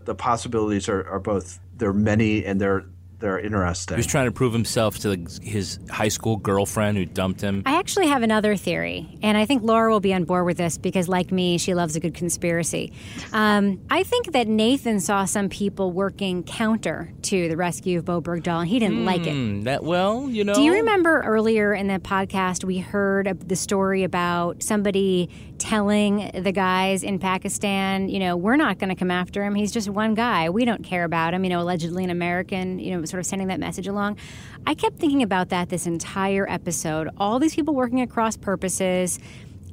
the 0.04 0.16
possibilities 0.16 0.90
are, 0.90 1.08
are 1.08 1.20
both 1.20 1.60
they're 1.78 1.94
many 1.94 2.44
and 2.46 2.60
they're 2.60 2.86
they're 3.22 3.40
interesting 3.40 3.96
He 3.96 4.00
was 4.00 4.08
trying 4.08 4.26
to 4.26 4.32
prove 4.32 4.54
himself 4.54 5.00
to 5.00 5.26
his 5.42 5.80
high 5.90 6.10
school 6.10 6.38
girlfriend 6.38 6.98
who 6.98 7.06
dumped 7.06 7.42
him. 7.42 7.64
I 7.66 7.78
actually 7.78 8.08
have 8.08 8.24
another 8.24 8.56
theory, 8.56 9.18
and 9.22 9.38
I 9.38 9.46
think 9.46 9.64
Laura 9.64 9.92
will 9.92 10.00
be 10.00 10.14
on 10.14 10.26
board 10.26 10.46
with 10.46 10.58
this 10.58 10.78
because, 10.78 11.08
like 11.08 11.32
me, 11.32 11.58
she 11.58 11.74
loves 11.74 11.96
a 11.96 12.00
good 12.00 12.14
conspiracy. 12.14 12.92
Um, 13.32 13.80
I 13.90 14.04
think 14.04 14.34
that 14.34 14.48
Nathan 14.48 15.00
saw 15.00 15.26
some 15.26 15.50
people 15.50 15.92
working 15.92 16.44
counter 16.44 17.14
to 17.24 17.48
the 17.48 17.56
rescue 17.56 18.00
of 18.00 18.06
Bowe 18.06 18.22
Bergdahl, 18.22 18.62
and 18.62 18.68
he 18.68 18.80
didn't 18.80 19.06
like 19.06 19.26
it. 19.28 19.34
Hmm, 19.34 19.62
that 19.62 19.84
well, 19.84 20.30
you 20.30 20.44
know. 20.44 20.54
Do 20.54 20.62
you 20.62 20.74
remember 20.74 21.22
earlier 21.22 21.74
in 21.74 21.88
the 21.88 22.00
podcast 22.00 22.64
we 22.64 22.80
heard 22.80 23.40
the 23.48 23.56
story 23.56 24.04
about 24.04 24.64
somebody 24.64 25.30
telling 25.62 26.32
the 26.34 26.52
guys 26.52 27.04
in 27.04 27.20
Pakistan, 27.20 28.10
you 28.10 28.18
know, 28.18 28.36
we're 28.36 28.56
not 28.56 28.80
going 28.80 28.90
to 28.90 28.96
come 28.96 29.12
after 29.12 29.44
him. 29.44 29.54
He's 29.54 29.72
just 29.72 29.88
one 29.88 30.16
guy. 30.16 30.50
We 30.50 30.66
don't 30.66 30.84
care 30.84 31.04
about 31.04 31.36
him, 31.36 31.44
you 31.44 31.52
know, 31.52 31.62
allegedly 31.62 32.04
an 32.04 32.10
American, 32.10 32.80
you 32.80 32.98
know, 32.98 33.06
sort 33.06 33.20
of 33.20 33.28
sending 33.28 33.48
that 33.50 33.60
message 33.60 33.88
along. 33.88 34.18
I 34.66 34.74
kept 34.74 34.98
thinking 34.98 35.22
about 35.22 35.50
that 35.50 35.70
this 35.70 35.86
entire 35.86 36.50
episode. 36.50 37.10
All 37.18 37.38
these 37.38 37.54
people 37.54 37.76
working 37.76 38.02
across 38.02 38.36
purposes 38.36 39.20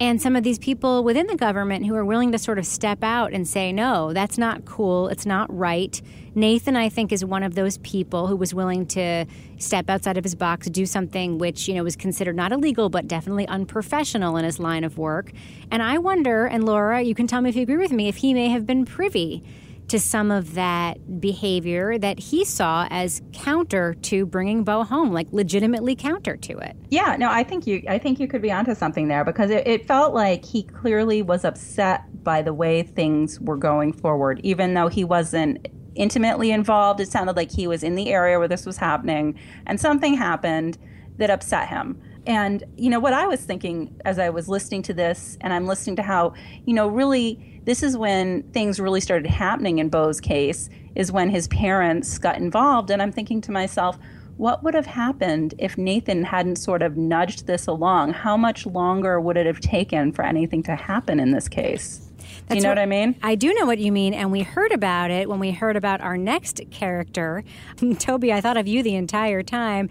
and 0.00 0.22
some 0.22 0.36
of 0.36 0.44
these 0.44 0.58
people 0.58 1.02
within 1.02 1.26
the 1.26 1.36
government 1.36 1.86
who 1.86 1.94
are 1.96 2.04
willing 2.04 2.30
to 2.32 2.38
sort 2.38 2.58
of 2.58 2.66
step 2.66 3.02
out 3.02 3.32
and 3.32 3.48
say, 3.48 3.72
no, 3.72 4.12
that's 4.12 4.38
not 4.38 4.64
cool, 4.64 5.08
it's 5.08 5.26
not 5.26 5.54
right. 5.56 6.00
Nathan, 6.34 6.76
I 6.76 6.88
think, 6.88 7.10
is 7.10 7.24
one 7.24 7.42
of 7.42 7.56
those 7.56 7.78
people 7.78 8.28
who 8.28 8.36
was 8.36 8.54
willing 8.54 8.86
to 8.86 9.26
step 9.58 9.90
outside 9.90 10.16
of 10.16 10.22
his 10.22 10.36
box, 10.36 10.68
do 10.68 10.86
something 10.86 11.38
which, 11.38 11.66
you 11.66 11.74
know, 11.74 11.82
was 11.82 11.96
considered 11.96 12.36
not 12.36 12.52
illegal, 12.52 12.88
but 12.88 13.08
definitely 13.08 13.48
unprofessional 13.48 14.36
in 14.36 14.44
his 14.44 14.60
line 14.60 14.84
of 14.84 14.98
work. 14.98 15.32
And 15.72 15.82
I 15.82 15.98
wonder, 15.98 16.46
and 16.46 16.64
Laura, 16.64 17.02
you 17.02 17.14
can 17.14 17.26
tell 17.26 17.40
me 17.40 17.50
if 17.50 17.56
you 17.56 17.62
agree 17.62 17.76
with 17.76 17.92
me, 17.92 18.08
if 18.08 18.16
he 18.16 18.34
may 18.34 18.50
have 18.50 18.66
been 18.66 18.84
privy 18.84 19.42
to 19.88 19.98
some 19.98 20.30
of 20.30 20.54
that 20.54 21.20
behavior 21.20 21.98
that 21.98 22.18
he 22.18 22.44
saw 22.44 22.86
as 22.90 23.22
counter 23.32 23.94
to 23.94 24.26
bringing 24.26 24.62
Bowe 24.62 24.84
home, 24.84 25.12
like 25.12 25.26
legitimately 25.32 25.96
counter 25.96 26.36
to 26.36 26.58
it. 26.58 26.76
Yeah, 26.90 27.16
no, 27.18 27.30
I 27.30 27.42
think 27.42 27.66
you 27.66 27.82
I 27.88 27.98
think 27.98 28.20
you 28.20 28.28
could 28.28 28.42
be 28.42 28.52
onto 28.52 28.74
something 28.74 29.08
there 29.08 29.24
because 29.24 29.50
it, 29.50 29.66
it 29.66 29.86
felt 29.86 30.14
like 30.14 30.44
he 30.44 30.62
clearly 30.62 31.22
was 31.22 31.44
upset 31.44 32.02
by 32.22 32.42
the 32.42 32.52
way 32.52 32.82
things 32.82 33.40
were 33.40 33.56
going 33.56 33.92
forward, 33.92 34.40
even 34.44 34.74
though 34.74 34.88
he 34.88 35.04
wasn't 35.04 35.66
intimately 35.94 36.50
involved. 36.50 37.00
It 37.00 37.08
sounded 37.08 37.36
like 37.36 37.50
he 37.50 37.66
was 37.66 37.82
in 37.82 37.94
the 37.94 38.10
area 38.10 38.38
where 38.38 38.48
this 38.48 38.66
was 38.66 38.76
happening, 38.76 39.38
and 39.66 39.80
something 39.80 40.14
happened 40.14 40.78
that 41.16 41.30
upset 41.30 41.68
him. 41.68 42.00
And 42.28 42.62
you 42.76 42.90
know 42.90 43.00
what 43.00 43.14
I 43.14 43.26
was 43.26 43.40
thinking 43.40 43.98
as 44.04 44.18
I 44.18 44.28
was 44.28 44.48
listening 44.48 44.82
to 44.82 44.94
this, 44.94 45.38
and 45.40 45.52
I'm 45.52 45.66
listening 45.66 45.96
to 45.96 46.02
how 46.02 46.34
you 46.66 46.74
know 46.74 46.86
really 46.86 47.60
this 47.64 47.82
is 47.82 47.96
when 47.96 48.42
things 48.52 48.78
really 48.78 49.00
started 49.00 49.28
happening 49.28 49.78
in 49.78 49.88
Bowe's 49.88 50.20
case. 50.20 50.68
Is 50.94 51.10
when 51.10 51.30
his 51.30 51.48
parents 51.48 52.18
got 52.18 52.36
involved, 52.36 52.90
and 52.90 53.00
I'm 53.00 53.12
thinking 53.12 53.40
to 53.42 53.52
myself 53.52 53.98
what 54.36 54.62
would 54.62 54.74
have 54.74 54.86
happened 54.86 55.54
if 55.58 55.76
Nathan 55.76 56.22
hadn't 56.22 56.56
sort 56.56 56.82
of 56.82 56.96
nudged 56.96 57.46
this 57.46 57.66
along? 57.66 58.12
How 58.12 58.36
much 58.36 58.66
longer 58.66 59.20
would 59.20 59.36
it 59.36 59.46
have 59.46 59.58
taken 59.58 60.12
for 60.12 60.24
anything 60.24 60.62
to 60.64 60.76
happen 60.76 61.18
in 61.18 61.32
this 61.32 61.48
case? 61.48 61.98
Do 61.98 62.24
you 62.24 62.42
That's 62.48 62.62
know 62.62 62.68
what, 62.70 62.78
I 62.78 62.86
mean? 62.86 63.16
I 63.22 63.34
do 63.34 63.52
know 63.54 63.66
what 63.66 63.78
you 63.78 63.90
mean, 63.90 64.14
and 64.14 64.30
we 64.30 64.42
heard 64.42 64.70
about 64.70 65.10
it 65.10 65.28
when 65.28 65.40
we 65.40 65.50
heard 65.50 65.76
about 65.76 66.00
our 66.00 66.16
next 66.16 66.60
character. 66.70 67.42
Toby, 67.98 68.32
I 68.32 68.40
thought 68.40 68.56
of 68.56 68.68
you 68.68 68.82
the 68.82 68.94
entire 68.94 69.42
time. 69.42 69.88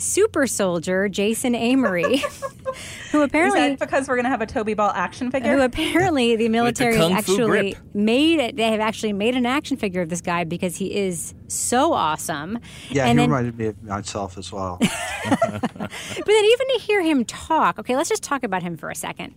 Super 0.00 0.46
soldier 0.46 1.08
Jason 1.08 1.54
Amerine, 1.54 2.18
who 3.12 3.22
apparently 3.22 3.60
that 3.60 3.78
because 3.78 4.08
we're 4.08 4.16
going 4.16 4.24
to 4.24 4.30
have 4.30 4.40
a 4.40 4.46
Toby 4.46 4.74
Ball 4.74 4.90
action 4.90 5.30
figure? 5.30 5.56
who 5.56 5.62
apparently 5.62 6.36
the 6.36 6.48
military 6.48 6.96
has 6.96 7.10
actually 7.10 7.72
grip. 7.72 7.76
made 7.94 8.40
it. 8.40 8.56
They 8.56 8.70
have 8.70 8.80
actually 8.80 9.12
made 9.12 9.36
an 9.36 9.46
action 9.46 9.76
figure 9.76 10.00
of 10.00 10.08
this 10.08 10.20
guy 10.20 10.44
because 10.44 10.76
he 10.76 10.96
is 10.96 11.34
so 11.48 11.92
awesome. 11.92 12.58
yeah 12.90 13.06
and 13.06 13.18
he 13.18 13.22
then, 13.24 13.30
reminded 13.30 13.58
me 13.58 13.66
of 13.66 13.82
myself 13.82 14.38
as 14.38 14.50
well 14.52 14.78
But 15.20 16.26
then 16.26 16.44
even 16.44 16.66
to 16.68 16.80
hear 16.80 17.02
him 17.02 17.24
talk, 17.24 17.78
okay, 17.78 17.96
let's 17.96 18.08
just 18.08 18.22
talk 18.22 18.42
about 18.42 18.62
him 18.62 18.76
for 18.76 18.90
a 18.90 18.94
second. 18.94 19.34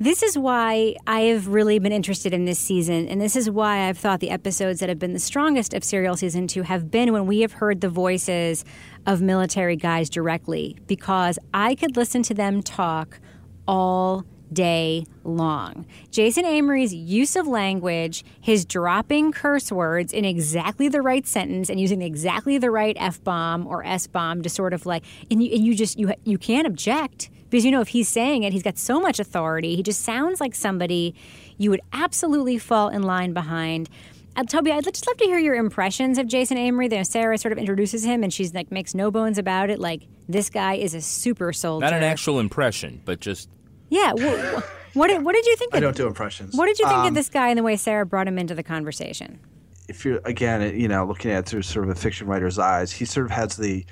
This 0.00 0.22
is 0.22 0.38
why 0.38 0.94
I 1.08 1.22
have 1.22 1.48
really 1.48 1.80
been 1.80 1.90
interested 1.90 2.32
in 2.32 2.44
this 2.44 2.60
season, 2.60 3.08
and 3.08 3.20
this 3.20 3.34
is 3.34 3.50
why 3.50 3.88
I've 3.88 3.98
thought 3.98 4.20
the 4.20 4.30
episodes 4.30 4.78
that 4.78 4.88
have 4.88 5.00
been 5.00 5.12
the 5.12 5.18
strongest 5.18 5.74
of 5.74 5.82
Serial 5.82 6.16
Season 6.16 6.46
2 6.46 6.62
have 6.62 6.88
been 6.88 7.12
when 7.12 7.26
we 7.26 7.40
have 7.40 7.54
heard 7.54 7.80
the 7.80 7.88
voices 7.88 8.64
of 9.06 9.20
military 9.20 9.74
guys 9.74 10.08
directly, 10.08 10.76
because 10.86 11.36
I 11.52 11.74
could 11.74 11.96
listen 11.96 12.22
to 12.22 12.34
them 12.34 12.62
talk 12.62 13.18
all 13.66 14.24
day 14.52 15.04
long. 15.24 15.84
Jason 16.12 16.44
Amerine's 16.44 16.94
use 16.94 17.34
of 17.34 17.48
language, 17.48 18.24
his 18.40 18.64
dropping 18.64 19.32
curse 19.32 19.72
words 19.72 20.12
in 20.12 20.24
exactly 20.24 20.88
the 20.88 21.02
right 21.02 21.26
sentence 21.26 21.68
and 21.68 21.80
using 21.80 22.02
exactly 22.02 22.56
the 22.56 22.70
right 22.70 22.96
F 23.00 23.22
bomb 23.24 23.66
or 23.66 23.84
S 23.84 24.06
bomb 24.06 24.42
to 24.42 24.48
sort 24.48 24.72
of 24.72 24.86
like, 24.86 25.02
and 25.28 25.42
you, 25.42 25.52
and 25.52 25.66
you 25.66 25.74
just, 25.74 25.98
you, 25.98 26.12
you 26.22 26.38
can't 26.38 26.68
object 26.68 27.30
because 27.50 27.64
you 27.64 27.70
know 27.70 27.80
if 27.80 27.88
he's 27.88 28.08
saying 28.08 28.42
it, 28.42 28.52
he's 28.52 28.62
got 28.62 28.78
so 28.78 29.00
much 29.00 29.18
authority. 29.20 29.76
He 29.76 29.82
just 29.82 30.02
sounds 30.02 30.40
like 30.40 30.54
somebody 30.54 31.14
you 31.56 31.70
would 31.70 31.80
absolutely 31.92 32.58
fall 32.58 32.88
in 32.88 33.02
line 33.02 33.32
behind. 33.32 33.88
Uh, 34.36 34.44
Toby, 34.44 34.70
I'd 34.70 34.84
just 34.84 35.06
love 35.06 35.16
to 35.16 35.24
hear 35.24 35.38
your 35.38 35.56
impressions 35.56 36.16
of 36.18 36.28
Jason 36.28 36.56
Amerine. 36.56 36.88
There, 36.90 37.02
Sarah 37.02 37.36
sort 37.38 37.50
of 37.52 37.58
introduces 37.58 38.04
him, 38.04 38.22
and 38.22 38.32
she's 38.32 38.54
like 38.54 38.70
makes 38.70 38.94
no 38.94 39.10
bones 39.10 39.38
about 39.38 39.68
it. 39.70 39.80
Like 39.80 40.02
this 40.28 40.48
guy 40.50 40.74
is 40.74 40.94
a 40.94 41.00
super 41.00 41.52
soldier. 41.52 41.84
Not 41.84 41.92
an 41.94 42.04
actual 42.04 42.38
impression, 42.38 43.00
but 43.04 43.18
just 43.20 43.48
Yeah. 43.88 44.12
wh- 44.12 44.60
wh- 44.60 44.96
what 44.96 45.08
did, 45.08 45.24
what 45.24 45.34
did 45.34 45.44
you 45.46 45.56
think? 45.56 45.70
i 45.74 45.78
of, 45.78 45.82
don't 45.82 45.96
do 45.96 46.06
impressions 46.06 46.54
What 46.54 46.66
did 46.66 46.78
you 46.78 46.86
think 46.86 46.98
Um, 46.98 47.06
of 47.08 47.14
this 47.14 47.28
guy 47.28 47.48
and 47.48 47.58
the 47.58 47.62
way 47.62 47.76
Sarah 47.76 48.06
brought 48.06 48.28
him 48.28 48.38
into 48.38 48.54
the 48.54 48.62
conversation? 48.62 49.40
if 49.88 50.04
you're 50.04 50.20
again, 50.26 50.78
you 50.78 50.86
know, 50.86 51.04
looking 51.06 51.30
at 51.30 51.38
it 51.40 51.46
through 51.46 51.62
sort 51.62 51.86
of 51.86 51.90
a 51.90 51.94
fiction 51.94 52.26
writer's 52.26 52.58
eyes, 52.58 52.92
he 52.92 53.04
sort 53.06 53.24
of 53.26 53.32
has 53.32 53.56
the 53.56 53.84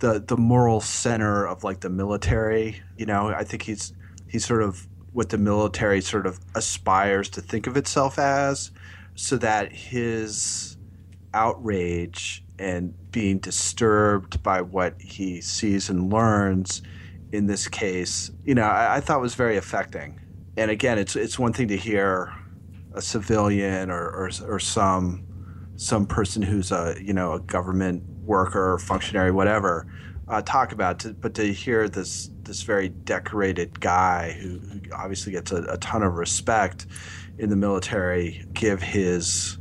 the 0.00 0.20
the 0.20 0.36
moral 0.36 0.80
center 0.80 1.46
of 1.46 1.64
like 1.64 1.80
the 1.80 1.90
military. 1.90 2.82
You 2.96 3.06
know, 3.06 3.28
I 3.28 3.44
think 3.44 3.62
he's 3.62 3.92
he's 4.28 4.44
sort 4.44 4.62
of 4.62 4.86
what 5.12 5.28
the 5.30 5.38
military 5.38 6.00
sort 6.00 6.26
of 6.26 6.38
aspires 6.54 7.28
to 7.30 7.40
think 7.40 7.66
of 7.66 7.76
itself 7.76 8.18
as, 8.18 8.70
so 9.14 9.36
that 9.38 9.72
his 9.72 10.76
outrage 11.34 12.44
and 12.58 12.94
being 13.10 13.38
disturbed 13.38 14.42
by 14.42 14.60
what 14.60 15.00
he 15.00 15.40
sees 15.40 15.88
and 15.88 16.12
learns 16.12 16.82
in 17.32 17.46
this 17.46 17.68
case, 17.68 18.30
you 18.44 18.54
know, 18.54 18.62
I, 18.62 18.96
I 18.96 19.00
thought 19.00 19.20
was 19.20 19.34
very 19.34 19.56
affecting. 19.56 20.20
And 20.56 20.70
again, 20.70 20.98
it's 20.98 21.16
it's 21.16 21.38
one 21.38 21.52
thing 21.52 21.68
to 21.68 21.76
hear 21.76 22.32
a 22.92 23.00
civilian 23.00 23.90
or, 23.90 24.02
or, 24.10 24.30
or 24.46 24.58
some 24.58 25.26
some 25.76 26.06
person 26.06 26.42
who's 26.42 26.72
a 26.72 26.96
you 27.00 27.14
know 27.14 27.32
a 27.32 27.40
government 27.40 28.02
worker, 28.30 28.78
functionary, 28.78 29.32
whatever, 29.32 29.86
uh, 30.28 30.40
talk 30.40 30.72
about. 30.72 31.04
it, 31.04 31.20
but 31.20 31.34
to 31.34 31.52
hear 31.52 31.88
this 31.88 32.30
this 32.44 32.62
very 32.62 32.88
decorated 32.88 33.80
guy 33.80 34.32
who, 34.40 34.58
who 34.58 34.80
obviously 34.94 35.32
gets 35.32 35.52
a, 35.52 35.62
a 35.64 35.76
ton 35.78 36.02
of 36.02 36.14
respect 36.14 36.86
in 37.38 37.50
the 37.50 37.56
military 37.56 38.46
give 38.54 38.80
his 38.80 39.58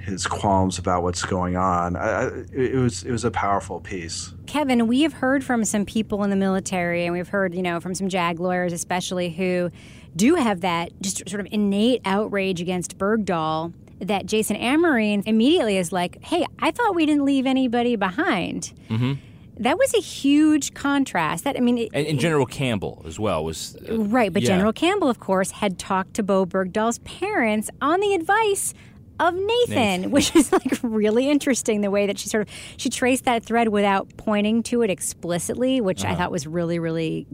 his 0.00 0.26
qualms 0.26 0.78
about 0.78 1.02
what's 1.02 1.22
going 1.24 1.56
on. 1.56 1.96
I, 1.96 2.08
I, 2.08 2.26
it 2.52 2.76
was 2.76 3.04
it 3.04 3.12
was 3.12 3.24
a 3.24 3.30
powerful 3.30 3.80
piece. 3.80 4.32
Kevin, 4.46 4.86
we 4.86 5.02
have 5.02 5.12
heard 5.12 5.44
from 5.44 5.64
some 5.64 5.84
people 5.84 6.24
in 6.24 6.30
the 6.30 6.36
military, 6.36 7.04
and 7.04 7.12
we've 7.12 7.28
heard, 7.28 7.54
you 7.54 7.62
know, 7.62 7.80
from 7.80 7.94
some 7.94 8.08
JAG 8.08 8.40
lawyers 8.40 8.72
especially, 8.72 9.30
who 9.30 9.70
do 10.16 10.36
have 10.36 10.62
that 10.62 10.90
just 11.02 11.28
sort 11.28 11.40
of 11.40 11.48
innate 11.52 12.00
outrage 12.04 12.60
against 12.60 12.96
Bergdahl 12.96 13.72
that 14.00 14.26
Jason 14.26 14.56
Amerine 14.56 15.22
immediately 15.26 15.76
is 15.76 15.92
like, 15.92 16.22
hey, 16.24 16.46
I 16.58 16.70
thought 16.70 16.94
we 16.94 17.06
didn't 17.06 17.24
leave 17.24 17.46
anybody 17.46 17.96
behind. 17.96 18.72
Mm-hmm. 18.88 19.14
That 19.58 19.78
was 19.78 19.94
a 19.94 20.00
huge 20.00 20.74
contrast. 20.74 21.44
That 21.44 21.56
I 21.56 21.60
mean, 21.60 21.78
it, 21.78 21.90
and, 21.94 22.06
and 22.06 22.18
General 22.18 22.44
Campbell 22.44 23.02
as 23.06 23.20
well 23.20 23.44
was 23.44 23.76
uh, 23.88 23.98
right. 23.98 24.32
But 24.32 24.42
yeah. 24.42 24.48
General 24.48 24.72
Campbell, 24.72 25.08
of 25.08 25.20
course, 25.20 25.52
had 25.52 25.78
talked 25.78 26.14
to 26.14 26.22
Bowe 26.24 26.44
Bergdahl's 26.44 26.98
parents 27.00 27.70
on 27.80 28.00
the 28.00 28.14
advice 28.14 28.74
of 29.20 29.34
Nathan, 29.34 29.74
Nathan. 29.74 30.10
which 30.10 30.34
is 30.34 30.52
like 30.52 30.78
really 30.82 31.28
interesting 31.28 31.80
the 31.80 31.90
way 31.90 32.06
that 32.06 32.18
she 32.18 32.28
sort 32.28 32.48
of 32.48 32.54
she 32.76 32.88
traced 32.88 33.24
that 33.24 33.44
thread 33.44 33.68
without 33.68 34.08
pointing 34.16 34.62
to 34.64 34.82
it 34.82 34.90
explicitly, 34.90 35.80
which 35.80 36.04
I 36.04 36.08
uh-huh. 36.08 36.16
thought 36.16 36.30
was 36.30 36.46
really 36.46 36.78
really 36.78 37.26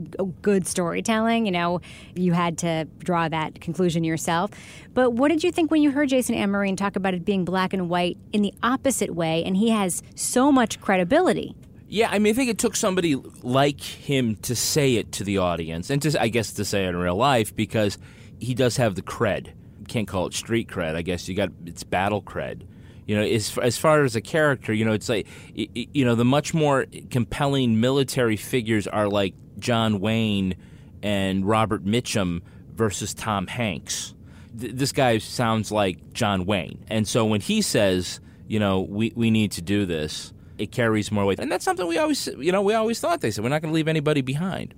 good 0.42 0.66
storytelling. 0.66 1.46
You 1.46 1.52
know, 1.52 1.80
you 2.14 2.32
had 2.32 2.58
to 2.58 2.86
draw 2.98 3.28
that 3.28 3.60
conclusion 3.60 4.04
yourself. 4.04 4.50
But 4.92 5.12
what 5.12 5.28
did 5.28 5.44
you 5.44 5.52
think 5.52 5.70
when 5.70 5.82
you 5.82 5.90
heard 5.90 6.08
Jason 6.08 6.34
Amerine 6.34 6.76
talk 6.76 6.96
about 6.96 7.14
it 7.14 7.24
being 7.24 7.44
black 7.44 7.72
and 7.72 7.88
white 7.88 8.18
in 8.32 8.42
the 8.42 8.52
opposite 8.62 9.14
way, 9.14 9.44
and 9.44 9.56
he 9.56 9.70
has 9.70 10.02
so 10.14 10.50
much 10.50 10.80
credibility? 10.80 11.54
Yeah, 11.88 12.08
I 12.10 12.20
mean, 12.20 12.32
I 12.32 12.36
think 12.36 12.50
it 12.50 12.58
took 12.58 12.76
somebody 12.76 13.16
like 13.42 13.80
him 13.80 14.36
to 14.42 14.54
say 14.54 14.94
it 14.94 15.10
to 15.12 15.24
the 15.24 15.38
audience, 15.38 15.90
and 15.90 16.00
to, 16.02 16.20
I 16.20 16.28
guess 16.28 16.52
to 16.52 16.64
say 16.64 16.84
it 16.84 16.90
in 16.90 16.96
real 16.96 17.16
life 17.16 17.54
because 17.54 17.98
he 18.38 18.54
does 18.54 18.76
have 18.76 18.94
the 18.94 19.02
cred. 19.02 19.52
Can't 19.90 20.06
call 20.06 20.26
it 20.26 20.34
street 20.34 20.68
cred. 20.68 20.94
I 20.94 21.02
guess 21.02 21.28
you 21.28 21.34
got 21.34 21.50
it's 21.66 21.82
battle 21.82 22.22
cred. 22.22 22.62
You 23.08 23.16
know, 23.16 23.22
as 23.22 23.58
as 23.58 23.76
far 23.76 24.04
as 24.04 24.14
a 24.14 24.20
character, 24.20 24.72
you 24.72 24.84
know, 24.84 24.92
it's 24.92 25.08
like 25.08 25.26
you 25.52 26.04
know 26.04 26.14
the 26.14 26.24
much 26.24 26.54
more 26.54 26.86
compelling 27.10 27.80
military 27.80 28.36
figures 28.36 28.86
are 28.86 29.08
like 29.08 29.34
John 29.58 29.98
Wayne 29.98 30.54
and 31.02 31.44
Robert 31.44 31.84
Mitchum 31.84 32.42
versus 32.72 33.12
Tom 33.14 33.48
Hanks. 33.48 34.14
Th- 34.60 34.72
this 34.72 34.92
guy 34.92 35.18
sounds 35.18 35.72
like 35.72 36.12
John 36.12 36.46
Wayne. 36.46 36.84
And 36.88 37.08
so 37.08 37.24
when 37.24 37.40
he 37.40 37.62
says, 37.62 38.20
you 38.46 38.60
know, 38.60 38.82
we, 38.82 39.12
we 39.16 39.32
need 39.32 39.50
to 39.52 39.62
do 39.62 39.86
this, 39.86 40.32
it 40.56 40.70
carries 40.70 41.10
more 41.10 41.24
weight. 41.24 41.40
And 41.40 41.50
that's 41.50 41.64
something 41.64 41.88
we 41.88 41.98
always, 41.98 42.28
you 42.38 42.52
know, 42.52 42.62
we 42.62 42.74
always 42.74 43.00
thought 43.00 43.22
they 43.22 43.32
said, 43.32 43.42
we're 43.42 43.50
not 43.50 43.60
going 43.60 43.72
to 43.72 43.74
leave 43.74 43.88
anybody 43.88 44.20
behind. 44.20 44.74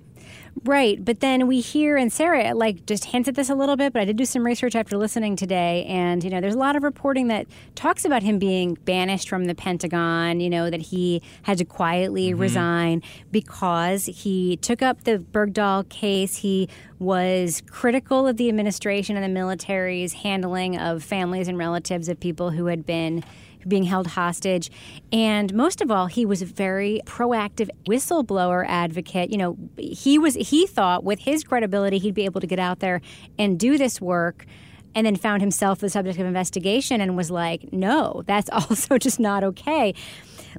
Right, 0.65 1.03
but 1.03 1.19
then 1.19 1.47
we 1.47 1.61
hear, 1.61 1.97
and 1.97 2.13
Sarah 2.13 2.53
like 2.53 2.85
just 2.85 3.05
hints 3.05 3.27
at 3.27 3.35
this 3.35 3.49
a 3.49 3.55
little 3.55 3.75
bit, 3.75 3.91
but 3.91 4.03
I 4.03 4.05
did 4.05 4.17
do 4.17 4.25
some 4.25 4.45
research 4.45 4.75
after 4.75 4.97
listening 4.97 5.35
today, 5.35 5.83
and 5.85 6.23
you 6.23 6.29
know, 6.29 6.39
there's 6.39 6.53
a 6.53 6.59
lot 6.59 6.75
of 6.75 6.83
reporting 6.83 7.27
that 7.27 7.47
talks 7.75 8.05
about 8.05 8.21
him 8.21 8.37
being 8.37 8.75
banished 8.85 9.27
from 9.27 9.45
the 9.45 9.55
Pentagon. 9.55 10.39
You 10.39 10.49
know, 10.49 10.69
that 10.69 10.81
he 10.81 11.21
had 11.41 11.57
to 11.57 11.65
quietly 11.65 12.29
mm-hmm. 12.29 12.39
resign 12.39 13.01
because 13.31 14.05
he 14.05 14.57
took 14.57 14.81
up 14.81 15.03
the 15.03 15.17
Bergdahl 15.17 15.89
case. 15.89 16.37
He 16.37 16.69
was 16.99 17.61
critical 17.67 18.27
of 18.27 18.37
the 18.37 18.47
administration 18.47 19.17
and 19.17 19.25
the 19.25 19.29
military's 19.29 20.13
handling 20.13 20.77
of 20.77 21.03
families 21.03 21.47
and 21.47 21.57
relatives 21.57 22.07
of 22.07 22.19
people 22.19 22.51
who 22.51 22.67
had 22.67 22.85
been 22.85 23.23
being 23.67 23.83
held 23.83 24.07
hostage. 24.07 24.71
And 25.11 25.53
most 25.53 25.81
of 25.81 25.91
all, 25.91 26.07
he 26.07 26.25
was 26.25 26.41
a 26.41 26.45
very 26.45 27.01
proactive 27.05 27.69
whistleblower 27.85 28.65
advocate. 28.67 29.29
You 29.29 29.37
know, 29.37 29.57
he 29.77 30.17
was 30.17 30.35
he 30.35 30.67
thought 30.67 31.03
with 31.03 31.19
his 31.19 31.43
credibility 31.43 31.97
he'd 31.97 32.13
be 32.13 32.25
able 32.25 32.41
to 32.41 32.47
get 32.47 32.59
out 32.59 32.79
there 32.79 33.01
and 33.37 33.59
do 33.59 33.77
this 33.77 34.01
work 34.01 34.45
and 34.95 35.05
then 35.05 35.15
found 35.15 35.41
himself 35.41 35.79
the 35.79 35.89
subject 35.89 36.19
of 36.19 36.25
investigation 36.25 37.01
and 37.01 37.17
was 37.17 37.31
like, 37.31 37.73
no, 37.73 38.23
that's 38.27 38.49
also 38.51 38.97
just 38.97 39.19
not 39.19 39.43
okay. 39.43 39.93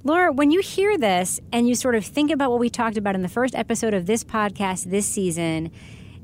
Laura, 0.03 0.33
when 0.33 0.51
you 0.51 0.61
hear 0.61 0.99
this 0.99 1.41
and 1.53 1.69
you 1.69 1.75
sort 1.75 1.95
of 1.95 2.05
think 2.05 2.31
about 2.31 2.51
what 2.51 2.59
we 2.59 2.69
talked 2.69 2.97
about 2.97 3.15
in 3.15 3.23
the 3.23 3.29
first 3.29 3.55
episode 3.55 3.95
of 3.95 4.07
this 4.07 4.25
podcast 4.25 4.91
this 4.91 5.07
season, 5.07 5.71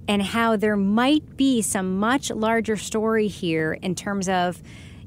and 0.09 0.23
how 0.23 0.57
there 0.57 0.77
might 0.77 1.37
be 1.37 1.63
some 1.63 1.99
much 2.01 2.33
larger 2.33 2.77
story 2.77 3.29
here 3.29 3.79
in 3.81 3.95
terms 3.95 4.29
of 4.29 4.61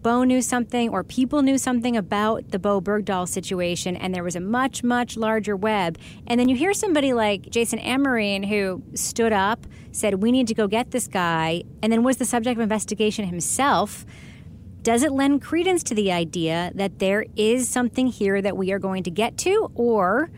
Bowe 0.04 0.26
knew 0.26 0.42
something 0.42 0.90
or 0.90 1.02
people 1.02 1.42
knew 1.42 1.58
something 1.58 1.96
about 1.96 2.52
the 2.52 2.60
Bowe 2.60 2.82
Bergdahl 2.82 3.28
situation, 3.28 3.96
and 3.96 4.14
there 4.14 4.24
was 4.24 4.36
a 4.36 4.42
much, 4.42 4.84
much 4.84 5.16
larger 5.16 5.56
web. 5.56 5.98
And 6.28 6.38
then 6.38 6.50
you 6.50 6.58
hear 6.58 6.74
somebody 6.74 7.14
like 7.14 7.50
Jason 7.50 7.80
Amerine 7.80 8.46
who 8.48 8.84
stood 8.96 9.32
up, 9.32 9.66
said, 9.94 10.16
We 10.16 10.34
need 10.34 10.48
to 10.48 10.54
go 10.54 10.68
get 10.68 10.92
this 10.92 11.08
guy, 11.08 11.64
and 11.82 11.92
then 11.92 12.04
was 12.04 12.18
the 12.18 12.26
subject 12.26 12.58
of 12.58 12.62
investigation 12.62 13.26
himself. 13.26 14.06
Does 14.82 15.04
it 15.04 15.14
lend 15.14 15.42
credence 15.42 15.82
to 15.84 15.96
the 15.96 16.12
idea 16.12 16.74
that 16.76 17.00
there 17.00 17.26
is 17.38 17.70
something 17.70 18.08
here 18.08 18.42
that 18.42 18.58
we 18.58 18.74
are 18.74 18.80
going 18.80 19.04
to 19.04 19.12
get 19.12 19.38
to, 19.40 19.72
or 19.74 20.30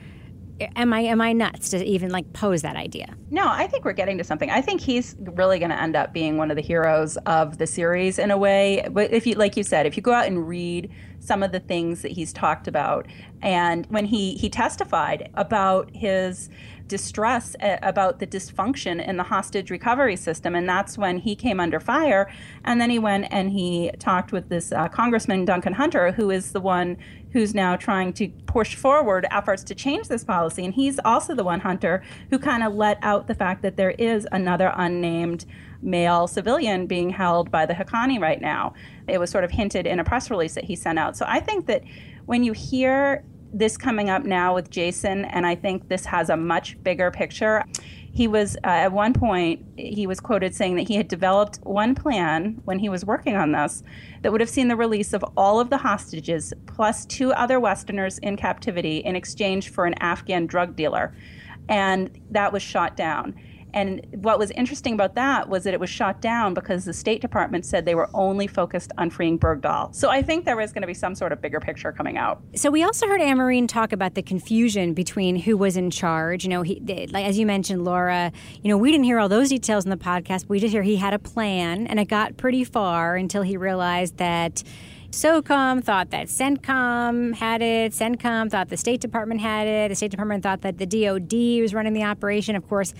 am 0.59 0.93
I 0.93 1.01
am 1.01 1.21
I 1.21 1.33
nuts 1.33 1.69
to 1.69 1.83
even 1.83 2.11
like 2.11 2.31
pose 2.33 2.61
that 2.61 2.75
idea? 2.75 3.15
No, 3.29 3.47
I 3.47 3.67
think 3.67 3.85
we're 3.85 3.93
getting 3.93 4.17
to 4.17 4.23
something. 4.23 4.49
I 4.49 4.61
think 4.61 4.81
he's 4.81 5.15
really 5.19 5.59
going 5.59 5.71
to 5.71 5.81
end 5.81 5.95
up 5.95 6.13
being 6.13 6.37
one 6.37 6.51
of 6.51 6.55
the 6.55 6.61
heroes 6.61 7.17
of 7.25 7.57
the 7.57 7.67
series 7.67 8.19
in 8.19 8.31
a 8.31 8.37
way. 8.37 8.87
But 8.91 9.11
if 9.11 9.27
you 9.27 9.35
like 9.35 9.57
you 9.57 9.63
said, 9.63 9.85
if 9.85 9.97
you 9.97 10.03
go 10.03 10.13
out 10.13 10.27
and 10.27 10.47
read 10.47 10.91
some 11.19 11.43
of 11.43 11.51
the 11.51 11.59
things 11.59 12.01
that 12.03 12.11
he's 12.11 12.31
talked 12.31 12.67
about 12.67 13.07
and 13.41 13.85
when 13.87 14.05
he 14.05 14.35
he 14.35 14.49
testified 14.49 15.29
about 15.33 15.89
his 15.93 16.49
distress 16.87 17.55
about 17.61 18.19
the 18.19 18.27
dysfunction 18.27 19.05
in 19.05 19.17
the 19.17 19.23
hostage 19.23 19.71
recovery 19.71 20.15
system. 20.15 20.55
And 20.55 20.67
that's 20.69 20.97
when 20.97 21.17
he 21.17 21.35
came 21.35 21.59
under 21.59 21.79
fire. 21.79 22.31
And 22.63 22.79
then 22.79 22.89
he 22.89 22.99
went 22.99 23.27
and 23.31 23.49
he 23.49 23.91
talked 23.99 24.31
with 24.31 24.49
this 24.49 24.71
uh, 24.71 24.87
Congressman 24.89 25.45
Duncan 25.45 25.73
Hunter, 25.73 26.11
who 26.11 26.29
is 26.29 26.51
the 26.51 26.61
one 26.61 26.97
who's 27.31 27.53
now 27.53 27.75
trying 27.75 28.13
to 28.13 28.29
push 28.45 28.75
forward 28.75 29.27
efforts 29.29 29.63
to 29.65 29.75
change 29.75 30.07
this 30.07 30.23
policy. 30.23 30.63
And 30.63 30.73
he's 30.73 30.99
also 31.03 31.35
the 31.35 31.43
one, 31.43 31.59
Hunter, 31.59 32.03
who 32.29 32.39
kind 32.39 32.63
of 32.63 32.73
let 32.73 32.97
out 33.01 33.27
the 33.27 33.35
fact 33.35 33.61
that 33.63 33.75
there 33.75 33.91
is 33.91 34.27
another 34.31 34.71
unnamed 34.75 35.45
male 35.81 36.27
civilian 36.27 36.87
being 36.87 37.09
held 37.09 37.51
by 37.51 37.65
the 37.65 37.73
Haqqani 37.73 38.19
right 38.21 38.39
now. 38.39 38.73
It 39.07 39.19
was 39.19 39.29
sort 39.29 39.43
of 39.43 39.51
hinted 39.51 39.85
in 39.85 39.99
a 39.99 40.03
press 40.03 40.31
release 40.31 40.55
that 40.55 40.63
he 40.63 40.75
sent 40.75 40.97
out. 40.97 41.17
So 41.17 41.25
I 41.27 41.39
think 41.39 41.65
that 41.67 41.83
when 42.25 42.43
you 42.43 42.53
hear 42.53 43.23
this 43.55 43.77
coming 43.77 44.09
up 44.09 44.25
now 44.25 44.53
with 44.53 44.69
Jason, 44.69 45.23
and 45.25 45.47
I 45.47 45.55
think 45.55 45.87
this 45.87 46.05
has 46.05 46.29
a 46.29 46.35
much 46.35 46.81
bigger 46.83 47.09
picture. 47.09 47.63
He 48.11 48.27
was, 48.27 48.57
uh, 48.65 48.67
at 48.67 48.91
one 48.91 49.13
point, 49.13 49.65
he 49.77 50.05
was 50.05 50.19
quoted 50.19 50.53
saying 50.53 50.75
that 50.75 50.87
he 50.87 50.95
had 50.95 51.07
developed 51.07 51.59
one 51.63 51.95
plan 51.95 52.61
when 52.65 52.79
he 52.79 52.89
was 52.89 53.05
working 53.05 53.37
on 53.37 53.53
this 53.53 53.81
that 54.21 54.31
would 54.31 54.41
have 54.41 54.49
seen 54.49 54.67
the 54.67 54.75
release 54.75 55.13
of 55.13 55.23
all 55.37 55.59
of 55.61 55.69
the 55.69 55.77
hostages 55.77 56.53
plus 56.65 57.05
two 57.05 57.31
other 57.33 57.59
Westerners 57.59 58.17
in 58.19 58.35
captivity 58.35 58.97
in 58.97 59.15
exchange 59.15 59.69
for 59.69 59.85
an 59.85 59.95
Afghan 59.95 60.47
drug 60.47 60.75
dealer. 60.75 61.15
And 61.69 62.09
that 62.31 62.51
was 62.51 62.61
shot 62.61 62.97
down. 62.97 63.35
And 63.75 64.05
what 64.23 64.39
was 64.39 64.51
interesting 64.51 64.93
about 64.93 65.15
that 65.15 65.49
was 65.49 65.65
that 65.65 65.73
it 65.73 65.81
was 65.81 65.89
shot 65.89 66.21
down 66.21 66.53
because 66.53 66.85
the 66.85 66.93
State 66.93 67.19
Department 67.21 67.65
said 67.65 67.83
they 67.83 67.93
were 67.93 68.09
only 68.13 68.47
focused 68.47 68.93
on 68.97 69.09
freeing 69.09 69.37
Bergdahl. 69.37 69.93
So 69.93 70.09
I 70.09 70.21
think 70.21 70.45
there 70.45 70.59
is 70.61 70.71
going 70.71 70.81
to 70.81 70.87
be 70.87 70.93
some 70.93 71.13
sort 71.13 71.33
of 71.33 71.41
bigger 71.41 71.59
picture 71.59 71.91
coming 71.91 72.17
out. 72.17 72.41
So 72.55 72.71
we 72.71 72.83
also 72.83 73.05
heard 73.05 73.19
Amerine 73.19 73.67
talk 73.67 73.91
about 73.91 74.15
the 74.15 74.21
confusion 74.21 74.93
between 74.93 75.35
who 75.35 75.57
was 75.57 75.75
in 75.75 75.91
charge. 75.91 76.45
You 76.45 76.51
know, 76.51 76.61
he, 76.61 76.79
like 77.11 77.25
as 77.25 77.37
you 77.37 77.45
mentioned, 77.45 77.83
Laura. 77.83 78.31
You 78.63 78.69
know, 78.69 78.77
we 78.77 78.91
didn't 78.91 79.03
hear 79.03 79.19
all 79.19 79.27
those 79.27 79.49
details 79.49 79.83
in 79.83 79.89
the 79.89 79.97
podcast. 79.97 80.47
We 80.47 80.59
did 80.59 80.71
hear 80.71 80.81
he 80.81 80.95
had 80.95 81.13
a 81.13 81.19
plan, 81.19 81.85
and 81.87 81.99
it 81.99 82.05
got 82.05 82.37
pretty 82.37 82.63
far 82.63 83.17
until 83.17 83.41
he 83.41 83.57
realized 83.57 84.17
that. 84.17 84.63
SOCOM 85.11 85.81
thought 85.81 86.09
that 86.09 86.27
CENTCOM 86.27 87.35
had 87.35 87.61
it. 87.61 87.93
CENTCOM 87.93 88.51
thought 88.51 88.67
the 88.67 88.75
State 88.75 88.99
Department 88.99 89.39
had 89.39 89.65
it. 89.65 89.87
The 89.87 89.95
State 89.95 90.11
Department 90.11 90.43
thought 90.43 90.59
that 90.63 90.77
the 90.77 90.85
DOD 90.85 91.61
was 91.61 91.73
running 91.73 91.93
the 91.93 92.03
operation. 92.03 92.57
Of 92.57 92.67
course, 92.67 92.93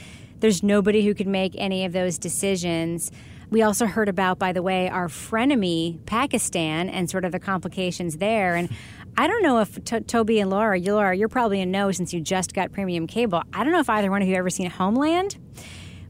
there's 0.45 0.61
nobody 0.61 1.03
who 1.03 1.15
could 1.15 1.25
make 1.25 1.55
any 1.57 1.85
of 1.85 1.91
those 1.91 2.19
decisions. 2.19 3.11
We 3.49 3.63
also 3.63 3.87
heard 3.87 4.07
about, 4.07 4.37
by 4.37 4.53
the 4.53 4.61
way, 4.61 4.87
our 4.87 5.07
frenemy, 5.07 6.05
Pakistan, 6.05 6.87
and 6.87 7.09
sort 7.09 7.25
of 7.25 7.31
the 7.31 7.39
complications 7.39 8.17
there. 8.17 8.53
And 8.53 8.69
I 9.17 9.25
don't 9.25 9.41
know 9.41 9.59
if 9.61 9.83
to- 9.85 10.01
Toby 10.01 10.39
and 10.39 10.51
Laura, 10.51 10.77
you, 10.77 10.93
Laura, 10.93 11.17
you're 11.17 11.29
probably 11.29 11.61
a 11.61 11.65
no 11.65 11.91
since 11.91 12.13
you 12.13 12.21
just 12.21 12.53
got 12.53 12.71
premium 12.71 13.07
cable. 13.07 13.41
I 13.53 13.63
don't 13.63 13.73
know 13.73 13.79
if 13.79 13.89
either 13.89 14.11
one 14.11 14.21
of 14.21 14.27
you 14.27 14.35
ever 14.35 14.51
seen 14.51 14.69
Homeland. 14.69 15.35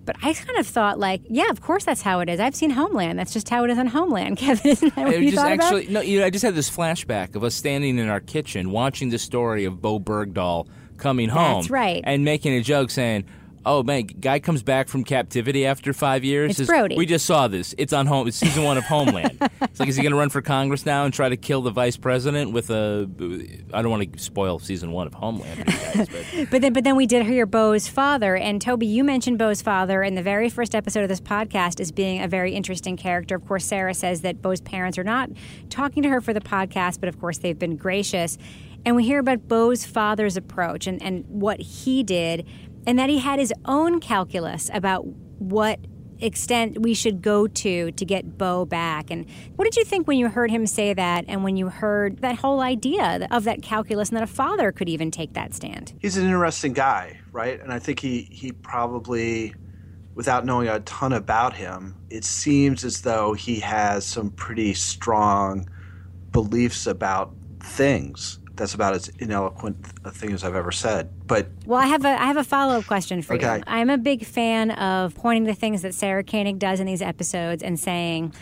But 0.04 0.18
I 0.22 0.34
kind 0.34 0.60
of 0.60 0.68
thought, 0.68 1.00
like, 1.00 1.22
yeah, 1.30 1.50
of 1.50 1.62
course 1.62 1.86
that's 1.86 2.02
how 2.02 2.20
it 2.20 2.28
is. 2.28 2.42
I've 2.42 2.58
seen 2.58 2.72
Homeland. 2.72 3.18
That's 3.18 3.32
just 3.32 3.48
how 3.48 3.64
it 3.64 3.70
is 3.70 3.78
on 3.78 3.88
Homeland. 3.88 4.36
Kevin, 4.38 4.70
isn't 4.70 4.96
that 4.96 5.06
what 5.06 5.18
you 5.18 5.32
just 5.32 5.38
thought 5.38 5.52
actually, 5.54 5.84
about? 5.84 5.94
No, 5.94 6.02
you 6.02 6.20
know, 6.20 6.26
I 6.26 6.30
just 6.30 6.44
had 6.44 6.56
this 6.56 6.70
flashback 6.70 7.36
of 7.38 7.44
us 7.46 7.56
standing 7.56 8.00
in 8.00 8.10
our 8.10 8.20
kitchen 8.20 8.70
watching 8.70 9.12
the 9.12 9.18
story 9.18 9.64
of 9.64 9.82
Bowe 9.82 10.02
Bergdahl 10.02 10.68
coming 10.98 11.30
home. 11.30 11.62
That's 11.62 11.70
right. 11.70 12.04
And 12.06 12.26
making 12.26 12.54
a 12.54 12.62
joke 12.62 12.92
saying, 12.92 13.26
Oh 13.66 13.82
man, 13.82 14.04
guy 14.06 14.40
comes 14.40 14.62
back 14.62 14.88
from 14.88 15.04
captivity 15.04 15.66
after 15.66 15.92
five 15.92 16.24
years. 16.24 16.60
It's 16.60 16.68
Brody. 16.68 16.96
We 16.96 17.08
just 17.08 17.26
saw 17.26 17.48
this. 17.48 17.74
It's 17.80 17.94
on 17.94 18.06
home. 18.06 18.28
It's 18.28 18.38
season 18.38 18.64
one 18.64 18.78
of 18.78 18.84
Homeland. 18.84 19.38
it's 19.62 19.80
like, 19.80 19.90
is 19.90 19.96
he 19.96 20.04
going 20.04 20.12
to 20.12 20.18
run 20.18 20.30
for 20.30 20.44
Congress 20.44 20.86
now 20.86 21.04
and 21.04 21.12
try 21.14 21.30
to 21.30 21.38
kill 21.38 21.64
the 21.64 21.72
vice 21.72 21.98
president 21.98 22.52
with 22.52 22.70
a? 22.70 23.10
I 23.74 23.82
don't 23.82 23.90
want 23.90 24.14
to 24.14 24.20
spoil 24.20 24.60
season 24.60 24.92
one 24.92 25.08
of 25.08 25.16
Homeland. 25.16 25.66
Guys, 25.66 26.08
but. 26.10 26.26
but 26.52 26.62
then, 26.62 26.74
but 26.74 26.84
then 26.84 26.96
we 26.96 27.08
did 27.08 27.26
hear 27.26 27.48
Bowe's 27.48 27.88
father, 27.88 28.36
and 28.36 28.62
Toby, 28.62 28.86
you 28.86 29.04
mentioned 29.04 29.40
Bowe's 29.40 29.64
father 29.64 30.04
in 30.04 30.14
the 30.14 30.24
very 30.24 30.50
first 30.50 30.76
episode 30.76 31.02
of 31.02 31.10
this 31.10 31.22
podcast 31.22 31.80
as 31.80 31.92
being 31.92 32.22
a 32.22 32.28
very 32.28 32.54
interesting 32.54 32.96
character. 32.96 33.36
Of 33.36 33.48
course, 33.48 33.66
Sarah 33.66 33.96
says 33.96 34.22
that 34.22 34.44
Bowe's 34.44 34.62
parents 34.62 35.00
are 35.00 35.04
not 35.04 35.32
talking 35.72 36.04
to 36.04 36.10
her 36.10 36.22
for 36.22 36.34
the 36.34 36.42
podcast, 36.42 37.00
but 37.00 37.10
of 37.10 37.20
course 37.20 37.40
they've 37.40 37.58
been 37.58 37.78
gracious. 37.78 38.38
And 38.86 38.96
we 38.96 39.04
hear 39.04 39.18
about 39.18 39.48
Bowe's 39.48 39.84
father's 39.84 40.38
approach 40.38 40.86
and, 40.86 41.02
and 41.02 41.26
what 41.28 41.60
he 41.60 42.04
did 42.04 42.46
and 42.86 42.98
that 43.00 43.10
he 43.10 43.20
had 43.20 43.40
his 43.40 43.54
own 43.66 44.00
calculus 44.00 44.70
about 44.74 45.06
what 45.40 45.80
extent 46.20 46.82
we 46.82 46.94
should 46.94 47.22
go 47.22 47.48
to 47.48 47.92
to 47.92 48.06
get 48.06 48.38
Bowe 48.38 48.66
back. 48.66 49.12
And 49.12 49.26
what 49.56 49.66
did 49.66 49.76
you 49.76 49.84
think 49.84 50.08
when 50.08 50.18
you 50.18 50.30
heard 50.30 50.50
him 50.50 50.66
say 50.66 50.94
that 50.94 51.26
and 51.28 51.44
when 51.44 51.58
you 51.58 51.70
heard 51.70 52.20
that 52.20 52.38
whole 52.38 52.62
idea 52.62 53.28
of 53.32 53.44
that 53.46 53.62
calculus 53.62 54.10
and 54.10 54.18
that 54.18 54.24
a 54.24 54.28
father 54.28 54.72
could 54.72 54.90
even 54.90 55.12
take 55.12 55.34
that 55.34 55.54
stand? 55.54 55.94
He's 56.00 56.18
an 56.18 56.26
interesting 56.26 56.74
guy, 56.74 57.20
right? 57.32 57.60
And 57.62 57.72
I 57.72 57.80
think 57.80 58.00
he, 58.00 58.28
he 58.32 58.52
probably, 58.52 59.54
without 60.14 60.46
knowing 60.46 60.68
a 60.68 60.80
ton 60.82 61.14
about 61.14 61.54
him, 61.54 61.96
it 62.10 62.24
seems 62.24 62.84
as 62.84 63.02
though 63.02 63.34
he 63.34 63.60
has 63.60 64.06
some 64.06 64.32
pretty 64.32 64.74
strong 64.74 65.68
beliefs 66.32 66.88
about 66.88 67.34
things 67.62 68.40
that's 68.56 68.74
about 68.74 68.94
as 68.94 69.10
ineloquent 69.20 69.78
a 70.04 70.12
thing 70.12 70.32
as 70.32 70.44
I've 70.44 70.56
ever 70.56 70.72
said. 70.72 71.10
But 71.28 71.48
well, 71.66 71.80
I 71.80 71.88
have 71.88 72.06
a 72.06 72.10
I 72.10 72.26
have 72.26 72.38
a 72.38 72.44
follow 72.44 72.78
up 72.78 72.86
question 72.86 73.22
for 73.22 73.36
okay. 73.36 73.58
you. 73.58 73.64
I'm 73.68 73.90
a 73.90 73.98
big 73.98 74.26
fan 74.26 74.72
of 74.72 75.16
pointing 75.16 75.46
to 75.46 75.54
things 75.54 75.82
that 75.82 75.94
Sarah 75.94 76.24
Koenig 76.24 76.60
does 76.60 76.80
in 76.80 76.88
these 76.88 77.02
episodes 77.02 77.64
and 77.64 77.80
saying 77.80 78.34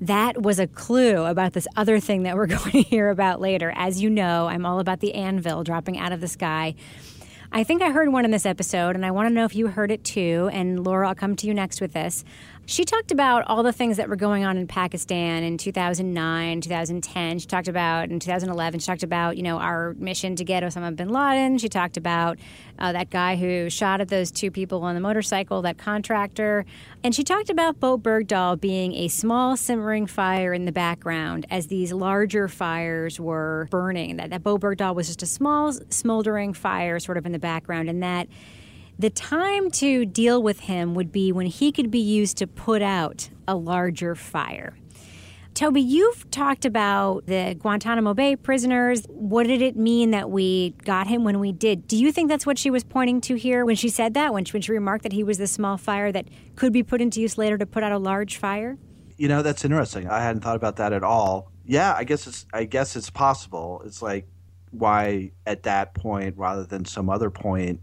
that 0.00 0.40
was 0.40 0.58
a 0.58 0.66
clue 0.66 1.24
about 1.24 1.52
this 1.52 1.66
other 1.76 2.00
thing 2.00 2.22
that 2.22 2.36
we're 2.36 2.46
going 2.58 2.70
to 2.70 2.82
hear 2.82 3.10
about 3.10 3.40
later. 3.40 3.72
As 3.74 4.02
you 4.02 4.10
know, 4.10 4.46
I'm 4.46 4.64
all 4.64 4.80
about 4.80 5.00
the 5.00 5.14
anvil 5.14 5.64
dropping 5.64 5.98
out 5.98 6.12
of 6.12 6.20
the 6.20 6.28
sky. 6.28 6.74
I 7.50 7.64
think 7.64 7.80
I 7.80 7.90
heard 7.90 8.10
one 8.10 8.26
in 8.26 8.30
this 8.30 8.44
episode, 8.44 8.94
and 8.94 9.06
I 9.06 9.10
want 9.10 9.28
to 9.28 9.34
know 9.34 9.46
if 9.46 9.54
you 9.54 9.68
heard 9.68 9.90
it 9.90 10.04
too. 10.04 10.50
And 10.52 10.84
Laura, 10.84 11.08
I'll 11.08 11.14
come 11.14 11.34
to 11.36 11.46
you 11.46 11.54
next 11.54 11.80
with 11.80 11.94
this. 11.94 12.22
She 12.70 12.84
talked 12.84 13.10
about 13.10 13.44
all 13.46 13.62
the 13.62 13.72
things 13.72 13.96
that 13.96 14.10
were 14.10 14.16
going 14.16 14.44
on 14.44 14.58
in 14.58 14.66
Pakistan 14.66 15.42
in 15.42 15.56
2009, 15.56 16.60
2010. 16.60 17.38
She 17.38 17.46
talked 17.46 17.66
about 17.66 18.10
in 18.10 18.20
2011. 18.20 18.80
She 18.80 18.86
talked 18.86 19.02
about 19.02 19.38
you 19.38 19.42
know 19.42 19.56
our 19.56 19.94
mission 19.94 20.36
to 20.36 20.44
get 20.44 20.62
Osama 20.62 20.94
bin 20.94 21.08
Laden. 21.08 21.56
She 21.56 21.70
talked 21.70 21.96
about 21.96 22.38
uh, 22.78 22.92
that 22.92 23.08
guy 23.08 23.36
who 23.36 23.70
shot 23.70 24.02
at 24.02 24.08
those 24.08 24.30
two 24.30 24.50
people 24.50 24.82
on 24.82 24.94
the 24.94 25.00
motorcycle, 25.00 25.62
that 25.62 25.78
contractor, 25.78 26.66
and 27.02 27.14
she 27.14 27.24
talked 27.24 27.48
about 27.48 27.80
Bowe 27.80 27.96
Bergdahl 27.96 28.60
being 28.60 28.94
a 28.96 29.08
small 29.08 29.56
simmering 29.56 30.06
fire 30.06 30.52
in 30.52 30.66
the 30.66 30.72
background 30.72 31.46
as 31.50 31.68
these 31.68 31.90
larger 31.90 32.48
fires 32.48 33.18
were 33.18 33.66
burning. 33.70 34.18
That 34.18 34.28
that 34.28 34.42
Bowe 34.42 34.58
Bergdahl 34.58 34.94
was 34.94 35.06
just 35.06 35.22
a 35.22 35.26
small 35.26 35.72
smoldering 35.88 36.52
fire, 36.52 37.00
sort 37.00 37.16
of 37.16 37.24
in 37.24 37.32
the 37.32 37.38
background, 37.38 37.88
and 37.88 38.02
that 38.02 38.28
the 38.98 39.10
time 39.10 39.70
to 39.70 40.04
deal 40.04 40.42
with 40.42 40.60
him 40.60 40.94
would 40.94 41.12
be 41.12 41.30
when 41.32 41.46
he 41.46 41.70
could 41.70 41.90
be 41.90 42.00
used 42.00 42.36
to 42.38 42.46
put 42.46 42.82
out 42.82 43.30
a 43.46 43.54
larger 43.54 44.14
fire. 44.14 44.76
Toby, 45.54 45.80
you've 45.80 46.30
talked 46.30 46.64
about 46.64 47.26
the 47.26 47.56
Guantanamo 47.58 48.14
Bay 48.14 48.36
prisoners. 48.36 49.02
What 49.08 49.46
did 49.46 49.60
it 49.60 49.76
mean 49.76 50.12
that 50.12 50.30
we 50.30 50.70
got 50.84 51.08
him 51.08 51.24
when 51.24 51.40
we 51.40 51.50
did? 51.50 51.88
Do 51.88 51.96
you 51.96 52.12
think 52.12 52.28
that's 52.28 52.46
what 52.46 52.58
she 52.58 52.70
was 52.70 52.84
pointing 52.84 53.20
to 53.22 53.34
here 53.34 53.64
when 53.64 53.74
she 53.74 53.88
said 53.88 54.14
that, 54.14 54.32
when 54.32 54.44
she, 54.44 54.52
when 54.52 54.62
she 54.62 54.70
remarked 54.70 55.02
that 55.02 55.12
he 55.12 55.24
was 55.24 55.38
the 55.38 55.48
small 55.48 55.76
fire 55.76 56.12
that 56.12 56.28
could 56.54 56.72
be 56.72 56.84
put 56.84 57.00
into 57.00 57.20
use 57.20 57.36
later 57.36 57.58
to 57.58 57.66
put 57.66 57.82
out 57.82 57.90
a 57.90 57.98
large 57.98 58.36
fire? 58.36 58.78
You 59.16 59.26
know, 59.26 59.42
that's 59.42 59.64
interesting. 59.64 60.08
I 60.08 60.20
hadn't 60.20 60.42
thought 60.42 60.54
about 60.54 60.76
that 60.76 60.92
at 60.92 61.02
all. 61.02 61.50
Yeah, 61.66 61.92
I 61.92 62.04
guess 62.04 62.28
it's 62.28 62.46
I 62.52 62.64
guess 62.64 62.94
it's 62.94 63.10
possible. 63.10 63.82
It's 63.84 64.00
like 64.00 64.28
why 64.70 65.32
at 65.44 65.64
that 65.64 65.92
point 65.94 66.36
rather 66.36 66.64
than 66.64 66.84
some 66.84 67.10
other 67.10 67.30
point 67.30 67.80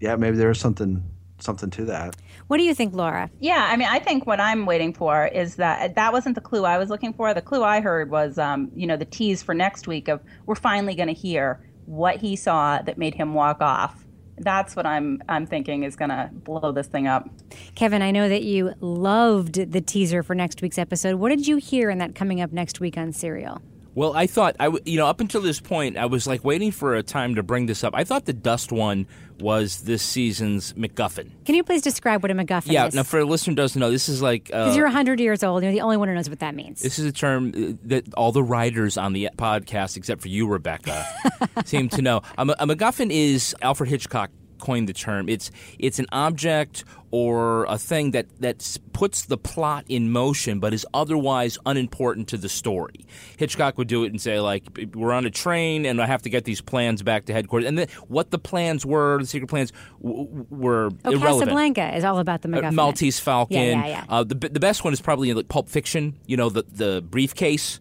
yeah, 0.00 0.16
maybe 0.16 0.36
there's 0.36 0.60
something 0.60 1.02
something 1.40 1.70
to 1.70 1.84
that. 1.84 2.16
What 2.48 2.56
do 2.56 2.64
you 2.64 2.74
think, 2.74 2.94
Laura? 2.94 3.30
Yeah, 3.40 3.68
I 3.70 3.76
mean, 3.76 3.88
I 3.88 3.98
think 3.98 4.26
what 4.26 4.40
I'm 4.40 4.66
waiting 4.66 4.92
for 4.92 5.26
is 5.26 5.56
that 5.56 5.94
that 5.94 6.12
wasn't 6.12 6.34
the 6.34 6.40
clue 6.40 6.64
I 6.64 6.78
was 6.78 6.90
looking 6.90 7.12
for. 7.12 7.32
The 7.34 7.42
clue 7.42 7.62
I 7.62 7.80
heard 7.80 8.10
was, 8.10 8.38
um, 8.38 8.70
you 8.74 8.86
know, 8.86 8.96
the 8.96 9.04
tease 9.04 9.42
for 9.42 9.54
next 9.54 9.86
week 9.86 10.08
of 10.08 10.20
we're 10.46 10.54
finally 10.56 10.94
going 10.94 11.08
to 11.08 11.14
hear 11.14 11.60
what 11.86 12.16
he 12.16 12.36
saw 12.36 12.82
that 12.82 12.98
made 12.98 13.14
him 13.14 13.34
walk 13.34 13.60
off. 13.60 14.04
That's 14.40 14.76
what 14.76 14.86
I'm 14.86 15.20
I'm 15.28 15.46
thinking 15.46 15.82
is 15.82 15.96
going 15.96 16.10
to 16.10 16.30
blow 16.32 16.70
this 16.70 16.86
thing 16.86 17.08
up. 17.08 17.28
Kevin, 17.74 18.02
I 18.02 18.12
know 18.12 18.28
that 18.28 18.44
you 18.44 18.72
loved 18.80 19.72
the 19.72 19.80
teaser 19.80 20.22
for 20.22 20.34
next 20.34 20.62
week's 20.62 20.78
episode. 20.78 21.16
What 21.16 21.30
did 21.30 21.46
you 21.46 21.56
hear 21.56 21.90
in 21.90 21.98
that 21.98 22.14
coming 22.14 22.40
up 22.40 22.52
next 22.52 22.78
week 22.78 22.96
on 22.96 23.12
Serial? 23.12 23.60
Well, 23.98 24.14
I 24.14 24.28
thought 24.28 24.54
I, 24.60 24.66
w- 24.66 24.82
you 24.86 24.96
know, 24.96 25.06
up 25.06 25.20
until 25.20 25.40
this 25.40 25.58
point, 25.58 25.96
I 25.96 26.06
was 26.06 26.24
like 26.24 26.44
waiting 26.44 26.70
for 26.70 26.94
a 26.94 27.02
time 27.02 27.34
to 27.34 27.42
bring 27.42 27.66
this 27.66 27.82
up. 27.82 27.96
I 27.96 28.04
thought 28.04 28.26
the 28.26 28.32
DUSTWUN 28.32 29.06
was 29.40 29.80
this 29.80 30.04
season's 30.04 30.72
MacGuffin. 30.74 31.32
Can 31.44 31.56
you 31.56 31.64
please 31.64 31.82
describe 31.82 32.22
what 32.22 32.30
a 32.30 32.34
MacGuffin 32.34 32.70
yeah, 32.70 32.86
is? 32.86 32.94
now 32.94 33.02
for 33.02 33.18
a 33.18 33.24
listener 33.24 33.50
who 33.50 33.56
doesn't 33.56 33.80
know, 33.80 33.90
this 33.90 34.08
is 34.08 34.22
like 34.22 34.44
because 34.44 34.74
uh, 34.74 34.76
you're 34.76 34.86
100 34.86 35.18
years 35.18 35.42
old, 35.42 35.64
you're 35.64 35.72
the 35.72 35.80
only 35.80 35.96
one 35.96 36.06
who 36.06 36.14
knows 36.14 36.28
what 36.28 36.38
that 36.38 36.54
means. 36.54 36.80
this 36.80 37.00
is 37.00 37.06
a 37.06 37.12
term 37.12 37.48
uh, 37.48 37.76
that 37.86 38.14
all 38.14 38.30
the 38.30 38.42
writers 38.42 38.96
on 38.96 39.14
the 39.14 39.30
podcast, 39.36 39.96
except 39.96 40.20
for 40.22 40.28
you, 40.28 40.46
Rebecca, 40.46 41.04
seem 41.64 41.88
to 41.88 42.00
know. 42.00 42.22
A, 42.36 42.42
a 42.42 42.66
MacGuffin 42.68 43.10
is 43.10 43.52
Alfred 43.62 43.90
Hitchcock 43.90 44.30
coined 44.58 44.88
the 44.88 44.92
term. 44.92 45.28
It's 45.28 45.50
it's 45.78 45.98
an 45.98 46.06
object 46.12 46.84
or 47.10 47.64
a 47.66 47.78
thing 47.78 48.10
that 48.12 48.26
that 48.40 48.78
puts 48.92 49.24
the 49.26 49.38
plot 49.38 49.84
in 49.88 50.10
motion, 50.10 50.60
but 50.60 50.74
is 50.74 50.86
otherwise 50.92 51.58
unimportant 51.64 52.28
to 52.28 52.36
the 52.36 52.48
story. 52.48 53.06
Hitchcock 53.36 53.78
would 53.78 53.88
do 53.88 54.04
it 54.04 54.10
and 54.10 54.20
say 54.20 54.40
like, 54.40 54.64
"We're 54.94 55.12
on 55.12 55.24
a 55.24 55.30
train, 55.30 55.86
and 55.86 56.00
I 56.02 56.06
have 56.06 56.22
to 56.22 56.30
get 56.30 56.44
these 56.44 56.60
plans 56.60 57.02
back 57.02 57.26
to 57.26 57.32
headquarters." 57.32 57.66
And 57.68 57.78
then 57.78 57.88
what 58.08 58.30
the 58.30 58.38
plans 58.38 58.84
were, 58.84 59.18
the 59.20 59.26
secret 59.26 59.48
plans, 59.48 59.72
w- 60.02 60.46
were 60.50 60.90
oh, 61.04 61.10
irrelevant. 61.12 61.50
Casablanca 61.50 61.96
is 61.96 62.04
all 62.04 62.18
about 62.18 62.42
the 62.42 62.48
Uh, 62.48 62.60
MacGuffin. 62.60 62.74
Maltese 62.74 63.20
Falcon. 63.20 63.56
Yeah, 63.56 63.72
yeah, 63.72 63.86
yeah. 63.86 64.04
Uh, 64.08 64.24
the 64.24 64.34
the 64.34 64.60
best 64.60 64.84
one 64.84 64.92
is 64.92 65.00
probably 65.00 65.32
like 65.32 65.48
Pulp 65.48 65.68
Fiction. 65.68 66.16
You 66.26 66.36
know, 66.36 66.50
the 66.50 66.64
the 66.70 67.02
briefcase 67.02 67.80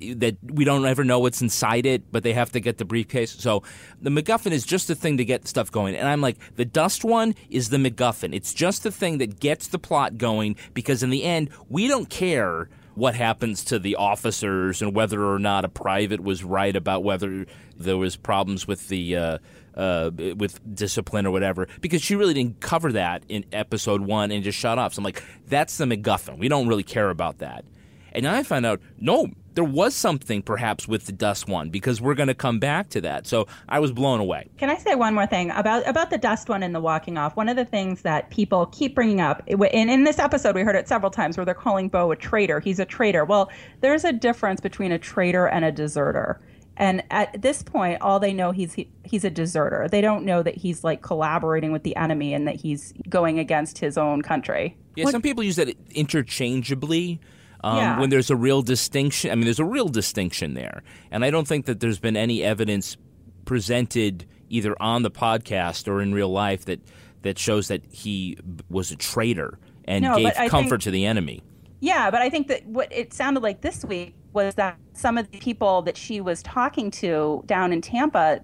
that 0.00 0.36
we 0.42 0.64
don't 0.64 0.84
ever 0.84 1.04
know 1.04 1.18
what's 1.18 1.40
inside 1.40 1.86
it, 1.86 2.10
but 2.12 2.22
they 2.22 2.32
have 2.32 2.52
to 2.52 2.60
get 2.60 2.78
the 2.78 2.84
briefcase. 2.84 3.32
So 3.32 3.62
the 4.00 4.10
MacGuffin 4.10 4.52
is 4.52 4.64
just 4.64 4.88
the 4.88 4.94
thing 4.94 5.16
to 5.16 5.24
get 5.24 5.48
stuff 5.48 5.70
going. 5.70 5.96
And 5.96 6.08
I'm 6.08 6.20
like, 6.20 6.36
the 6.56 6.66
DUSTWUN 6.66 7.34
is 7.48 7.70
the 7.70 7.78
MacGuffin. 7.78 8.34
It's 8.34 8.52
just 8.52 8.82
the 8.82 8.90
thing 8.90 9.18
that 9.18 9.40
gets 9.40 9.68
the 9.68 9.78
plot 9.78 10.18
going 10.18 10.56
because 10.74 11.02
in 11.02 11.10
the 11.10 11.24
end, 11.24 11.50
we 11.68 11.88
don't 11.88 12.10
care 12.10 12.68
what 12.94 13.14
happens 13.14 13.62
to 13.64 13.78
the 13.78 13.96
officers 13.96 14.80
and 14.80 14.94
whether 14.94 15.22
or 15.22 15.38
not 15.38 15.64
a 15.64 15.68
private 15.68 16.20
was 16.20 16.42
right 16.42 16.74
about 16.74 17.04
whether 17.04 17.46
there 17.76 17.96
was 17.96 18.16
problems 18.16 18.66
with 18.66 18.88
the 18.88 19.14
uh, 19.14 19.38
uh, 19.74 20.10
with 20.36 20.58
discipline 20.74 21.26
or 21.26 21.30
whatever 21.30 21.68
because 21.82 22.02
she 22.02 22.14
really 22.14 22.32
didn't 22.32 22.60
cover 22.60 22.92
that 22.92 23.22
in 23.28 23.44
episode 23.52 24.00
one 24.00 24.30
and 24.30 24.42
just 24.42 24.58
shut 24.58 24.78
off. 24.78 24.94
So 24.94 25.00
I'm 25.00 25.04
like, 25.04 25.22
that's 25.46 25.76
the 25.76 25.84
MacGuffin. 25.84 26.38
We 26.38 26.48
don't 26.48 26.68
really 26.68 26.82
care 26.82 27.10
about 27.10 27.38
that. 27.38 27.66
And 28.12 28.26
I 28.26 28.42
find 28.42 28.64
out, 28.64 28.80
no, 28.98 29.28
there 29.56 29.64
was 29.64 29.94
something 29.94 30.42
perhaps 30.42 30.86
with 30.86 31.06
the 31.06 31.12
DUSTWUN 31.12 31.72
because 31.72 32.00
we're 32.00 32.14
going 32.14 32.28
to 32.28 32.34
come 32.34 32.60
back 32.60 32.90
to 32.90 33.00
that. 33.00 33.26
So 33.26 33.48
I 33.68 33.80
was 33.80 33.90
blown 33.90 34.20
away. 34.20 34.48
Can 34.58 34.70
I 34.70 34.76
say 34.76 34.94
one 34.94 35.14
more 35.14 35.26
thing 35.26 35.50
about 35.50 35.88
about 35.88 36.10
the 36.10 36.18
DUSTWUN 36.18 36.62
and 36.62 36.74
the 36.74 36.80
walking 36.80 37.16
off? 37.16 37.36
One 37.36 37.48
of 37.48 37.56
the 37.56 37.64
things 37.64 38.02
that 38.02 38.30
people 38.30 38.66
keep 38.66 38.94
bringing 38.94 39.20
up, 39.20 39.42
and 39.48 39.90
in 39.90 40.04
this 40.04 40.18
episode 40.18 40.54
we 40.54 40.60
heard 40.60 40.76
it 40.76 40.86
several 40.86 41.10
times, 41.10 41.36
where 41.36 41.46
they're 41.46 41.54
calling 41.54 41.88
Bowe 41.88 42.12
a 42.12 42.16
traitor. 42.16 42.60
He's 42.60 42.78
a 42.78 42.84
traitor. 42.84 43.24
Well, 43.24 43.50
there's 43.80 44.04
a 44.04 44.12
difference 44.12 44.60
between 44.60 44.92
a 44.92 44.98
traitor 44.98 45.46
and 45.46 45.64
a 45.64 45.72
deserter. 45.72 46.40
And 46.76 47.02
at 47.10 47.40
this 47.40 47.62
point, 47.62 48.02
all 48.02 48.20
they 48.20 48.34
know 48.34 48.50
he's 48.50 48.74
he, 48.74 48.90
he's 49.04 49.24
a 49.24 49.30
deserter. 49.30 49.88
They 49.90 50.02
don't 50.02 50.26
know 50.26 50.42
that 50.42 50.54
he's 50.54 50.84
like 50.84 51.00
collaborating 51.00 51.72
with 51.72 51.82
the 51.82 51.96
enemy 51.96 52.34
and 52.34 52.46
that 52.46 52.56
he's 52.56 52.92
going 53.08 53.38
against 53.38 53.78
his 53.78 53.96
own 53.96 54.20
country. 54.20 54.76
Yeah, 54.94 55.06
some 55.06 55.22
people 55.22 55.42
use 55.42 55.56
that 55.56 55.74
interchangeably. 55.90 57.20
Um, 57.66 57.76
Yeah. 57.78 58.00
When 58.00 58.10
there's 58.10 58.30
a 58.30 58.36
real 58.36 58.62
distinction, 58.62 59.30
I 59.30 59.34
mean, 59.34 59.44
there's 59.44 59.58
a 59.58 59.64
real 59.64 59.88
distinction 59.88 60.54
there, 60.54 60.82
and 61.10 61.24
I 61.24 61.30
don't 61.30 61.48
think 61.48 61.66
that 61.66 61.80
there's 61.80 61.98
been 61.98 62.16
any 62.16 62.42
evidence 62.42 62.96
presented 63.44 64.26
either 64.48 64.80
on 64.80 65.02
the 65.02 65.10
podcast 65.10 65.88
or 65.88 66.00
in 66.00 66.12
real 66.14 66.28
life 66.30 66.64
that 66.66 66.80
that 67.22 67.38
shows 67.38 67.66
that 67.68 67.82
he 67.90 68.36
was 68.68 68.92
a 68.92 68.96
traitor 68.96 69.58
and 69.86 70.02
No, 70.04 70.16
gave 70.16 70.34
comfort 70.48 70.68
think- 70.70 70.82
to 70.82 70.90
the 70.92 71.04
enemy. 71.06 71.42
Yeah, 71.80 72.10
but 72.10 72.22
I 72.22 72.30
think 72.30 72.46
that 72.48 72.64
what 72.66 72.88
it 72.92 73.12
sounded 73.12 73.42
like 73.42 73.60
this 73.62 73.84
week 73.84 74.14
was 74.32 74.54
that 74.54 74.76
some 74.92 75.18
of 75.18 75.30
the 75.30 75.38
people 75.38 75.82
that 75.82 75.96
she 75.96 76.20
was 76.20 76.42
talking 76.42 76.90
to 76.92 77.42
down 77.46 77.72
in 77.72 77.80
Tampa, 77.80 78.40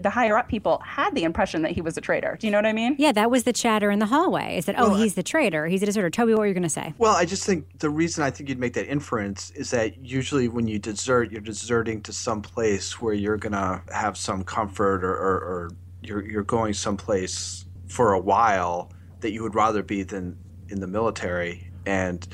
the 0.00 0.10
higher 0.10 0.36
up 0.36 0.48
people, 0.48 0.78
had 0.84 1.14
the 1.14 1.24
impression 1.24 1.62
that 1.62 1.72
he 1.72 1.80
was 1.80 1.96
a 1.96 2.00
traitor. 2.00 2.36
Do 2.40 2.46
you 2.46 2.50
know 2.50 2.58
what 2.58 2.66
I 2.66 2.72
mean? 2.72 2.96
Yeah, 2.98 3.12
that 3.12 3.30
was 3.30 3.44
the 3.44 3.52
chatter 3.52 3.90
in 3.90 3.98
the 3.98 4.06
hallway. 4.06 4.58
Is 4.58 4.66
that 4.66 4.76
oh, 4.78 4.90
Well, 4.90 5.00
he's 5.00 5.14
the 5.14 5.22
traitor, 5.22 5.66
he's 5.66 5.82
a 5.82 5.86
deserter. 5.86 6.10
Toby, 6.10 6.32
what 6.32 6.40
were 6.40 6.46
you 6.46 6.54
going 6.54 6.62
to 6.62 6.68
say? 6.68 6.94
Well, 6.98 7.14
I 7.14 7.24
just 7.24 7.44
think 7.44 7.78
the 7.78 7.90
reason 7.90 8.24
I 8.24 8.30
think 8.30 8.48
you'd 8.48 8.58
make 8.58 8.74
that 8.74 8.86
inference 8.86 9.50
is 9.50 9.70
that 9.70 10.04
usually 10.04 10.48
when 10.48 10.66
you 10.66 10.78
desert, 10.78 11.30
you're 11.30 11.40
deserting 11.40 12.02
to 12.02 12.12
some 12.12 12.42
place 12.42 13.00
where 13.00 13.14
you're 13.14 13.36
gonna 13.36 13.82
have 13.92 14.16
some 14.16 14.44
comfort, 14.44 15.04
or, 15.04 15.12
or, 15.12 15.36
or 15.38 15.70
you're 16.02 16.24
you're 16.24 16.42
going 16.42 16.74
someplace 16.74 17.64
for 17.88 18.12
a 18.12 18.20
while 18.20 18.90
that 19.20 19.32
you 19.32 19.42
would 19.42 19.54
rather 19.54 19.82
be 19.82 20.02
than 20.02 20.36
in 20.68 20.80
the 20.80 20.86
military, 20.86 21.70
and 21.86 22.26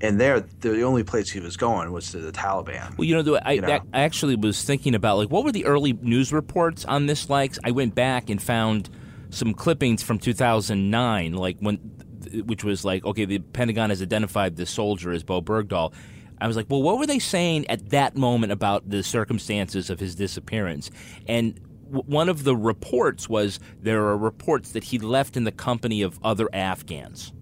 and 0.00 0.20
there 0.20 0.40
the 0.40 0.82
only 0.82 1.02
place 1.02 1.30
he 1.30 1.40
was 1.40 1.56
going 1.56 1.92
was 1.92 2.10
to 2.12 2.18
the 2.18 2.32
Taliban. 2.32 2.96
Well, 2.96 3.06
you 3.06 3.14
know, 3.14 3.22
the, 3.22 3.46
I, 3.46 3.52
You 3.52 3.60
know? 3.62 3.68
that- 3.68 3.82
I 3.92 4.00
actually 4.02 4.36
was 4.36 4.62
thinking 4.62 4.94
about 4.94 5.18
like 5.18 5.30
what 5.30 5.44
were 5.44 5.52
the 5.52 5.64
early 5.66 5.92
news 5.92 6.32
reports 6.32 6.84
on 6.84 7.06
this 7.06 7.28
like? 7.28 7.54
I 7.64 7.70
went 7.70 7.94
back 7.94 8.30
and 8.30 8.40
found 8.40 8.90
some 9.30 9.54
clippings 9.54 10.02
from 10.02 10.18
2009, 10.18 11.34
like 11.34 11.58
when, 11.60 11.76
which 12.46 12.64
was 12.64 12.84
like, 12.84 13.04
okay, 13.04 13.24
the 13.24 13.38
Pentagon 13.38 13.90
has 13.90 14.00
identified 14.00 14.56
this 14.56 14.70
soldier 14.70 15.12
as 15.12 15.22
Bowe 15.22 15.42
Bergdahl. 15.42 15.92
I 16.40 16.46
was 16.46 16.56
like, 16.56 16.66
well, 16.68 16.82
what 16.82 16.98
were 16.98 17.06
they 17.06 17.18
saying 17.18 17.68
at 17.68 17.90
that 17.90 18.16
moment 18.16 18.52
about 18.52 18.88
the 18.88 19.02
circumstances 19.02 19.90
of 19.90 19.98
his 19.98 20.14
disappearance? 20.14 20.90
And 21.26 21.60
one 21.90 22.28
of 22.28 22.44
the 22.44 22.56
reports 22.56 23.28
was 23.28 23.58
there 23.82 24.04
are 24.06 24.16
reports 24.16 24.72
that 24.72 24.84
he 24.84 24.98
left 24.98 25.36
in 25.36 25.44
the 25.44 25.52
company 25.52 26.02
of 26.02 26.18
other 26.22 26.48
Afghans. 26.52 27.32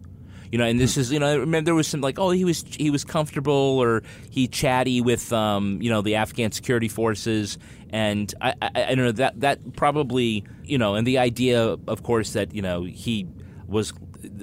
You 0.50 0.58
know, 0.58 0.64
and 0.64 0.78
this 0.78 0.96
is 0.96 1.12
you 1.12 1.18
know, 1.18 1.26
I 1.26 1.34
remember 1.34 1.66
there 1.66 1.74
was 1.74 1.88
some 1.88 2.00
like, 2.00 2.18
oh, 2.18 2.30
he 2.30 2.44
was 2.44 2.64
he 2.68 2.90
was 2.90 3.04
comfortable 3.04 3.52
or 3.52 4.02
he 4.30 4.48
chatty 4.48 5.00
with 5.00 5.32
um, 5.32 5.80
you 5.82 5.90
know 5.90 6.02
the 6.02 6.16
Afghan 6.16 6.52
security 6.52 6.88
forces, 6.88 7.58
and 7.90 8.32
I, 8.40 8.54
I 8.62 8.70
I 8.74 8.94
don't 8.94 9.04
know 9.04 9.12
that 9.12 9.40
that 9.40 9.76
probably 9.76 10.44
you 10.64 10.78
know, 10.78 10.94
and 10.94 11.06
the 11.06 11.18
idea, 11.18 11.76
of 11.86 12.02
course, 12.02 12.32
that 12.34 12.54
you 12.54 12.62
know 12.62 12.82
he 12.82 13.26
was 13.66 13.92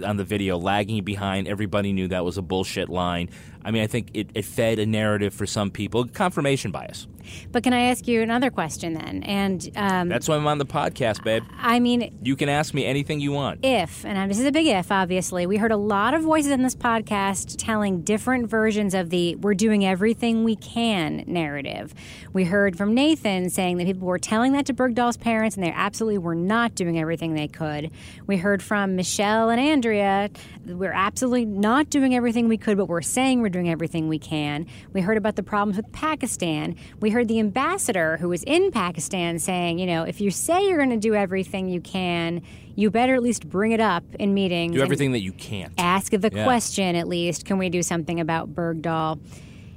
on 0.05 0.17
the 0.17 0.23
video 0.23 0.57
lagging 0.57 1.03
behind. 1.03 1.47
Everybody 1.47 1.93
knew 1.93 2.07
that 2.09 2.25
was 2.25 2.37
a 2.37 2.41
bullshit 2.41 2.89
line. 2.89 3.29
I 3.65 3.71
mean, 3.71 3.83
I 3.83 3.87
think 3.87 4.09
it, 4.13 4.29
it 4.33 4.45
fed 4.45 4.79
a 4.79 4.85
narrative 4.85 5.33
for 5.33 5.45
some 5.45 5.71
people, 5.71 6.05
confirmation 6.05 6.71
bias. 6.71 7.07
But 7.51 7.63
can 7.63 7.73
I 7.73 7.89
ask 7.89 8.07
you 8.07 8.21
another 8.21 8.49
question 8.49 8.93
then? 8.93 9.23
And 9.23 9.69
um, 9.75 10.09
That's 10.09 10.27
why 10.27 10.35
I'm 10.35 10.47
on 10.47 10.57
the 10.57 10.65
podcast, 10.65 11.23
babe. 11.23 11.43
I 11.57 11.79
mean, 11.79 12.17
You 12.23 12.35
can 12.35 12.49
ask 12.49 12.73
me 12.73 12.85
anything 12.85 13.19
you 13.19 13.31
want. 13.31 13.59
if, 13.63 14.05
and 14.05 14.29
this 14.29 14.39
is 14.39 14.45
a 14.45 14.51
big 14.51 14.67
if, 14.67 14.91
obviously, 14.91 15.45
we 15.45 15.57
heard 15.57 15.71
a 15.71 15.77
lot 15.77 16.13
of 16.13 16.21
voices 16.23 16.51
in 16.51 16.63
this 16.63 16.75
podcast 16.75 17.55
telling 17.57 18.01
different 18.01 18.47
versions 18.49 18.93
of 18.93 19.09
the 19.09 19.35
we're 19.35 19.53
doing 19.53 19.85
everything 19.85 20.43
we 20.43 20.55
can 20.55 21.23
narrative. 21.27 21.93
We 22.33 22.45
heard 22.45 22.77
from 22.77 22.93
Nathan 22.93 23.49
saying 23.49 23.77
that 23.77 23.85
people 23.85 24.07
were 24.07 24.19
telling 24.19 24.53
that 24.53 24.65
to 24.67 24.73
Bergdahl's 24.73 25.17
parents 25.17 25.55
and 25.55 25.65
they 25.65 25.71
absolutely 25.71 26.17
were 26.17 26.35
not 26.35 26.75
doing 26.75 26.99
everything 26.99 27.33
they 27.33 27.47
could. 27.47 27.91
We 28.27 28.37
heard 28.37 28.61
from 28.63 28.95
Michelle 28.95 29.49
and 29.49 29.59
Andrea, 29.59 30.29
we're 30.65 30.91
absolutely 30.93 31.45
not 31.45 31.89
doing 31.89 32.15
everything 32.15 32.47
we 32.47 32.57
could, 32.57 32.77
but 32.77 32.85
we're 32.85 33.01
saying 33.01 33.41
we're 33.41 33.49
doing 33.49 33.69
everything 33.69 34.07
we 34.07 34.19
can. 34.19 34.65
We 34.93 35.01
heard 35.01 35.17
about 35.17 35.35
the 35.35 35.43
problems 35.43 35.77
with 35.77 35.91
Pakistan. 35.91 36.75
We 36.99 37.09
heard 37.13 37.27
the 37.29 37.39
ambassador 37.39 38.17
who 38.17 38.27
was 38.29 38.43
in 38.43 38.71
Pakistan 38.71 39.39
saying, 39.39 39.79
you 39.79 39.85
know, 39.85 40.03
if 40.03 40.19
you 40.19 40.29
say 40.31 40.67
you're 40.67 40.77
going 40.77 40.89
to 40.89 40.97
do 40.97 41.15
everything 41.15 41.69
you 41.69 41.79
can, 41.79 42.41
you 42.75 42.91
better 42.91 43.13
at 43.15 43.23
least 43.23 43.47
bring 43.47 43.71
it 43.71 43.79
up 43.79 44.03
in 44.19 44.33
meetings. 44.33 44.75
Do 44.75 44.81
everything 44.81 45.13
that 45.13 45.21
you 45.21 45.31
can't. 45.31 45.71
Ask 45.77 46.11
the 46.11 46.29
Yeah. 46.33 46.43
question 46.43 46.95
at 46.95 47.07
least. 47.07 47.45
Can 47.45 47.57
we 47.57 47.69
do 47.69 47.81
something 47.81 48.19
about 48.19 48.53
Bergdahl? 48.53 49.19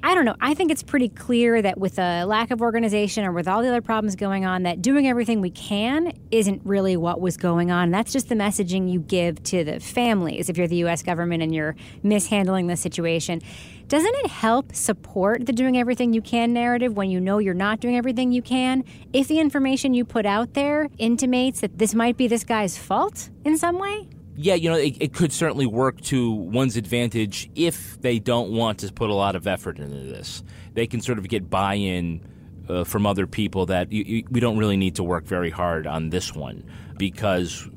I 0.03 0.13
don't 0.13 0.25
know. 0.25 0.35
I 0.39 0.53
think 0.53 0.71
it's 0.71 0.83
pretty 0.83 1.09
clear 1.09 1.59
that 1.61 1.79
with 1.79 1.97
a 1.97 2.23
lack 2.25 2.51
of 2.51 2.61
organization 2.61 3.25
or 3.25 3.31
with 3.31 3.47
all 3.47 3.61
the 3.63 3.67
other 3.67 3.81
problems 3.81 4.15
going 4.15 4.45
on, 4.45 4.63
that 4.63 4.81
doing 4.81 5.07
everything 5.07 5.41
we 5.41 5.49
can 5.49 6.13
isn't 6.29 6.61
really 6.63 6.95
what 6.95 7.19
was 7.19 7.35
going 7.35 7.71
on. 7.71 7.89
That's 7.89 8.13
just 8.13 8.29
the 8.29 8.35
messaging 8.35 8.91
you 8.91 8.99
give 8.99 9.41
to 9.45 9.63
the 9.63 9.79
families 9.79 10.49
if 10.49 10.57
you're 10.57 10.67
the 10.67 10.77
U.S. 10.77 11.01
government 11.01 11.41
and 11.43 11.53
you're 11.53 11.75
mishandling 12.03 12.67
the 12.67 12.77
situation. 12.77 13.41
Doesn't 13.87 14.15
it 14.15 14.27
help 14.27 14.75
support 14.75 15.45
the 15.45 15.53
doing 15.53 15.77
everything 15.77 16.11
you 16.11 16.21
can 16.21 16.51
narrative 16.51 16.97
when 16.97 17.09
you 17.09 17.21
know 17.21 17.37
you're 17.37 17.53
not 17.53 17.79
doing 17.79 17.95
everything 17.95 18.33
you 18.33 18.41
can? 18.41 18.83
If 19.13 19.29
the 19.29 19.39
information 19.39 19.93
you 19.93 20.03
put 20.03 20.25
out 20.25 20.55
there 20.55 20.89
intimates 20.97 21.61
that 21.61 21.77
this 21.77 21.95
might 21.95 22.17
be 22.17 22.27
this 22.27 22.43
guy's 22.43 22.77
fault 22.77 23.29
in 23.45 23.57
some 23.57 23.79
way? 23.79 24.09
Yeah, 24.35 24.55
you 24.55 24.69
know, 24.69 24.75
it, 24.75 24.97
it 24.99 25.13
could 25.13 25.31
certainly 25.31 25.65
work 25.65 26.01
to 26.01 26.31
one's 26.31 26.75
advantage 26.75 27.49
if 27.55 27.99
they 28.01 28.19
don't 28.19 28.51
want 28.51 28.79
to 28.79 28.91
put 28.91 29.09
a 29.09 29.13
lot 29.13 29.37
of 29.37 29.47
effort 29.47 29.79
into 29.79 29.95
this. 29.95 30.43
They 30.73 30.85
can 30.85 30.99
sort 30.99 31.17
of 31.17 31.29
get 31.29 31.49
buy 31.49 31.75
in 31.75 32.27
uh, 32.67 32.83
from 32.83 33.05
other 33.05 33.25
people 33.25 33.67
that 33.67 33.89
you, 33.89 34.03
you, 34.03 34.23
we 34.29 34.41
don't 34.41 34.57
really 34.57 34.75
need 34.75 34.95
to 34.95 35.03
work 35.03 35.23
very 35.23 35.49
hard 35.49 35.87
on 35.87 36.09
this 36.09 36.35
one 36.35 36.69
because 36.97 37.69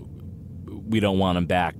we 0.66 0.98
don't 0.98 1.20
want 1.20 1.36
them 1.36 1.46
back 1.46 1.76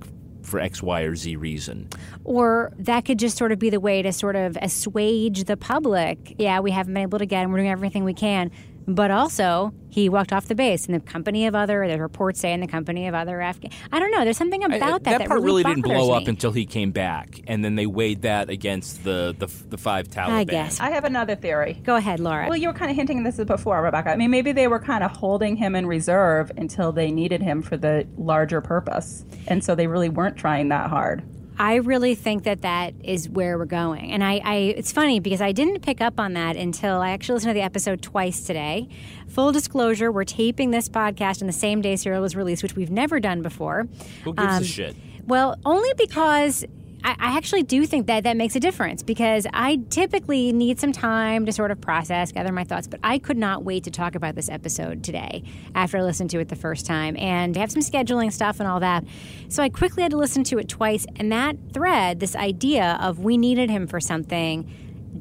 for 0.51 0.59
X, 0.59 0.83
Y, 0.83 1.01
or 1.01 1.15
Z 1.15 1.37
reason. 1.37 1.87
Or 2.23 2.73
that 2.77 3.05
could 3.05 3.17
just 3.17 3.37
sort 3.37 3.51
of 3.51 3.57
be 3.57 3.71
the 3.71 3.79
way 3.79 4.03
to 4.03 4.13
sort 4.13 4.35
of 4.35 4.57
assuage 4.61 5.45
the 5.45 5.57
public. 5.57 6.35
Yeah, 6.37 6.59
we 6.59 6.69
haven't 6.69 6.93
been 6.93 7.03
able 7.03 7.17
to 7.19 7.25
get 7.25 7.43
him. 7.43 7.51
We're 7.51 7.57
doing 7.59 7.69
everything 7.69 8.03
we 8.03 8.13
can. 8.13 8.51
But 8.87 9.11
also, 9.11 9.73
he 9.89 10.09
walked 10.09 10.33
off 10.33 10.47
the 10.47 10.55
base 10.55 10.85
in 10.87 10.93
the 10.93 10.99
company 10.99 11.45
of 11.47 11.55
other, 11.55 11.87
The 11.87 12.01
reports 12.01 12.39
say 12.39 12.53
in 12.53 12.61
the 12.61 12.67
company 12.67 13.07
of 13.07 13.13
other 13.13 13.41
Afghan. 13.41 13.71
I 13.91 13.99
don't 13.99 14.11
know. 14.11 14.23
There's 14.23 14.37
something 14.37 14.63
about 14.63 14.81
I- 14.81 14.91
that 14.91 15.03
that 15.03 15.19
that 15.19 15.27
part 15.27 15.41
really, 15.41 15.63
didn't 15.63 15.81
blow 15.81 16.09
me. 16.09 16.13
up 16.15 16.27
until 16.27 16.51
he 16.51 16.65
came 16.65 16.91
back, 16.91 17.41
and 17.47 17.63
then 17.63 17.75
they 17.75 17.85
weighed 17.85 18.23
that 18.23 18.49
against 18.49 19.03
the 19.03 19.35
the, 19.37 19.47
the 19.69 19.77
five 19.77 20.07
Taliban. 20.07 20.29
I 20.29 20.43
guess. 20.43 20.79
I 20.79 20.91
have 20.91 21.03
another 21.05 21.35
theory. 21.35 21.81
Go 21.83 21.95
ahead, 21.95 22.19
Laura. 22.19 22.47
Well, 22.47 22.57
you 22.57 22.67
were 22.67 22.73
kind 22.73 22.89
of 22.89 22.97
hinting 22.97 23.23
this 23.23 23.37
before, 23.37 23.81
Rebecca. 23.81 24.09
I 24.09 24.15
mean, 24.15 24.31
maybe 24.31 24.51
they 24.51 24.67
were 24.67 24.79
kind 24.79 25.03
of 25.03 25.11
holding 25.11 25.55
him 25.55 25.75
in 25.75 25.85
reserve 25.85 26.51
until 26.57 26.91
they 26.91 27.11
needed 27.11 27.41
him 27.41 27.61
for 27.61 27.77
the 27.77 28.07
larger 28.17 28.61
purpose. 28.61 29.25
And 29.47 29.63
so 29.63 29.75
they 29.75 29.87
really 29.87 30.09
weren't 30.09 30.37
trying 30.37 30.69
that 30.69 30.89
hard. 30.89 31.23
I 31.61 31.75
really 31.75 32.15
think 32.15 32.45
that 32.45 32.63
that 32.63 32.95
is 33.03 33.29
where 33.29 33.55
we're 33.55 33.65
going. 33.65 34.11
And 34.11 34.23
I, 34.23 34.41
I, 34.43 34.55
it's 34.75 34.91
funny 34.91 35.19
because 35.19 35.41
I 35.41 35.51
didn't 35.51 35.81
pick 35.81 36.01
up 36.01 36.19
on 36.19 36.33
that 36.33 36.55
until 36.55 37.01
I 37.01 37.11
actually 37.11 37.35
listened 37.35 37.51
to 37.51 37.53
the 37.53 37.61
episode 37.61 38.01
twice 38.01 38.41
today. 38.41 38.89
Full 39.27 39.51
disclosure, 39.51 40.11
we're 40.11 40.23
taping 40.23 40.71
this 40.71 40.89
podcast 40.89 41.39
on 41.41 41.45
the 41.45 41.53
same 41.53 41.79
day 41.79 41.95
Serial 41.97 42.19
was 42.23 42.35
released, 42.35 42.63
which 42.63 42.75
we've 42.75 42.89
never 42.89 43.19
done 43.19 43.43
before. 43.43 43.87
Who 44.23 44.33
gives 44.33 44.57
Um, 44.57 44.63
a 44.63 44.65
shit? 44.65 44.95
Well, 45.27 45.55
only 45.63 45.93
because 45.99 46.65
I, 47.03 47.11
I 47.19 47.37
actually 47.37 47.63
do 47.63 47.85
think 47.85 48.07
that 48.07 48.23
that 48.23 48.37
makes 48.37 48.55
a 48.55 48.59
difference 48.59 49.03
because 49.03 49.47
I 49.53 49.79
typically 49.89 50.51
need 50.51 50.79
some 50.79 50.91
time 50.91 51.45
to 51.45 51.51
sort 51.51 51.71
of 51.71 51.81
process, 51.81 52.31
gather 52.31 52.51
my 52.51 52.63
thoughts, 52.63 52.87
but 52.87 52.99
I 53.03 53.17
could 53.19 53.37
not 53.37 53.63
wait 53.63 53.83
to 53.85 53.91
talk 53.91 54.15
about 54.15 54.35
this 54.35 54.49
episode 54.49 55.03
today 55.03 55.43
after 55.75 55.97
I 55.97 56.01
listened 56.01 56.29
to 56.31 56.39
it 56.39 56.49
the 56.49 56.55
first 56.55 56.85
time 56.85 57.15
and 57.17 57.55
have 57.55 57.71
some 57.71 57.81
scheduling 57.81 58.31
stuff 58.31 58.59
and 58.59 58.67
all 58.67 58.79
that. 58.79 59.03
So 59.49 59.63
I 59.63 59.69
quickly 59.69 60.03
had 60.03 60.11
to 60.11 60.17
listen 60.17 60.43
to 60.45 60.59
it 60.59 60.67
twice, 60.69 61.05
and 61.15 61.31
that 61.31 61.55
thread, 61.73 62.19
this 62.19 62.35
idea 62.35 62.97
of 63.01 63.19
we 63.19 63.37
needed 63.37 63.69
him 63.69 63.87
for 63.87 63.99
something, 63.99 64.69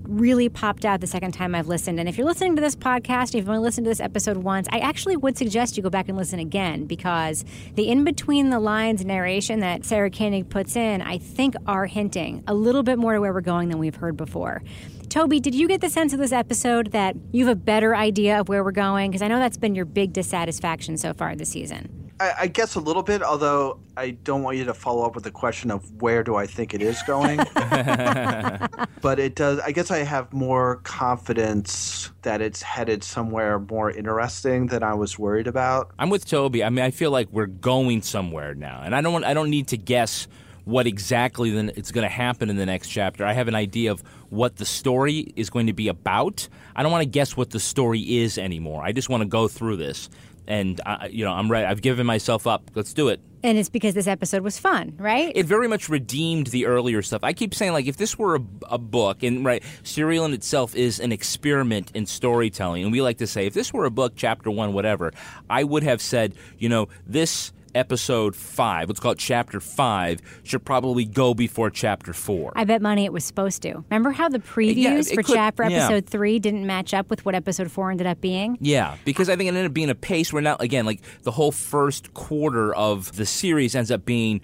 really 0.03 0.49
popped 0.49 0.85
out 0.85 1.01
the 1.01 1.07
second 1.07 1.33
time 1.33 1.55
I've 1.55 1.69
listened. 1.69 1.99
And 2.01 2.09
if 2.09 2.17
you're 2.17 2.27
listening 2.27 2.57
to 2.57 2.63
this 2.63 2.77
podcast, 2.77 3.29
if 3.29 3.37
you've 3.37 3.49
only 3.49 3.63
listened 3.63 3.85
to 3.85 3.91
this 3.91 4.01
episode 4.01 4.39
once, 4.39 4.69
I 4.71 4.79
actually 4.79 5.17
would 5.17 5.37
suggest 5.37 5.77
you 5.77 5.83
go 5.83 5.91
back 5.91 6.09
and 6.09 6.17
listen 6.17 6.39
again 6.39 6.87
because 6.87 7.45
the 7.75 7.89
in 7.89 8.05
between 8.05 8.51
the 8.51 8.61
lines 8.61 9.05
narration 9.05 9.61
that 9.61 9.85
Sarah 9.85 10.11
Koenig 10.11 10.49
puts 10.49 10.77
in, 10.77 11.03
I 11.03 11.19
think 11.19 11.55
are 11.67 11.87
hinting 11.87 12.43
a 12.47 12.55
little 12.55 12.83
bit 12.83 12.99
more 12.99 13.15
to 13.15 13.21
where 13.21 13.33
we're 13.33 13.41
going 13.41 13.69
than 13.69 13.79
we've 13.79 13.97
heard 13.97 14.17
before. 14.17 14.63
Toby, 15.09 15.41
did 15.41 15.55
you 15.55 15.67
get 15.67 15.81
the 15.81 15.91
sense 15.91 16.13
of 16.13 16.21
this 16.21 16.33
episode 16.33 16.93
that 16.93 17.17
you 17.33 17.47
have 17.47 17.57
a 17.57 17.61
better 17.61 17.97
idea 17.97 18.41
of 18.41 18.49
where 18.49 18.63
we're 18.63 18.71
going? 18.71 19.11
Because 19.11 19.23
I 19.23 19.29
know 19.29 19.39
that's 19.39 19.57
been 19.57 19.75
your 19.75 19.85
big 19.85 20.13
dissatisfaction 20.13 20.97
so 20.97 21.13
far 21.13 21.35
this 21.35 21.49
season. 21.49 22.00
I, 22.21 22.35
I 22.41 22.47
guess 22.47 22.75
a 22.75 22.81
little 22.81 23.03
bit, 23.03 23.23
although 23.23 23.81
I 23.97 24.11
don't 24.11 24.43
want 24.43 24.59
you 24.59 24.65
to 24.65 24.75
follow 24.75 25.05
up 25.07 25.15
with 25.15 25.25
the 25.25 25.31
question 25.31 25.71
of 25.71 25.91
where 26.03 26.23
do 26.23 26.37
I 26.37 26.47
think 26.47 26.75
it 26.75 26.83
is 26.83 27.03
going. 27.03 27.39
but 29.01 29.19
it 29.19 29.35
does. 29.35 29.59
I 29.61 29.73
guess 29.73 29.91
I 29.91 29.99
have 29.99 30.31
more 30.33 30.77
confidence 30.85 32.11
that 32.23 32.43
it's 32.43 32.63
headed 32.63 33.03
somewhere 33.03 33.59
more 33.59 33.91
interesting 33.91 34.67
than 34.67 34.83
I 34.83 34.93
was 34.93 35.19
worried 35.19 35.47
about. 35.47 35.93
I'm 35.99 36.11
with 36.11 36.27
Toby. 36.27 36.63
I 36.63 36.69
mean, 36.69 36.85
I 36.85 36.91
feel 36.91 37.11
like 37.11 37.29
we're 37.33 37.47
going 37.47 38.03
somewhere 38.03 38.55
now, 38.55 38.83
and 38.85 38.95
I 38.95 39.01
don't 39.01 39.15
want. 39.15 39.25
I 39.25 39.33
don't 39.33 39.51
need 39.51 39.69
to 39.69 39.79
guess 39.79 40.29
what 40.65 40.87
exactly 40.87 41.51
then 41.51 41.73
it's 41.75 41.91
going 41.91 42.05
to 42.05 42.09
happen 42.09 42.51
in 42.51 42.57
the 42.57 42.67
next 42.67 42.89
chapter. 42.89 43.25
I 43.25 43.33
have 43.33 43.49
an 43.49 43.55
idea 43.55 43.91
of 43.91 44.03
what 44.29 44.57
the 44.57 44.65
story 44.65 45.33
is 45.37 45.51
going 45.51 45.67
to 45.67 45.73
be 45.73 45.89
about. 45.89 46.49
I 46.77 46.83
don't 46.83 46.93
want 46.93 47.03
to 47.03 47.09
guess 47.09 47.37
what 47.37 47.51
the 47.51 47.61
story 47.61 48.01
is 48.01 48.39
anymore. 48.39 48.83
I 48.83 48.93
just 48.93 49.09
want 49.09 49.23
to 49.23 49.29
go 49.29 49.49
through 49.49 49.77
this, 49.77 50.09
and 50.51 50.81
I, 50.85 51.07
you 51.07 51.25
know, 51.25 51.33
I'm 51.33 51.49
ready. 51.51 51.65
I've 51.65 51.81
given 51.81 52.05
myself 52.07 52.45
up. 52.45 52.73
Let's 52.75 52.93
do 52.93 53.09
it. 53.09 53.21
And 53.43 53.57
it's 53.57 53.69
because 53.69 53.95
this 53.95 54.09
episode 54.09 54.43
was 54.43 54.59
fun, 54.59 54.95
right? 54.99 55.33
It 55.35 55.47
very 55.47 55.69
much 55.69 55.89
redeemed 55.89 56.49
the 56.49 56.67
earlier 56.67 57.03
stuff. 57.03 57.23
I 57.23 57.33
keep 57.33 57.55
saying, 57.55 57.73
like, 57.73 57.87
if 57.87 57.97
this 57.97 58.19
were 58.19 58.37
a, 58.37 58.43
a 58.69 58.77
book, 58.77 59.23
and 59.23 59.45
right, 59.45 59.63
Serial 59.85 60.25
in 60.25 60.35
itself 60.35 60.75
is 60.75 60.99
an 60.99 61.13
experiment 61.13 61.93
in 61.95 62.05
storytelling, 62.05 62.83
and 62.83 62.93
we 62.93 63.01
like 63.01 63.19
to 63.19 63.27
say, 63.27 63.47
if 63.47 63.55
this 63.55 63.73
were 63.73 63.85
a 63.85 63.91
book, 63.91 64.15
chapter 64.17 64.51
one, 64.51 64.73
whatever, 64.73 65.13
I 65.49 65.63
would 65.65 65.85
have 65.85 66.03
said, 66.03 66.35
you 66.59 66.69
know, 66.69 66.89
this 67.07 67.53
episode 67.75 68.35
five, 68.37 68.89
let's 68.89 69.01
call 69.01 69.13
it 69.13 69.19
chapter 69.19 69.61
five, 69.61 70.21
should 70.43 70.65
probably 70.65 71.05
go 71.05 71.35
before 71.35 71.71
chapter 71.71 72.13
four. 72.13 72.53
I 72.57 72.65
bet 72.65 72.83
money 72.83 73.05
it 73.05 73.13
was 73.13 73.25
supposed 73.25 73.63
to. 73.63 73.85
Remember 73.91 74.11
how 74.11 74.29
the 74.29 74.39
previews 74.39 74.77
Yeah, 74.77 74.99
it 74.99 75.07
for 75.15 75.23
could- 75.23 75.35
chapter 75.35 75.65
yeah. 75.69 75.85
episode 75.85 76.07
three 76.07 76.39
didn't 76.39 76.67
match 76.67 76.93
up 76.95 77.11
with 77.11 77.25
what 77.25 77.35
episode 77.35 77.71
four 77.71 77.91
ended 77.91 78.07
up 78.07 78.21
being? 78.21 78.59
Yeah, 78.61 78.97
because 79.05 79.29
I 79.29 79.37
think 79.37 79.47
it 79.47 79.55
ended 79.55 79.67
up 79.67 79.75
being 79.75 79.91
a 79.91 79.95
pace 79.95 80.33
where 80.33 80.43
now, 80.43 80.57
again, 80.61 80.87
like 80.87 81.01
the 81.23 81.33
whole 81.33 81.53
first 81.53 82.15
quarter 82.15 82.75
of 82.75 83.17
the 83.17 83.27
series 83.27 83.75
ends 83.75 83.91
up 83.91 84.05
being 84.05 84.41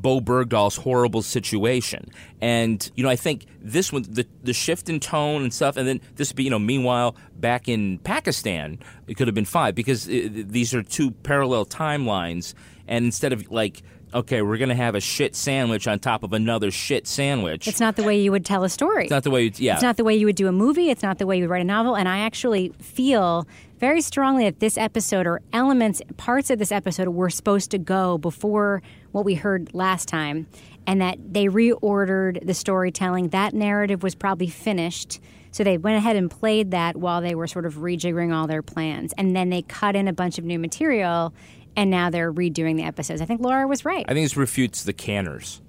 Bowe 0.00 0.20
Bergdahl's 0.20 0.76
horrible 0.76 1.22
situation. 1.22 2.10
And, 2.40 2.90
you 2.94 3.02
know, 3.04 3.10
I 3.10 3.16
think 3.16 3.46
this 3.60 3.92
one, 3.92 4.02
the, 4.02 4.26
the 4.42 4.52
shift 4.52 4.88
in 4.88 5.00
tone 5.00 5.42
and 5.42 5.52
stuff, 5.52 5.76
and 5.76 5.86
then 5.86 6.00
this 6.16 6.30
would 6.30 6.36
be, 6.36 6.44
you 6.44 6.50
know, 6.50 6.58
meanwhile, 6.58 7.16
back 7.36 7.68
in 7.68 7.98
Pakistan, 7.98 8.78
it 9.06 9.16
could 9.16 9.28
have 9.28 9.34
been 9.34 9.44
five 9.44 9.74
because 9.74 10.08
uh 10.08 10.28
these 10.30 10.74
are 10.74 10.82
two 10.82 11.10
parallel 11.10 11.66
timelines. 11.66 12.54
And 12.88 13.04
instead 13.04 13.32
of 13.32 13.50
like, 13.50 13.82
okay, 14.12 14.42
we're 14.42 14.56
going 14.56 14.70
to 14.70 14.74
have 14.74 14.94
a 14.94 15.00
shit 15.00 15.36
sandwich 15.36 15.86
on 15.86 15.98
top 15.98 16.22
of 16.22 16.32
another 16.32 16.70
shit 16.70 17.06
sandwich. 17.06 17.68
It's 17.68 17.80
not 17.80 17.96
the 17.96 18.02
way 18.02 18.20
you 18.20 18.32
would 18.32 18.44
tell 18.44 18.64
a 18.64 18.68
story. 18.68 19.04
It's 19.04 19.10
not 19.10 19.22
the 19.22 19.30
way, 19.30 19.46
it's, 19.46 19.60
yeah. 19.60 19.74
It's 19.74 19.82
not 19.82 19.96
the 19.96 20.04
way 20.04 20.16
you 20.16 20.26
would 20.26 20.36
do 20.36 20.48
a 20.48 20.52
movie. 20.52 20.90
It's 20.90 21.02
not 21.02 21.18
the 21.18 21.26
way 21.26 21.36
you 21.36 21.44
would 21.44 21.50
write 21.50 21.60
a 21.62 21.64
novel. 21.64 21.96
And 21.96 22.08
I 22.08 22.18
actually 22.18 22.72
feel 22.80 23.46
very 23.80 24.02
strongly 24.02 24.44
that 24.44 24.60
this 24.60 24.76
episode 24.78 25.26
or 25.26 25.40
elements, 25.52 26.02
parts 26.18 26.50
of 26.50 26.58
this 26.58 26.70
episode 26.70 27.08
were 27.08 27.30
supposed 27.30 27.70
to 27.70 27.78
go 27.78 28.18
before 28.18 28.82
what 29.12 29.24
we 29.24 29.34
heard 29.34 29.74
last 29.74 30.06
time. 30.06 30.46
And 30.86 31.00
that 31.00 31.18
they 31.32 31.46
reordered 31.46 32.44
the 32.44 32.54
storytelling. 32.54 33.28
That 33.28 33.54
narrative 33.54 34.02
was 34.02 34.14
probably 34.14 34.48
finished. 34.48 35.20
So 35.50 35.62
they 35.62 35.78
went 35.78 35.96
ahead 35.96 36.16
and 36.16 36.30
played 36.30 36.70
that 36.72 36.96
while 36.96 37.20
they 37.20 37.34
were 37.34 37.46
sort 37.46 37.66
of 37.66 37.74
rejiggering 37.76 38.34
all 38.34 38.46
their 38.46 38.62
plans. 38.62 39.12
And 39.16 39.34
then 39.36 39.50
they 39.50 39.62
cut 39.62 39.96
in 39.96 40.08
a 40.08 40.12
bunch 40.12 40.38
of 40.38 40.44
new 40.44 40.58
material. 40.58 41.32
And 41.76 41.90
now 41.90 42.10
they're 42.10 42.32
redoing 42.32 42.76
the 42.76 42.82
episodes. 42.82 43.20
I 43.20 43.24
think 43.24 43.40
Laura 43.40 43.66
was 43.66 43.84
right. 43.84 44.04
I 44.08 44.14
think 44.14 44.24
this 44.24 44.36
refutes 44.36 44.82
the 44.82 44.92
canners. 44.92 45.60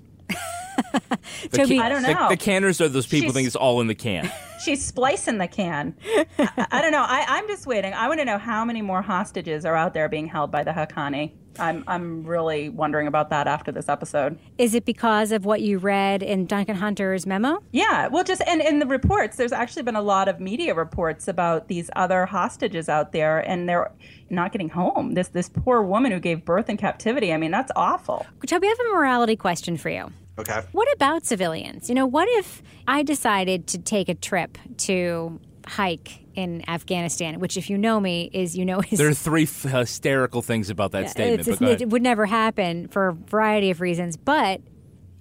The 0.93 1.57
Toby- 1.57 1.77
ca- 1.77 1.84
I 1.86 1.89
don't 1.89 2.03
know. 2.03 2.27
The, 2.29 2.38
canners 2.38 2.79
are 2.82 2.88
those 2.89 3.05
people 3.05 3.19
who 3.19 3.27
She's- 3.27 3.34
think 3.34 3.47
it's 3.47 3.55
all 3.55 3.82
in 3.82 3.88
the 3.88 3.95
can. 3.95 4.32
She's 4.63 4.84
splicing 4.86 5.39
the 5.39 5.47
can. 5.47 5.95
I, 6.38 6.67
I 6.71 6.82
don't 6.84 6.91
know. 6.91 7.01
I, 7.05 7.25
I'm 7.27 7.47
just 7.47 7.65
waiting. 7.65 7.93
I 7.93 8.07
want 8.07 8.19
to 8.19 8.25
know 8.25 8.38
how 8.38 8.63
many 8.63 8.82
more 8.84 9.01
hostages 9.01 9.65
are 9.65 9.75
out 9.75 9.93
there 9.95 10.07
being 10.07 10.27
held 10.27 10.51
by 10.51 10.63
the 10.63 10.69
Haqqani. 10.71 11.32
I'm 11.59 11.84
I'm 11.88 12.23
really 12.25 12.69
wondering 12.69 13.07
about 13.07 13.32
that 13.32 13.47
after 13.47 13.71
this 13.71 13.89
episode. 13.89 14.38
Is 14.59 14.75
it 14.75 14.86
because 14.86 15.32
of 15.32 15.45
what 15.45 15.61
you 15.61 15.79
read 15.79 16.21
in 16.23 16.45
Duncan 16.45 16.75
Hunter's 16.75 17.25
memo? 17.25 17.61
Yeah, 17.71 18.07
well, 18.07 18.23
just 18.23 18.41
and 18.47 18.61
in 18.61 18.77
the 18.79 18.86
reports, 18.86 19.36
there's 19.36 19.51
actually 19.51 19.82
been 19.84 19.95
a 19.97 20.01
lot 20.01 20.27
of 20.27 20.39
media 20.39 20.75
reports 20.75 21.27
about 21.27 21.67
these 21.67 21.89
other 21.95 22.25
hostages 22.27 22.88
out 22.88 23.11
there, 23.13 23.39
and 23.39 23.67
they're 23.67 23.91
not 24.29 24.51
getting 24.51 24.69
home. 24.69 25.13
This 25.15 25.29
this 25.29 25.49
poor 25.49 25.82
woman 25.82 26.11
who 26.11 26.19
gave 26.19 26.45
birth 26.45 26.69
in 26.69 26.77
captivity. 26.77 27.34
I 27.34 27.38
mean, 27.38 27.51
that's 27.51 27.71
awful. 27.75 28.25
Toby, 28.45 28.67
I 28.67 28.69
have 28.69 28.79
a 28.79 28.95
morality 28.95 29.36
question 29.36 29.75
for 29.75 29.89
you. 29.89 30.11
Okay. 30.41 30.61
What 30.71 30.87
about 30.93 31.25
civilians? 31.25 31.89
You 31.89 31.95
know, 31.95 32.05
what 32.05 32.27
if 32.29 32.61
I 32.87 33.03
decided 33.03 33.67
to 33.67 33.77
take 33.79 34.09
a 34.09 34.15
trip 34.15 34.57
to 34.79 35.39
hike 35.65 36.19
in 36.33 36.63
Afghanistan, 36.69 37.39
which, 37.39 37.57
if 37.57 37.69
you 37.69 37.77
know 37.77 37.99
me, 37.99 38.29
is 38.33 38.57
you 38.57 38.65
know 38.65 38.81
is 38.91 38.97
There 38.97 39.09
are 39.09 39.13
three 39.13 39.43
f- 39.43 39.63
hysterical 39.63 40.41
things 40.41 40.69
about 40.69 40.91
that 40.91 41.09
statement. 41.09 41.41
it's- 41.41 41.59
But 41.59 41.65
go 41.77 41.83
it 41.83 41.89
would 41.89 42.01
never 42.01 42.25
happen 42.25 42.87
for 42.87 43.09
a 43.09 43.13
variety 43.13 43.69
of 43.71 43.81
reasons. 43.81 44.17
But 44.17 44.61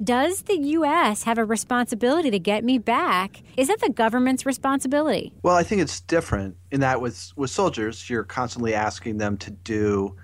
does 0.02 0.42
the 0.42 0.56
U.S. 0.56 1.24
have 1.24 1.36
a 1.36 1.44
responsibility 1.44 2.30
to 2.30 2.38
get 2.38 2.64
me 2.64 2.78
back? 2.78 3.42
Is 3.58 3.68
that 3.68 3.80
the 3.80 3.90
government's 3.90 4.46
responsibility? 4.46 5.34
Well, 5.42 5.56
I 5.56 5.62
think 5.62 5.82
it's 5.82 6.00
different 6.00 6.56
in 6.70 6.80
that 6.80 7.00
with 7.02 7.32
with 7.36 7.50
soldiers, 7.50 8.08
you're 8.08 8.24
constantly 8.24 8.72
asking 8.74 9.18
them 9.18 9.36
to 9.38 9.50
do 9.50 10.16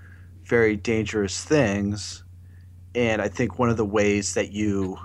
very 0.45 0.75
dangerous 0.77 1.43
things, 1.43 2.23
and 2.97 3.21
I 3.21 3.27
think 3.27 3.59
one 3.59 3.69
of 3.69 3.77
the 3.77 3.85
ways 3.85 4.33
that 4.33 4.51
you 4.51 4.97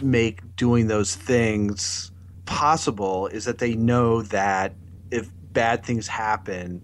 make 0.00 0.54
doing 0.54 0.86
those 0.86 1.16
things 1.16 2.12
possible 2.46 3.26
is 3.26 3.44
that 3.46 3.58
they 3.58 3.74
know 3.74 4.22
that 4.22 4.72
if 5.10 5.28
bad 5.52 5.84
things 5.84 6.06
happen, 6.06 6.80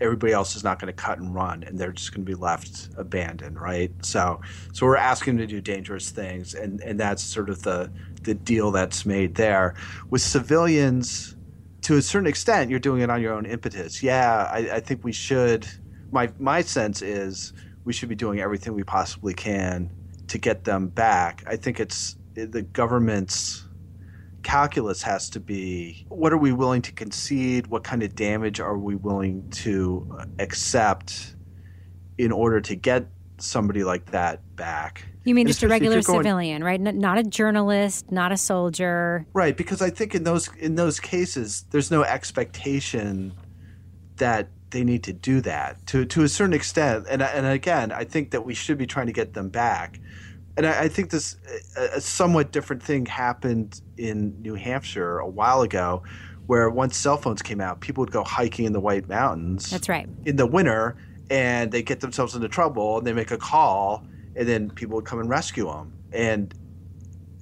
everybody 0.00 0.32
else 0.32 0.54
is 0.54 0.62
not 0.62 0.78
going 0.78 0.86
to 0.86 0.92
cut 0.92 1.18
and 1.18 1.34
run 1.34 1.64
and 1.64 1.76
they're 1.76 1.90
just 1.90 2.14
going 2.14 2.24
to 2.24 2.30
be 2.30 2.36
left 2.36 2.88
abandoned 2.96 3.60
right? 3.60 3.92
So 4.04 4.40
so 4.72 4.86
we're 4.86 4.96
asking 4.96 5.36
them 5.36 5.48
to 5.48 5.52
do 5.52 5.60
dangerous 5.60 6.10
things 6.10 6.54
and 6.54 6.80
and 6.82 6.98
that's 6.98 7.22
sort 7.24 7.50
of 7.50 7.62
the 7.62 7.90
the 8.22 8.34
deal 8.34 8.70
that's 8.70 9.04
made 9.04 9.34
there. 9.34 9.74
With 10.08 10.22
civilians 10.22 11.34
to 11.82 11.96
a 11.96 12.02
certain 12.02 12.28
extent 12.28 12.70
you're 12.70 12.78
doing 12.78 13.02
it 13.02 13.10
on 13.10 13.20
your 13.20 13.34
own 13.34 13.44
impetus. 13.44 14.04
Yeah 14.04 14.48
i, 14.52 14.76
I 14.76 14.80
think 14.80 15.02
we 15.02 15.12
should 15.12 15.66
my 16.12 16.30
my 16.38 16.62
sense 16.62 17.02
is 17.02 17.52
we 17.90 17.94
should 17.94 18.08
be 18.08 18.14
doing 18.14 18.38
everything 18.38 18.72
we 18.72 18.84
possibly 18.84 19.34
can 19.34 19.90
to 20.28 20.38
get 20.38 20.62
them 20.62 20.86
back 20.86 21.42
i 21.48 21.56
think 21.56 21.80
it's 21.80 22.14
the 22.34 22.62
government's 22.62 23.66
calculus 24.44 25.02
has 25.02 25.28
to 25.28 25.40
be 25.40 26.06
what 26.08 26.32
are 26.32 26.36
we 26.38 26.52
willing 26.52 26.80
to 26.80 26.92
concede 26.92 27.66
what 27.66 27.82
kind 27.82 28.04
of 28.04 28.14
damage 28.14 28.60
are 28.60 28.78
we 28.78 28.94
willing 28.94 29.50
to 29.50 30.08
accept 30.38 31.34
in 32.16 32.30
order 32.30 32.60
to 32.60 32.76
get 32.76 33.08
somebody 33.38 33.82
like 33.82 34.06
that 34.12 34.38
back 34.54 35.04
You 35.24 35.34
mean 35.34 35.48
just 35.48 35.64
a 35.64 35.68
regular 35.68 36.00
going- 36.00 36.20
civilian, 36.20 36.62
right? 36.62 36.80
Not 36.80 37.18
a 37.18 37.24
journalist, 37.24 38.12
not 38.12 38.30
a 38.30 38.36
soldier. 38.36 39.26
right 39.32 39.56
because 39.56 39.82
i 39.82 39.90
think 39.90 40.14
in 40.14 40.22
those 40.22 40.48
in 40.58 40.76
those 40.76 41.00
cases 41.00 41.64
there's 41.72 41.90
no 41.90 42.04
expectation 42.04 43.32
that 44.18 44.46
they 44.70 44.84
need 44.84 45.02
to 45.02 45.12
do 45.12 45.40
that 45.40 45.84
to 45.86 46.04
to 46.04 46.22
a 46.22 46.28
certain 46.28 46.52
extent 46.52 47.06
and 47.08 47.22
and 47.22 47.46
again 47.46 47.92
i 47.92 48.04
think 48.04 48.30
that 48.30 48.44
we 48.44 48.54
should 48.54 48.78
be 48.78 48.86
trying 48.86 49.06
to 49.06 49.12
get 49.12 49.34
them 49.34 49.48
back 49.48 49.98
and 50.56 50.66
I, 50.66 50.82
I 50.82 50.88
think 50.88 51.10
this 51.10 51.36
a, 51.76 51.96
a 51.96 52.00
somewhat 52.00 52.52
different 52.52 52.82
thing 52.82 53.06
happened 53.06 53.80
in 53.96 54.40
New 54.42 54.54
Hampshire 54.54 55.18
a 55.18 55.28
while 55.28 55.62
ago, 55.62 56.02
where 56.46 56.68
once 56.68 56.96
cell 56.96 57.16
phones 57.16 57.42
came 57.42 57.60
out, 57.60 57.80
people 57.80 58.02
would 58.02 58.12
go 58.12 58.24
hiking 58.24 58.64
in 58.64 58.72
the 58.72 58.80
White 58.80 59.08
Mountains 59.08 59.70
That's 59.70 59.88
right. 59.88 60.08
in 60.24 60.36
the 60.36 60.46
winter, 60.46 60.96
and 61.30 61.70
they 61.70 61.82
get 61.82 62.00
themselves 62.00 62.34
into 62.34 62.48
trouble, 62.48 62.98
and 62.98 63.06
they 63.06 63.12
make 63.12 63.30
a 63.30 63.38
call, 63.38 64.04
and 64.36 64.48
then 64.48 64.70
people 64.70 64.96
would 64.96 65.04
come 65.04 65.20
and 65.20 65.30
rescue 65.30 65.66
them. 65.66 65.92
And 66.12 66.52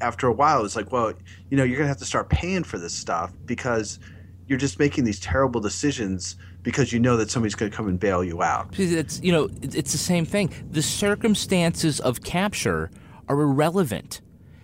after 0.01 0.27
a 0.27 0.33
while, 0.33 0.65
it's 0.65 0.77
like, 0.77 0.93
well, 0.93 1.13
you 1.51 1.57
know, 1.57 1.65
you're 1.65 1.79
gonna 1.79 1.89
have 1.89 1.99
to 1.99 2.05
start 2.05 2.29
paying 2.29 2.65
for 2.65 2.79
this 2.79 2.95
stuff 2.95 3.33
because 3.47 3.99
you're 4.47 4.59
just 4.59 4.79
making 4.79 5.05
these 5.05 5.19
terrible 5.19 5.61
decisions 5.61 6.37
because 6.63 6.93
you 6.93 7.01
know 7.01 7.17
that 7.17 7.31
somebody's 7.31 7.55
gonna 7.55 7.71
come 7.71 7.89
and 7.89 7.99
bail 7.99 8.23
you 8.23 8.43
out. 8.43 8.79
It's 8.79 9.21
you 9.23 9.33
know 9.33 9.49
it's 9.63 9.93
the 9.93 9.99
same 9.99 10.25
thing. 10.25 10.53
The 10.71 10.83
circumstances 10.83 12.01
of 12.01 12.23
capture 12.23 12.91
are 13.29 13.41
irrelevant, 13.41 14.21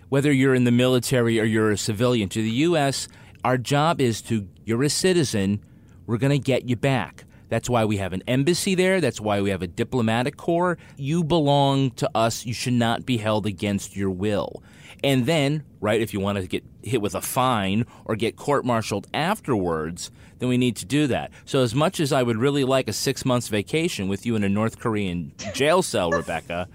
whether 0.09 0.31
you're 0.31 0.55
in 0.55 0.63
the 0.63 0.71
military 0.71 1.39
or 1.39 1.43
you're 1.43 1.71
a 1.71 1.77
civilian. 1.77 2.29
To 2.29 2.41
the 2.41 2.49
U.S., 2.49 3.07
our 3.43 3.57
job 3.57 4.01
is 4.01 4.21
to 4.23 4.47
you're 4.65 4.83
a 4.83 4.89
citizen. 4.89 5.63
We're 6.07 6.17
going 6.17 6.31
to 6.31 6.39
get 6.39 6.69
you 6.69 6.75
back. 6.75 7.25
That's 7.49 7.69
why 7.69 7.85
we 7.85 7.97
have 7.97 8.13
an 8.13 8.23
embassy 8.27 8.75
there. 8.75 8.99
That's 8.99 9.21
why 9.21 9.41
we 9.41 9.51
have 9.51 9.61
a 9.61 9.67
diplomatic 9.67 10.37
corps. 10.37 10.77
You 10.97 11.23
belong 11.23 11.91
to 11.91 12.09
us. 12.15 12.45
You 12.45 12.53
should 12.53 12.73
not 12.73 13.05
be 13.05 13.17
held 13.17 13.45
against 13.45 13.95
your 13.95 14.09
will. 14.09 14.63
And 15.03 15.25
then, 15.25 15.63
right, 15.79 16.01
if 16.01 16.13
you 16.13 16.19
want 16.19 16.37
to 16.37 16.47
get 16.47 16.63
hit 16.81 17.01
with 17.01 17.15
a 17.15 17.21
fine 17.21 17.85
or 18.05 18.15
get 18.15 18.35
court 18.35 18.65
martialed 18.65 19.07
afterwards, 19.13 20.11
then 20.39 20.49
we 20.49 20.57
need 20.57 20.75
to 20.77 20.85
do 20.85 21.07
that. 21.07 21.31
So, 21.45 21.61
as 21.61 21.73
much 21.75 21.99
as 21.99 22.11
I 22.11 22.23
would 22.23 22.37
really 22.37 22.63
like 22.63 22.87
a 22.87 22.93
six 22.93 23.25
months 23.25 23.47
vacation 23.47 24.07
with 24.07 24.25
you 24.25 24.35
in 24.35 24.43
a 24.43 24.49
North 24.49 24.79
Korean 24.79 25.33
jail 25.53 25.81
cell, 25.81 26.11
Rebecca, 26.11 26.67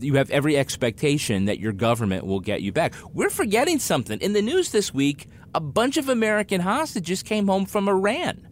you 0.00 0.14
have 0.14 0.30
every 0.30 0.56
expectation 0.56 1.46
that 1.46 1.58
your 1.58 1.72
government 1.72 2.26
will 2.26 2.40
get 2.40 2.62
you 2.62 2.72
back. 2.72 2.94
We're 3.12 3.30
forgetting 3.30 3.78
something. 3.78 4.20
In 4.20 4.32
the 4.32 4.42
news 4.42 4.70
this 4.70 4.92
week, 4.92 5.28
a 5.54 5.60
bunch 5.60 5.96
of 5.96 6.08
American 6.08 6.60
hostages 6.60 7.22
came 7.22 7.46
home 7.46 7.66
from 7.66 7.88
Iran. 7.88 8.46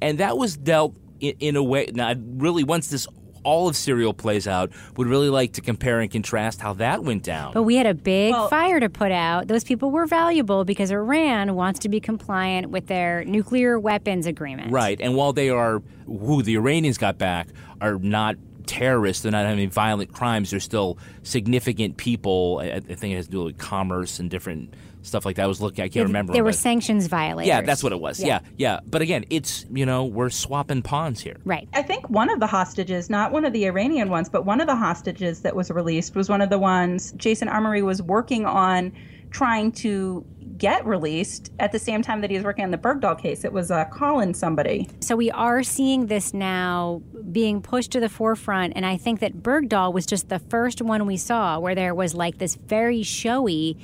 And 0.00 0.18
that 0.18 0.36
was 0.36 0.56
dealt 0.56 0.96
in, 1.20 1.34
in 1.38 1.56
a 1.56 1.62
way. 1.62 1.90
Now, 1.94 2.14
really, 2.16 2.64
once 2.64 2.88
this 2.88 3.06
all 3.44 3.68
of 3.68 3.76
Serial 3.76 4.14
plays 4.14 4.46
out, 4.46 4.70
would 4.96 5.06
really 5.06 5.28
like 5.30 5.52
to 5.54 5.60
compare 5.60 6.00
and 6.00 6.10
contrast 6.10 6.60
how 6.60 6.72
that 6.74 7.04
went 7.04 7.22
down. 7.22 7.52
But 7.52 7.64
we 7.64 7.76
had 7.76 7.86
a 7.86 7.94
big 7.94 8.32
Well- 8.32 8.48
fire 8.48 8.80
to 8.80 8.88
put 8.88 9.12
out. 9.12 9.48
Those 9.48 9.64
people 9.64 9.90
were 9.90 10.06
valuable 10.06 10.64
because 10.64 10.90
Iran 10.90 11.54
wants 11.54 11.80
to 11.80 11.88
be 11.88 12.00
compliant 12.00 12.70
with 12.70 12.86
their 12.86 13.24
nuclear 13.24 13.78
weapons 13.78 14.26
agreement. 14.26 14.72
Right. 14.72 15.00
And 15.00 15.14
while 15.14 15.32
they 15.32 15.50
are, 15.50 15.82
who 16.06 16.42
the 16.42 16.54
Iranians 16.56 16.98
got 16.98 17.18
back, 17.18 17.48
are 17.80 17.98
not 17.98 18.36
terrorists, 18.66 19.22
they're 19.22 19.32
not 19.32 19.44
having 19.44 19.68
violent 19.70 20.12
crimes, 20.12 20.50
they're 20.50 20.60
still 20.60 20.96
significant 21.22 21.96
people. 21.96 22.60
I, 22.62 22.66
I 22.76 22.80
think 22.80 23.12
it 23.12 23.16
has 23.16 23.26
to 23.26 23.32
do 23.32 23.44
with 23.44 23.58
commerce 23.58 24.18
and 24.20 24.30
different 24.30 24.74
stuff 25.02 25.26
like 25.26 25.36
that. 25.36 25.44
I 25.44 25.46
was 25.46 25.60
looking, 25.60 25.84
I 25.84 25.88
can't 25.88 26.06
remember. 26.06 26.32
There 26.32 26.44
were 26.44 26.52
sanctions 26.52 27.06
violators. 27.06 27.48
yeah, 27.48 27.60
that's 27.62 27.82
what 27.82 27.92
it 27.92 28.00
was. 28.00 28.20
Yeah. 28.20 28.26
Yeah. 28.26 28.40
yeah, 28.56 28.80
But 28.86 29.02
again, 29.02 29.24
it's, 29.30 29.66
you 29.70 29.84
know, 29.84 30.04
we're 30.04 30.30
swapping 30.30 30.82
pawns 30.82 31.20
here. 31.20 31.36
Right. 31.44 31.68
I 31.72 31.82
think 31.82 32.08
one 32.08 32.30
of 32.30 32.40
the 32.40 32.46
hostages, 32.46 33.10
not 33.10 33.32
one 33.32 33.44
of 33.44 33.52
the 33.52 33.66
Iranian 33.66 34.08
ones, 34.08 34.28
but 34.28 34.44
one 34.46 34.60
of 34.60 34.66
the 34.66 34.76
hostages 34.76 35.42
that 35.42 35.54
was 35.54 35.70
released 35.70 36.14
was 36.14 36.28
one 36.28 36.40
of 36.40 36.50
the 36.50 36.58
ones 36.58 37.12
Jason 37.12 37.48
Amerine 37.48 37.84
was 37.84 38.00
working 38.02 38.46
on 38.46 38.92
trying 39.30 39.72
to 39.72 40.24
get 40.58 40.86
released 40.86 41.50
at 41.58 41.72
the 41.72 41.78
same 41.78 42.02
time 42.02 42.20
that 42.20 42.30
he 42.30 42.36
was 42.36 42.44
working 42.44 42.64
on 42.64 42.70
the 42.70 42.78
Bergdahl 42.78 43.18
case. 43.18 43.44
It 43.44 43.52
was 43.52 43.70
uh, 43.70 43.84
Colin 43.86 44.34
somebody. 44.34 44.88
So 45.00 45.16
we 45.16 45.30
are 45.30 45.62
seeing 45.62 46.06
this 46.06 46.32
now 46.32 47.02
being 47.32 47.62
pushed 47.62 47.90
to 47.92 48.00
the 48.00 48.08
forefront. 48.08 48.74
And 48.76 48.86
I 48.86 48.96
think 48.96 49.20
that 49.20 49.42
Bergdahl 49.42 49.92
was 49.92 50.06
just 50.06 50.28
the 50.28 50.38
first 50.38 50.82
one 50.82 51.06
we 51.06 51.16
saw 51.16 51.58
where 51.58 51.74
there 51.74 51.94
was 51.94 52.14
like 52.14 52.38
this 52.38 52.54
very 52.54 53.02
showy 53.02 53.76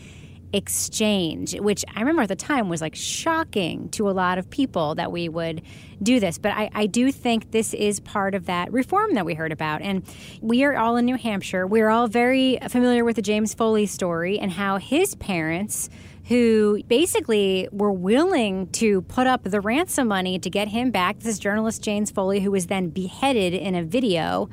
exchange, 0.53 1.59
which 1.61 1.85
I 1.95 2.01
remember 2.01 2.23
at 2.23 2.29
the 2.29 2.37
time 2.37 2.69
was 2.69 2.81
like 2.81 2.95
shocking 2.95 3.89
to 3.91 4.09
a 4.09 4.13
lot 4.13 4.39
of 4.39 4.49
people 4.49 4.95
that 4.95 5.13
we 5.13 5.29
would 5.29 5.63
do 6.03 6.21
this. 6.21 6.39
But 6.39 6.53
I, 6.53 6.71
I 6.75 6.87
do 6.87 7.13
think 7.13 7.51
this 7.51 7.75
is 7.75 8.01
part 8.01 8.35
of 8.35 8.47
that 8.47 8.73
reform 8.73 9.15
that 9.15 9.27
we 9.27 9.35
heard 9.35 9.53
about. 9.53 9.83
And 9.83 10.03
we 10.41 10.65
are 10.65 10.77
all 10.77 10.97
in 10.97 11.05
New 11.05 11.17
Hampshire. 11.17 11.67
We're 11.67 11.89
all 11.89 12.07
very 12.07 12.59
familiar 12.69 13.05
with 13.05 13.17
the 13.17 13.23
James 13.23 13.55
Foley 13.55 13.87
story 13.87 14.39
and 14.39 14.53
how 14.53 14.79
his 14.79 15.15
parents 15.17 15.91
who 16.29 16.83
basically 16.89 17.67
were 17.73 17.91
willing 17.91 18.67
to 18.67 19.01
put 19.03 19.27
up 19.27 19.45
the 19.45 19.63
ransom 19.63 20.09
money 20.09 20.39
to 20.39 20.51
get 20.51 20.69
him 20.69 20.91
back. 20.91 21.19
This 21.19 21.29
is 21.29 21.39
journalist 21.39 21.83
James 21.83 22.11
Foley, 22.11 22.41
who 22.41 22.51
was 22.51 22.67
then 22.67 22.91
beheaded 22.91 23.55
in 23.55 23.75
a 23.75 23.83
video. 23.83 24.51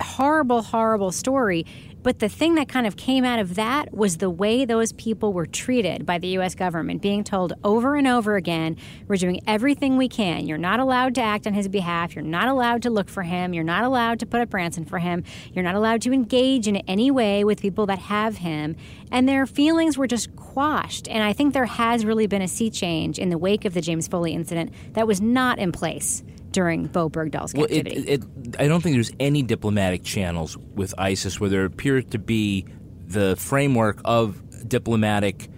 Horrible, 0.00 0.62
horrible 0.62 1.12
story. 1.12 1.66
But 2.04 2.18
the 2.18 2.28
thing 2.28 2.56
that 2.56 2.68
kind 2.68 2.86
of 2.86 2.96
came 2.98 3.24
out 3.24 3.38
of 3.38 3.54
that 3.54 3.94
was 3.94 4.18
the 4.18 4.28
way 4.28 4.66
those 4.66 4.92
people 4.92 5.32
were 5.32 5.46
treated 5.46 6.04
by 6.04 6.18
the 6.18 6.28
U.S. 6.28 6.54
government, 6.54 7.00
being 7.00 7.24
told 7.24 7.54
over 7.64 7.96
and 7.96 8.06
over 8.06 8.36
again, 8.36 8.76
we're 9.08 9.16
doing 9.16 9.40
everything 9.46 9.96
we 9.96 10.06
can. 10.06 10.46
You're 10.46 10.58
not 10.58 10.80
allowed 10.80 11.14
to 11.14 11.22
act 11.22 11.46
on 11.46 11.54
his 11.54 11.66
behalf. 11.66 12.14
You're 12.14 12.22
not 12.22 12.48
allowed 12.48 12.82
to 12.82 12.90
look 12.90 13.08
for 13.08 13.22
him. 13.22 13.54
You're 13.54 13.64
not 13.64 13.84
allowed 13.84 14.20
to 14.20 14.26
put 14.26 14.42
up 14.42 14.52
ransom 14.52 14.84
for 14.84 14.98
him. 14.98 15.24
You're 15.54 15.64
not 15.64 15.76
allowed 15.76 16.02
to 16.02 16.12
engage 16.12 16.68
in 16.68 16.76
any 16.76 17.10
way 17.10 17.42
with 17.42 17.62
people 17.62 17.86
that 17.86 18.00
have 18.00 18.36
him. 18.36 18.76
And 19.10 19.26
their 19.26 19.46
feelings 19.46 19.96
were 19.96 20.06
just 20.06 20.36
quashed. 20.36 21.08
And 21.08 21.24
I 21.24 21.32
think 21.32 21.54
there 21.54 21.64
has 21.64 22.04
really 22.04 22.26
been 22.26 22.42
a 22.42 22.48
sea 22.48 22.68
change 22.68 23.18
in 23.18 23.30
the 23.30 23.38
wake 23.38 23.64
of 23.64 23.72
the 23.72 23.80
James 23.80 24.08
Foley 24.08 24.34
incident 24.34 24.74
that 24.92 25.06
was 25.06 25.22
not 25.22 25.58
in 25.58 25.72
place 25.72 26.22
during 26.54 26.86
Bowe 26.86 27.10
Bergdahl's 27.10 27.52
Well, 27.52 27.66
it, 27.68 27.84
captivity. 27.84 28.10
it, 28.12 28.22
I 28.58 28.68
don't 28.68 28.80
think 28.80 28.94
there's 28.96 29.12
any 29.20 29.42
diplomatic 29.42 30.02
channels 30.04 30.56
with 30.56 30.94
ISIS 30.96 31.38
where 31.38 31.50
there 31.50 31.64
appears 31.66 32.04
to 32.12 32.18
be 32.18 32.64
the 33.06 33.36
framework 33.36 34.00
of 34.04 34.40
diplomatic 34.66 35.48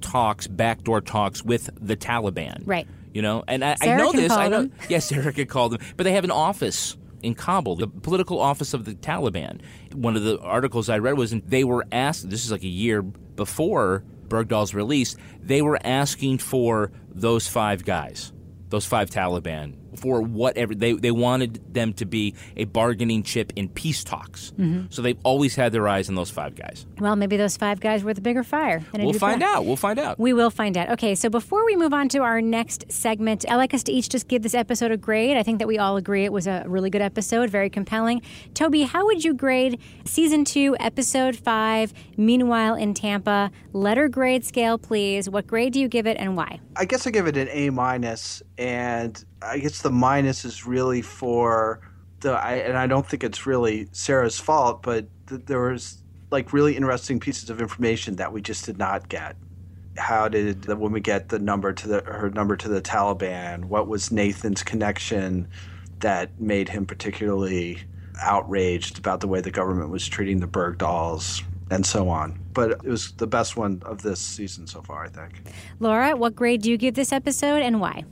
talks, 0.00 0.46
backdoor 0.46 1.00
talks 1.00 1.42
with 1.42 1.70
the 1.80 1.96
Taliban. 1.96 2.62
Right. 2.64 2.86
You 3.12 3.22
know, 3.22 3.42
and 3.48 3.64
I, 3.64 3.76
I 3.80 3.96
know 3.96 4.12
this. 4.12 4.30
I 4.30 4.48
know. 4.48 4.62
them. 4.62 4.72
Yes, 4.88 5.06
Sarah 5.06 5.32
could 5.32 5.48
call 5.48 5.70
them, 5.70 5.80
but 5.96 6.04
they 6.04 6.12
have 6.12 6.24
an 6.24 6.30
office 6.30 6.96
in 7.22 7.34
Kabul, 7.34 7.76
the 7.76 7.86
political 7.88 8.38
office 8.40 8.74
of 8.74 8.84
the 8.84 8.94
Taliban. 8.94 9.60
One 9.94 10.16
of 10.16 10.22
the 10.22 10.38
articles 10.40 10.88
I 10.88 10.98
read 10.98 11.16
was 11.16 11.30
they 11.46 11.64
were 11.64 11.84
asked. 11.92 12.28
This 12.30 12.44
is 12.44 12.52
like 12.52 12.62
a 12.62 12.68
year 12.68 13.02
before 13.02 14.04
Bergdahl's 14.28 14.74
release. 14.74 15.16
They 15.40 15.62
were 15.62 15.78
asking 15.84 16.38
for 16.38 16.90
those 17.10 17.46
five 17.48 17.84
guys, 17.84 18.32
those 18.70 18.86
five 18.86 19.10
Taliban, 19.10 19.74
for 19.96 20.20
whatever 20.22 20.74
they 20.74 20.92
they 20.92 21.10
wanted 21.10 21.74
them 21.74 21.92
to 21.94 22.04
be 22.04 22.34
a 22.56 22.64
bargaining 22.64 23.22
chip 23.22 23.52
in 23.56 23.68
peace 23.68 24.04
talks. 24.04 24.52
Mm-hmm. 24.52 24.86
So 24.90 25.02
they've 25.02 25.18
always 25.24 25.54
had 25.54 25.72
their 25.72 25.88
eyes 25.88 26.08
on 26.08 26.14
those 26.14 26.30
five 26.30 26.54
guys. 26.54 26.86
Well, 26.98 27.16
maybe 27.16 27.36
those 27.36 27.56
five 27.56 27.80
guys 27.80 28.04
were 28.04 28.14
the 28.14 28.20
bigger 28.20 28.42
fire. 28.42 28.80
than 28.92 29.04
We'll 29.04 29.12
find 29.14 29.40
Black. 29.40 29.56
out. 29.56 29.64
We'll 29.64 29.76
find 29.76 29.98
out. 29.98 30.18
We 30.18 30.32
will 30.32 30.50
find 30.50 30.76
out. 30.76 30.90
Okay, 30.90 31.14
so 31.14 31.28
before 31.28 31.64
we 31.66 31.76
move 31.76 31.92
on 31.92 32.08
to 32.10 32.18
our 32.18 32.40
next 32.40 32.90
segment, 32.90 33.44
I'd 33.48 33.56
like 33.56 33.74
us 33.74 33.82
to 33.84 33.92
each 33.92 34.08
just 34.08 34.28
give 34.28 34.42
this 34.42 34.54
episode 34.54 34.90
a 34.90 34.96
grade. 34.96 35.36
I 35.36 35.42
think 35.42 35.58
that 35.58 35.68
we 35.68 35.78
all 35.78 35.96
agree 35.96 36.24
it 36.24 36.32
was 36.32 36.46
a 36.46 36.64
really 36.66 36.90
good 36.90 37.02
episode, 37.02 37.50
very 37.50 37.70
compelling. 37.70 38.22
Toby, 38.54 38.82
how 38.82 39.04
would 39.06 39.24
you 39.24 39.34
grade 39.34 39.80
season 40.04 40.44
two, 40.44 40.76
episode 40.80 41.36
five, 41.36 41.92
Meanwhile 42.16 42.74
in 42.76 42.94
Tampa? 42.94 43.50
Letter 43.72 44.08
grade 44.08 44.44
scale, 44.44 44.78
please. 44.78 45.28
What 45.28 45.46
grade 45.46 45.72
do 45.72 45.80
you 45.80 45.88
give 45.88 46.06
it 46.06 46.16
and 46.18 46.36
why? 46.36 46.60
I 46.76 46.84
guess 46.84 47.06
I 47.06 47.10
give 47.10 47.26
it 47.26 47.36
an 47.36 47.48
A 47.50 47.70
minus, 47.70 48.42
and 48.58 49.22
I 49.44 49.58
guess 49.58 49.82
the 49.82 49.90
minus 49.90 50.44
is 50.44 50.66
really 50.66 51.02
for 51.02 51.80
the. 52.20 52.32
I, 52.32 52.54
and 52.54 52.76
I 52.76 52.86
don't 52.86 53.06
think 53.06 53.24
it's 53.24 53.46
really 53.46 53.88
Sarah's 53.92 54.38
fault, 54.38 54.82
but 54.82 55.06
th- 55.28 55.42
there 55.46 55.60
was 55.60 55.98
like 56.30 56.52
really 56.52 56.76
interesting 56.76 57.20
pieces 57.20 57.50
of 57.50 57.60
information 57.60 58.16
that 58.16 58.32
we 58.32 58.40
just 58.40 58.64
did 58.64 58.78
not 58.78 59.08
get. 59.08 59.36
How 59.96 60.28
did 60.28 60.62
the 60.62 60.76
woman 60.76 61.02
get 61.02 61.28
the 61.28 61.38
number 61.38 61.72
to 61.72 61.88
the 61.88 62.00
her 62.02 62.30
number 62.30 62.56
to 62.56 62.68
the 62.68 62.80
Taliban? 62.80 63.66
What 63.66 63.88
was 63.88 64.10
Nathan's 64.10 64.62
connection 64.62 65.48
that 66.00 66.40
made 66.40 66.68
him 66.68 66.86
particularly 66.86 67.78
outraged 68.20 68.98
about 68.98 69.20
the 69.20 69.28
way 69.28 69.40
the 69.40 69.50
government 69.50 69.90
was 69.90 70.06
treating 70.08 70.40
the 70.40 70.48
Bergdahls? 70.48 71.42
And 71.70 71.86
so 71.86 72.10
on. 72.10 72.38
But 72.52 72.72
it 72.72 72.84
was 72.84 73.12
the 73.12 73.26
best 73.26 73.56
one 73.56 73.80
of 73.86 74.02
this 74.02 74.20
season 74.20 74.66
so 74.66 74.82
far, 74.82 75.04
I 75.04 75.08
think. 75.08 75.40
Laura, 75.80 76.14
what 76.14 76.36
grade 76.36 76.60
do 76.60 76.70
you 76.70 76.76
give 76.76 76.94
this 76.94 77.12
episode 77.12 77.62
and 77.62 77.80
why? 77.80 78.04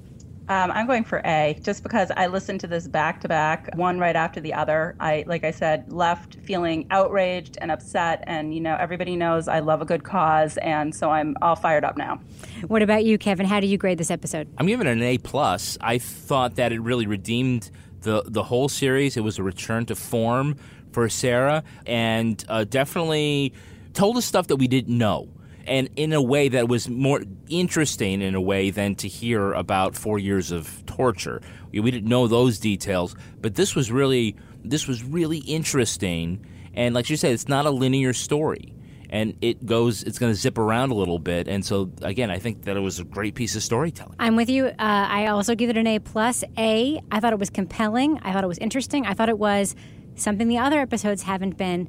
Um, 0.50 0.72
I'm 0.72 0.88
going 0.88 1.04
for 1.04 1.22
A, 1.24 1.56
just 1.62 1.84
because 1.84 2.10
I 2.16 2.26
listened 2.26 2.58
to 2.62 2.66
this 2.66 2.88
back 2.88 3.20
to 3.20 3.28
back, 3.28 3.72
one 3.76 4.00
right 4.00 4.16
after 4.16 4.40
the 4.40 4.52
other. 4.52 4.96
I, 4.98 5.22
like 5.28 5.44
I 5.44 5.52
said, 5.52 5.92
left 5.92 6.34
feeling 6.42 6.88
outraged 6.90 7.56
and 7.60 7.70
upset, 7.70 8.24
and 8.26 8.52
you 8.52 8.60
know 8.60 8.76
everybody 8.80 9.14
knows 9.14 9.46
I 9.46 9.60
love 9.60 9.80
a 9.80 9.84
good 9.84 10.02
cause, 10.02 10.56
and 10.56 10.92
so 10.92 11.08
I'm 11.08 11.36
all 11.40 11.54
fired 11.54 11.84
up 11.84 11.96
now. 11.96 12.20
What 12.66 12.82
about 12.82 13.04
you, 13.04 13.16
Kevin? 13.16 13.46
How 13.46 13.60
do 13.60 13.68
you 13.68 13.78
grade 13.78 13.98
this 13.98 14.10
episode? 14.10 14.52
I'm 14.58 14.66
giving 14.66 14.88
it 14.88 14.90
an 14.90 15.02
A 15.02 15.18
plus. 15.18 15.78
I 15.80 15.98
thought 15.98 16.56
that 16.56 16.72
it 16.72 16.80
really 16.80 17.06
redeemed 17.06 17.70
the 18.00 18.24
the 18.26 18.42
whole 18.42 18.68
series. 18.68 19.16
It 19.16 19.22
was 19.22 19.38
a 19.38 19.44
return 19.44 19.86
to 19.86 19.94
form 19.94 20.56
for 20.90 21.08
Sarah, 21.08 21.62
and 21.86 22.44
uh, 22.48 22.64
definitely 22.64 23.54
told 23.92 24.16
us 24.16 24.24
stuff 24.24 24.48
that 24.48 24.56
we 24.56 24.66
didn't 24.66 24.98
know, 24.98 25.28
and 25.66 25.88
in 25.96 26.12
a 26.12 26.22
way 26.22 26.48
that 26.48 26.68
was 26.68 26.88
more 26.88 27.22
interesting 27.48 28.22
in 28.22 28.34
a 28.34 28.40
way 28.40 28.70
than 28.70 28.94
to 28.96 29.08
hear 29.08 29.52
about 29.52 29.94
four 29.94 30.18
years 30.18 30.50
of 30.50 30.84
torture. 30.86 31.40
We, 31.72 31.80
we 31.80 31.90
didn't 31.90 32.08
know 32.08 32.26
those 32.26 32.58
details, 32.58 33.14
but 33.40 33.54
this 33.54 33.74
was 33.74 33.90
really 33.90 34.36
this 34.64 34.86
was 34.86 35.02
really 35.02 35.38
interesting. 35.38 36.44
And 36.74 36.94
like 36.94 37.10
you 37.10 37.16
said, 37.16 37.32
it's 37.32 37.48
not 37.48 37.66
a 37.66 37.70
linear 37.70 38.12
story 38.12 38.74
and 39.10 39.36
it 39.40 39.66
goes 39.66 40.04
it's 40.04 40.18
going 40.18 40.32
to 40.32 40.38
zip 40.38 40.56
around 40.56 40.90
a 40.90 40.94
little 40.94 41.18
bit 41.18 41.48
and 41.48 41.64
so 41.64 41.90
again 42.00 42.30
i 42.30 42.38
think 42.38 42.62
that 42.62 42.76
it 42.76 42.80
was 42.80 43.00
a 43.00 43.04
great 43.04 43.34
piece 43.34 43.56
of 43.56 43.62
storytelling 43.62 44.14
I'm 44.20 44.36
with 44.36 44.48
you. 44.48 44.66
Uh, 44.66 44.74
I 44.78 45.26
also 45.26 45.54
give 45.54 45.70
it 45.70 45.76
an 45.76 45.86
A 45.86 45.98
plus. 45.98 46.44
A. 46.56 47.00
I 47.10 47.20
thought 47.20 47.32
it 47.32 47.38
was 47.38 47.50
compelling. 47.50 48.18
I 48.22 48.32
thought 48.32 48.44
it 48.44 48.46
was 48.46 48.58
interesting. 48.58 49.06
I 49.06 49.14
thought 49.14 49.28
it 49.28 49.38
was 49.38 49.74
something 50.14 50.46
the 50.46 50.58
other 50.58 50.78
episodes 50.78 51.22
haven't 51.22 51.56
been 51.56 51.88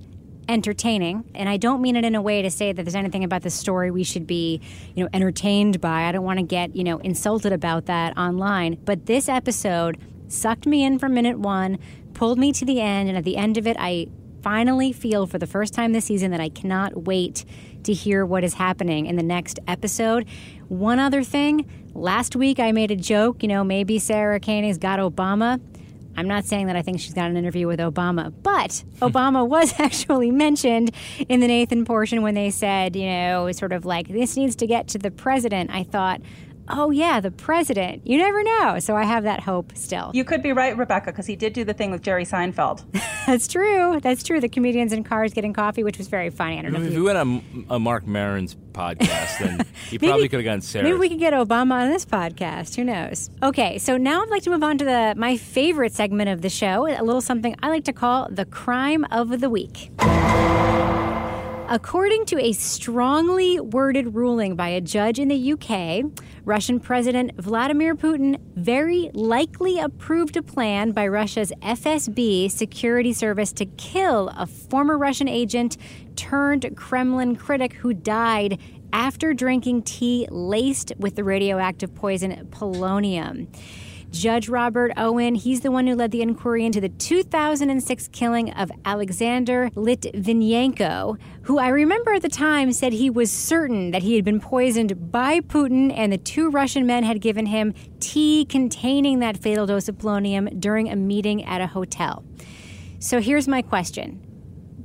entertaining. 0.52 1.24
And 1.34 1.48
I 1.48 1.58
don't 1.58 1.82
mean 1.82 1.96
it 1.96 2.06
in 2.06 2.14
a 2.14 2.22
way 2.22 2.42
to 2.42 2.52
say 2.52 2.74
that 2.74 2.84
there's 2.84 2.96
anything 2.96 3.24
about 3.24 3.42
the 3.42 3.50
story 3.50 3.90
we 3.90 4.04
should 4.04 4.28
be, 4.28 4.62
you 4.94 5.04
know, 5.04 5.10
entertained 5.14 5.80
by. 5.82 6.04
I 6.04 6.12
don't 6.12 6.26
want 6.26 6.40
to 6.40 6.46
get 6.46 6.76
you 6.76 6.84
know 6.84 6.98
insulted 7.00 7.54
about 7.54 7.86
that 7.86 8.18
online. 8.18 8.78
But 8.86 9.06
this 9.06 9.30
episode 9.30 9.98
sucked 10.28 10.66
me 10.66 10.84
in 10.84 11.00
from 11.00 11.14
minute 11.14 11.40
one, 11.40 11.80
pulled 12.14 12.38
me 12.38 12.52
to 12.54 12.66
the 12.66 12.82
end, 12.82 13.10
and 13.10 13.18
at 13.18 13.24
the 13.24 13.38
end 13.38 13.58
of 13.58 13.66
it, 13.66 13.78
I 13.80 14.08
finally 14.42 14.92
feel 14.92 15.28
for 15.28 15.38
the 15.38 15.48
first 15.48 15.74
time 15.74 15.94
this 15.94 16.06
season 16.06 16.32
that 16.32 16.42
I 16.42 16.50
cannot 16.50 17.04
wait 17.04 17.46
to 17.84 17.94
hear 17.94 18.26
what 18.26 18.44
is 18.44 18.56
happening 18.56 19.06
in 19.06 19.16
the 19.16 19.24
next 19.24 19.60
episode. 19.68 20.28
One 20.68 21.00
other 21.00 21.24
thing, 21.24 21.70
last 21.94 22.36
week 22.36 22.60
I 22.60 22.72
made 22.72 22.92
a 22.92 22.96
joke, 22.96 23.44
you 23.44 23.50
know, 23.50 23.64
maybe 23.64 24.00
Sarah 24.00 24.40
Koenig's 24.40 24.78
got 24.78 25.00
Obama. 25.00 25.60
I'm 26.16 26.28
not 26.28 26.46
saying 26.46 26.68
that 26.68 26.76
I 26.76 26.82
think 26.82 27.00
she's 27.00 27.14
got 27.14 27.30
an 27.30 27.38
interview 27.38 27.68
with 27.68 27.80
Obama, 27.80 28.34
but 28.44 28.84
Obama 29.00 29.48
was 29.48 29.74
actually 29.80 30.32
mentioned 30.32 30.92
in 31.30 31.40
the 31.40 31.48
Nathan 31.48 31.86
portion 31.86 32.22
when 32.22 32.36
they 32.36 32.50
said, 32.50 32.96
you 32.96 33.06
know, 33.08 33.52
sort 33.52 33.72
of 33.72 33.86
like, 33.86 34.08
this 34.08 34.36
needs 34.38 34.56
to 34.58 34.68
get 34.68 34.88
to 34.90 34.98
the 34.98 35.12
president. 35.12 35.70
I 35.72 35.84
thought, 35.84 36.22
oh, 36.70 36.92
yeah, 36.92 37.20
the 37.20 37.32
president. 37.32 38.06
You 38.06 38.18
never 38.18 38.44
know. 38.44 38.80
So 38.80 38.96
I 38.96 39.04
have 39.04 39.24
that 39.24 39.42
hope 39.42 39.72
still. 39.76 40.12
You 40.14 40.24
could 40.24 40.42
be 40.42 40.54
right, 40.54 40.78
Rebecca, 40.78 41.12
because 41.12 41.26
he 41.26 41.36
did 41.36 41.54
do 41.54 41.64
the 41.64 41.74
thing 41.74 41.92
with 41.92 42.02
Jerry 42.02 42.26
Seinfeld. 42.26 42.84
That's 43.28 43.48
true. 43.48 44.00
That's 44.02 44.24
true. 44.24 44.40
The 44.40 44.50
comedians 44.50 44.94
in 44.94 45.04
cars 45.04 45.34
getting 45.34 45.54
coffee, 45.54 45.84
which 45.84 45.98
was 45.98 46.08
very 46.08 46.30
funny. 46.30 46.60
I 46.60 46.62
don't 46.64 46.74
know 46.74 46.80
if 46.80 46.88
if 46.88 46.94
you 46.94 47.00
we 47.00 47.06
went 47.06 47.18
on 47.18 47.66
a 47.70 47.76
uh, 47.76 47.80
Marc 47.80 48.06
Maron's 48.06 48.56
podcast, 48.74 49.40
then 49.40 49.66
he 49.90 50.00
probably 50.00 50.28
could 50.28 50.40
have 50.40 50.46
gotten 50.46 50.62
Sarah. 50.62 50.84
Maybe 50.84 50.98
we 50.98 51.10
could 51.10 51.20
get 51.20 51.34
Obama 51.34 51.84
on 51.84 51.90
this 51.90 52.06
podcast. 52.06 52.76
Who 52.76 52.84
knows? 52.84 53.30
Okay, 53.44 53.78
so 53.78 53.98
now 53.98 54.22
I'd 54.22 54.30
like 54.30 54.44
to 54.44 54.50
move 54.50 54.64
on 54.64 54.78
to 54.80 54.86
the 54.86 55.14
my 55.18 55.38
favorite 55.38 55.94
segment 55.94 56.30
of 56.30 56.42
the 56.42 56.50
show, 56.50 56.88
a 56.88 57.04
little 57.04 57.22
something 57.22 57.56
I 57.62 57.70
like 57.70 57.86
to 57.86 57.94
call 57.94 58.28
the 58.30 58.46
crime 58.46 59.06
of 59.12 59.40
the 59.40 59.50
week. 59.50 59.92
According 61.74 62.26
to 62.26 62.38
a 62.38 62.52
strongly 62.52 63.58
worded 63.62 64.14
ruling 64.14 64.58
by 64.58 64.68
a 64.68 64.82
judge 64.82 65.20
in 65.20 65.30
the 65.30 65.54
UK, 65.54 66.04
Russian 66.44 66.82
President 66.82 67.32
Vladimir 67.38 67.96
Putin 67.96 68.42
very 68.58 69.10
likely 69.14 69.80
approved 69.80 70.36
a 70.36 70.44
plan 70.44 70.92
by 70.92 71.08
Russia's 71.08 71.54
FSB 71.62 72.52
security 72.52 73.14
service 73.14 73.54
to 73.54 73.66
kill 73.66 74.34
a 74.36 74.46
former 74.48 74.98
Russian 74.98 75.30
agent 75.30 75.78
turned 76.18 76.76
Kremlin 76.76 77.38
critic 77.38 77.72
who 77.72 77.94
died 77.94 78.60
after 78.92 79.34
drinking 79.34 79.84
tea 79.84 80.28
laced 80.30 80.92
with 80.98 81.16
the 81.16 81.24
radioactive 81.24 81.96
poison 81.96 82.50
polonium. 82.52 83.48
Judge 84.12 84.50
Robert 84.50 84.92
Owen, 84.98 85.36
he's 85.36 85.62
the 85.62 85.72
one 85.72 85.88
who 85.88 85.96
led 85.96 86.12
the 86.12 86.22
inquiry 86.22 86.66
into 86.66 86.82
the 86.82 86.90
2006 86.90 88.10
killing 88.10 88.52
of 88.52 88.70
Alexander 88.84 89.70
Litvinenko, 89.74 91.18
who 91.44 91.58
I 91.58 91.70
remember 91.70 92.14
at 92.14 92.22
the 92.22 92.30
time 92.30 92.74
said 92.74 92.92
he 92.92 93.10
was 93.10 93.32
certain 93.32 93.92
that 93.92 94.04
he 94.04 94.18
had 94.18 94.26
been 94.26 94.42
poisoned 94.42 95.12
by 95.14 95.40
Putin 95.40 95.94
and 95.96 96.12
the 96.12 96.18
two 96.18 96.50
Russian 96.50 96.86
men 96.86 97.04
had 97.04 97.22
given 97.22 97.46
him 97.46 97.74
tea 98.02 98.44
containing 98.44 99.20
that 99.20 99.38
fatal 99.38 99.66
dose 99.66 99.88
of 99.88 99.98
polonium 99.98 100.60
during 100.60 100.90
a 100.90 100.96
meeting 100.98 101.46
at 101.46 101.62
a 101.62 101.68
hotel. 101.68 102.26
So 103.00 103.22
here's 103.22 103.48
my 103.48 103.62
question. 103.62 104.31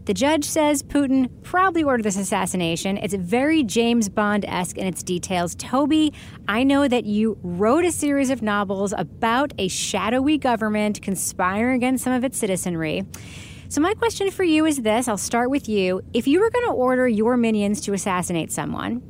The 0.06 0.14
judge 0.14 0.44
says 0.44 0.84
Putin 0.84 1.28
probably 1.42 1.82
ordered 1.82 2.04
this 2.04 2.16
assassination. 2.16 2.96
It's 2.96 3.12
very 3.12 3.64
James 3.64 4.08
Bond 4.08 4.44
esque 4.44 4.78
in 4.78 4.86
its 4.86 5.02
details. 5.02 5.56
Toby, 5.56 6.12
I 6.46 6.62
know 6.62 6.86
that 6.86 7.06
you 7.06 7.36
wrote 7.42 7.84
a 7.84 7.90
series 7.90 8.30
of 8.30 8.40
novels 8.40 8.94
about 8.96 9.52
a 9.58 9.66
shadowy 9.66 10.38
government 10.38 11.02
conspiring 11.02 11.74
against 11.74 12.04
some 12.04 12.12
of 12.12 12.22
its 12.22 12.38
citizenry. 12.38 13.04
So, 13.68 13.80
my 13.80 13.94
question 13.94 14.30
for 14.30 14.44
you 14.44 14.64
is 14.64 14.82
this 14.82 15.08
I'll 15.08 15.16
start 15.16 15.50
with 15.50 15.68
you. 15.68 16.02
If 16.14 16.28
you 16.28 16.38
were 16.38 16.50
going 16.50 16.66
to 16.66 16.72
order 16.72 17.08
your 17.08 17.36
minions 17.36 17.80
to 17.80 17.92
assassinate 17.92 18.52
someone, 18.52 19.02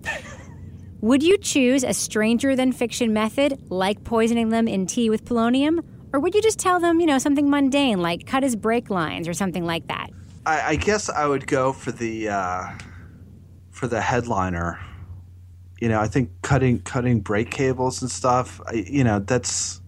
would 1.03 1.22
you 1.22 1.36
choose 1.36 1.84
a 1.84 1.92
stranger 1.92 2.57
than 2.57 2.72
fiction 2.72 3.12
method, 3.12 3.70
like 3.70 4.03
poisoning 4.03 4.49
them 4.49 4.66
in 4.66 4.86
tea 4.86 5.11
with 5.11 5.26
polonium? 5.26 5.84
Or 6.14 6.20
would 6.20 6.34
you 6.34 6.40
just 6.40 6.59
tell 6.59 6.80
them, 6.80 7.01
you 7.01 7.07
know, 7.07 7.18
something 7.18 7.51
mundane, 7.51 8.01
like 8.01 8.26
cut 8.26 8.42
his 8.42 8.57
brake 8.57 8.88
lines 8.88 9.28
or 9.28 9.34
something 9.34 9.66
like 9.66 9.88
that? 9.88 10.09
I, 10.47 10.68
I 10.68 10.76
guess 10.76 11.11
I 11.11 11.26
would 11.26 11.47
go 11.47 11.72
for 11.72 11.90
the 11.90 12.28
uh, 12.28 12.68
for 13.72 13.88
the 13.88 14.01
headliner. 14.01 14.80
You 15.80 15.88
know, 15.88 16.01
I 16.01 16.07
think 16.07 16.30
cutting 16.42 16.80
cutting 16.80 17.20
brake 17.20 17.51
cables 17.51 18.01
and 18.01 18.11
stuff. 18.11 18.61
I, 18.66 18.74
you 18.74 19.03
know, 19.03 19.18
that's 19.18 19.80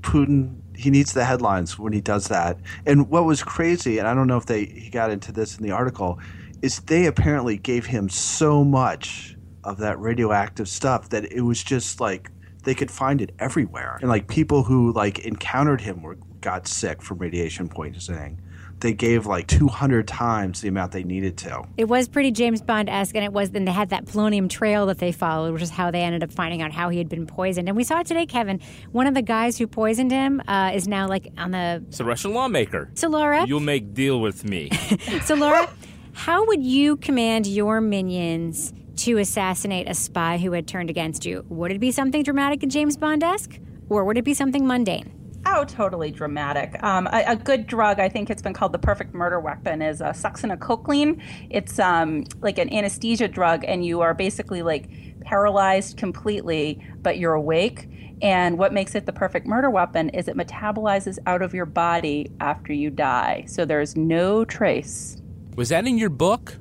Putin. 0.00 0.60
He 0.76 0.90
needs 0.90 1.12
the 1.12 1.24
headlines 1.24 1.78
when 1.78 1.92
he 1.92 2.00
does 2.00 2.28
that. 2.28 2.58
And 2.86 3.10
what 3.10 3.24
was 3.24 3.42
crazy, 3.42 3.98
and 3.98 4.08
I 4.08 4.14
don't 4.14 4.28
know 4.28 4.36
if 4.36 4.46
they 4.46 4.66
he 4.66 4.88
got 4.88 5.10
into 5.10 5.32
this 5.32 5.58
in 5.58 5.64
the 5.64 5.72
article, 5.72 6.20
is 6.62 6.80
they 6.80 7.06
apparently 7.06 7.58
gave 7.58 7.86
him 7.86 8.08
so 8.08 8.64
much 8.64 9.36
of 9.64 9.78
that 9.78 9.98
radioactive 9.98 10.68
stuff 10.68 11.08
that 11.08 11.30
it 11.32 11.40
was 11.40 11.62
just 11.62 12.00
like 12.00 12.30
they 12.62 12.74
could 12.74 12.90
find 12.90 13.20
it 13.20 13.34
everywhere. 13.40 13.98
And 14.00 14.08
like 14.08 14.28
people 14.28 14.62
who 14.62 14.92
like 14.92 15.18
encountered 15.20 15.80
him 15.80 16.02
were 16.02 16.18
got 16.40 16.68
sick 16.68 17.02
from 17.02 17.18
radiation 17.18 17.68
poisoning. 17.68 18.40
They 18.84 18.92
gave 18.92 19.24
like 19.24 19.46
200 19.46 20.06
times 20.06 20.60
the 20.60 20.68
amount 20.68 20.92
they 20.92 21.04
needed 21.04 21.38
to. 21.38 21.62
It 21.78 21.86
was 21.86 22.06
pretty 22.06 22.30
James 22.30 22.60
Bond 22.60 22.90
esque, 22.90 23.14
and 23.14 23.24
it 23.24 23.32
was. 23.32 23.50
Then 23.52 23.64
they 23.64 23.72
had 23.72 23.88
that 23.88 24.04
polonium 24.04 24.46
trail 24.46 24.84
that 24.84 24.98
they 24.98 25.10
followed, 25.10 25.54
which 25.54 25.62
is 25.62 25.70
how 25.70 25.90
they 25.90 26.02
ended 26.02 26.22
up 26.22 26.30
finding 26.30 26.60
out 26.60 26.70
how 26.70 26.90
he 26.90 26.98
had 26.98 27.08
been 27.08 27.26
poisoned. 27.26 27.66
And 27.66 27.78
we 27.78 27.82
saw 27.82 28.00
it 28.00 28.06
today, 28.06 28.26
Kevin. 28.26 28.60
One 28.92 29.06
of 29.06 29.14
the 29.14 29.22
guys 29.22 29.56
who 29.56 29.66
poisoned 29.66 30.10
him 30.10 30.42
uh, 30.46 30.72
is 30.74 30.86
now 30.86 31.08
like 31.08 31.32
on 31.38 31.52
the. 31.52 31.82
It's 31.88 32.00
a 32.00 32.04
Russian 32.04 32.34
lawmaker. 32.34 32.90
So 32.92 33.08
Laura, 33.08 33.46
You'll 33.46 33.60
make 33.60 33.94
deal 33.94 34.20
with 34.20 34.44
me. 34.44 34.68
so 35.24 35.34
Laura, 35.34 35.66
how 36.12 36.44
would 36.44 36.62
you 36.62 36.98
command 36.98 37.46
your 37.46 37.80
minions 37.80 38.74
to 38.96 39.16
assassinate 39.16 39.88
a 39.88 39.94
spy 39.94 40.36
who 40.36 40.52
had 40.52 40.68
turned 40.68 40.90
against 40.90 41.24
you? 41.24 41.46
Would 41.48 41.72
it 41.72 41.80
be 41.80 41.90
something 41.90 42.22
dramatic 42.22 42.62
and 42.62 42.70
James 42.70 42.98
Bond 42.98 43.24
esque, 43.24 43.58
or 43.88 44.04
would 44.04 44.18
it 44.18 44.24
be 44.26 44.34
something 44.34 44.66
mundane? 44.66 45.23
Oh, 45.46 45.64
totally 45.64 46.10
dramatic. 46.10 46.82
Um, 46.82 47.06
a, 47.08 47.24
a, 47.28 47.36
good 47.36 47.66
drug, 47.66 48.00
I 48.00 48.08
think 48.08 48.30
it's 48.30 48.40
been 48.40 48.54
called 48.54 48.72
the 48.72 48.78
perfect 48.78 49.14
murder 49.14 49.38
weapon, 49.38 49.82
is 49.82 50.00
uh, 50.00 50.12
succinylcholine. 50.12 51.20
It's 51.50 51.78
um, 51.78 52.24
like 52.40 52.58
an 52.58 52.72
anesthesia 52.72 53.28
drug, 53.28 53.64
and 53.64 53.84
you 53.84 54.00
are 54.00 54.14
basically 54.14 54.62
like 54.62 54.88
paralyzed 55.20 55.96
completely, 55.96 56.82
but 57.02 57.18
you're 57.18 57.34
awake. 57.34 57.88
And 58.22 58.58
what 58.58 58.72
makes 58.72 58.94
it 58.94 59.06
the 59.06 59.12
perfect 59.12 59.46
murder 59.46 59.70
weapon 59.70 60.08
is 60.10 60.28
it 60.28 60.36
metabolizes 60.36 61.18
out 61.26 61.42
of 61.42 61.52
your 61.52 61.66
body 61.66 62.30
after 62.40 62.72
you 62.72 62.90
die. 62.90 63.44
So 63.46 63.64
there's 63.64 63.96
no 63.96 64.44
trace. 64.44 65.20
Was 65.56 65.68
that 65.68 65.86
in 65.86 65.98
your 65.98 66.10
book? 66.10 66.58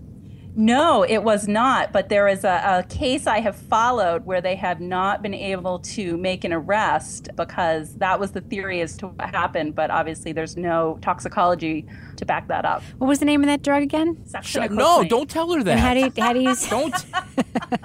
No, 0.56 1.04
it 1.04 1.24
was 1.24 1.48
not. 1.48 1.92
But 1.92 2.10
there 2.10 2.28
is 2.28 2.44
a, 2.44 2.62
a, 2.66 2.84
case 2.84 3.26
I 3.26 3.40
have 3.40 3.56
followed 3.56 4.26
where 4.26 4.40
they 4.40 4.56
have 4.56 4.80
not 4.80 5.22
been 5.22 5.34
able 5.34 5.80
to 5.80 6.16
make 6.18 6.44
an 6.44 6.54
arrest 6.54 7.30
because 7.36 7.96
that 7.96 8.20
was 8.20 8.32
the 8.32 8.42
theory 8.42 8.82
as 8.82 8.96
to 8.98 9.08
what 9.08 9.34
happened. 9.34 9.74
But 9.74 9.90
obviously, 9.90 10.32
there's 10.32 10.56
no 10.56 11.00
toxicology 11.02 11.88
to 12.18 12.26
back 12.26 12.48
that 12.50 12.66
up. 12.66 12.84
What 13.00 13.08
was 13.08 13.20
the 13.20 13.26
name 13.26 13.42
of 13.42 13.48
that 13.48 13.64
drug 13.64 13.82
again? 13.82 14.24
no, 14.72 15.04
don't 15.04 15.30
tell 15.30 15.52
her 15.54 15.64
that. 15.64 15.72
And 15.72 15.80
how 15.80 15.94
do 15.94 16.00
you, 16.02 16.12
how 16.18 16.34
do 16.34 16.40
you 16.40 16.56
don't? 16.70 16.94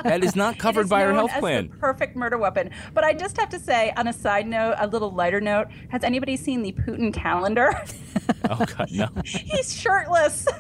that 0.03 0.23
is 0.23 0.37
not 0.37 0.59
covered 0.59 0.85
is 0.85 0.91
by 0.91 1.03
her 1.03 1.15
health 1.15 1.33
plan. 1.39 1.69
perfect 1.69 2.17
murder 2.17 2.37
weapon. 2.37 2.71
But 2.93 3.05
I 3.05 3.15
just 3.15 3.39
have 3.39 3.49
to 3.51 3.59
say, 3.59 3.93
on 3.97 4.09
a 4.09 4.13
side 4.13 4.47
note, 4.47 4.75
a 4.79 4.87
little 4.87 5.11
lighter 5.11 5.41
note: 5.41 5.69
Has 5.91 6.05
anybody 6.05 6.37
seen 6.37 6.63
the 6.63 6.73
Putin 6.73 7.15
calendar? 7.15 7.73
oh 8.51 8.65
God, 8.77 8.89
no. 8.91 9.09
He's 9.25 9.75
shirtless. 9.75 10.47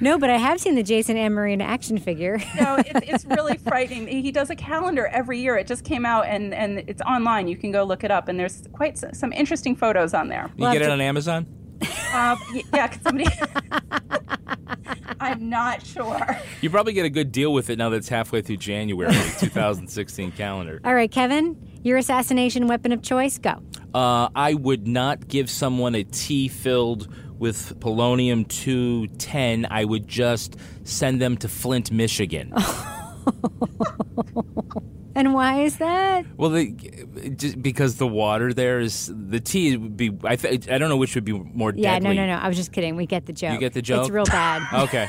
No, 0.00 0.18
but 0.18 0.30
I 0.30 0.36
have 0.36 0.60
seen 0.60 0.74
the 0.74 0.82
Jason 0.82 1.16
Amerine 1.16 1.62
action 1.62 1.98
figure. 1.98 2.38
no, 2.60 2.76
it's, 2.76 3.08
it's 3.08 3.24
really 3.24 3.56
frightening. 3.68 4.06
He 4.06 4.30
does 4.32 4.50
a 4.50 4.56
calendar 4.56 5.06
every 5.06 5.40
year. 5.40 5.56
It 5.56 5.66
just 5.66 5.84
came 5.84 6.04
out 6.04 6.26
and, 6.26 6.54
and 6.54 6.84
it's 6.86 7.02
online. 7.02 7.48
You 7.48 7.56
can 7.56 7.72
go 7.72 7.84
look 7.84 8.04
it 8.04 8.10
up, 8.10 8.28
and 8.28 8.38
there's 8.38 8.62
quite 8.72 8.98
some 8.98 9.32
interesting 9.32 9.76
photos 9.76 10.14
on 10.14 10.28
there. 10.28 10.50
You 10.56 10.64
we'll 10.64 10.72
get 10.72 10.82
it 10.82 10.86
to... 10.86 10.92
on 10.92 11.00
Amazon? 11.00 11.46
Uh, 12.12 12.36
yeah, 12.72 12.90
somebody. 13.02 13.28
I'm 15.20 15.48
not 15.48 15.84
sure. 15.84 16.38
You 16.60 16.70
probably 16.70 16.92
get 16.92 17.06
a 17.06 17.10
good 17.10 17.32
deal 17.32 17.52
with 17.52 17.70
it 17.70 17.78
now 17.78 17.88
that 17.90 17.96
it's 17.96 18.08
halfway 18.08 18.42
through 18.42 18.58
January 18.58 19.12
2016 19.38 20.32
calendar. 20.32 20.80
All 20.84 20.94
right, 20.94 21.10
Kevin, 21.10 21.56
your 21.82 21.98
assassination 21.98 22.66
weapon 22.66 22.92
of 22.92 23.02
choice, 23.02 23.38
go. 23.38 23.62
Uh, 23.94 24.28
I 24.34 24.54
would 24.54 24.86
not 24.86 25.28
give 25.28 25.48
someone 25.48 25.94
a 25.94 26.04
tea 26.04 26.48
filled 26.48 27.08
with 27.38 27.78
polonium 27.80 28.46
210, 28.48 29.66
I 29.70 29.84
would 29.84 30.06
just 30.08 30.56
send 30.84 31.20
them 31.20 31.36
to 31.38 31.48
Flint, 31.48 31.90
Michigan. 31.90 32.52
and 35.14 35.34
why 35.34 35.60
is 35.60 35.76
that? 35.78 36.24
Well, 36.36 36.50
the, 36.50 36.72
just 37.36 37.62
because 37.62 37.96
the 37.96 38.06
water 38.06 38.52
there 38.52 38.80
is 38.80 39.12
the 39.14 39.40
tea 39.40 39.76
would 39.76 39.96
be. 39.96 40.16
I 40.24 40.36
th- 40.36 40.68
I 40.68 40.78
don't 40.78 40.88
know 40.88 40.96
which 40.96 41.14
would 41.14 41.24
be 41.24 41.32
more 41.32 41.72
yeah, 41.74 41.94
deadly. 41.94 42.16
no, 42.16 42.26
no, 42.26 42.34
no. 42.34 42.40
I 42.40 42.48
was 42.48 42.56
just 42.56 42.72
kidding. 42.72 42.96
We 42.96 43.06
get 43.06 43.26
the 43.26 43.32
joke. 43.32 43.52
You 43.52 43.58
get 43.58 43.72
the 43.72 43.82
joke. 43.82 44.02
It's 44.02 44.10
real 44.10 44.24
bad. 44.24 44.62
okay. 44.84 45.08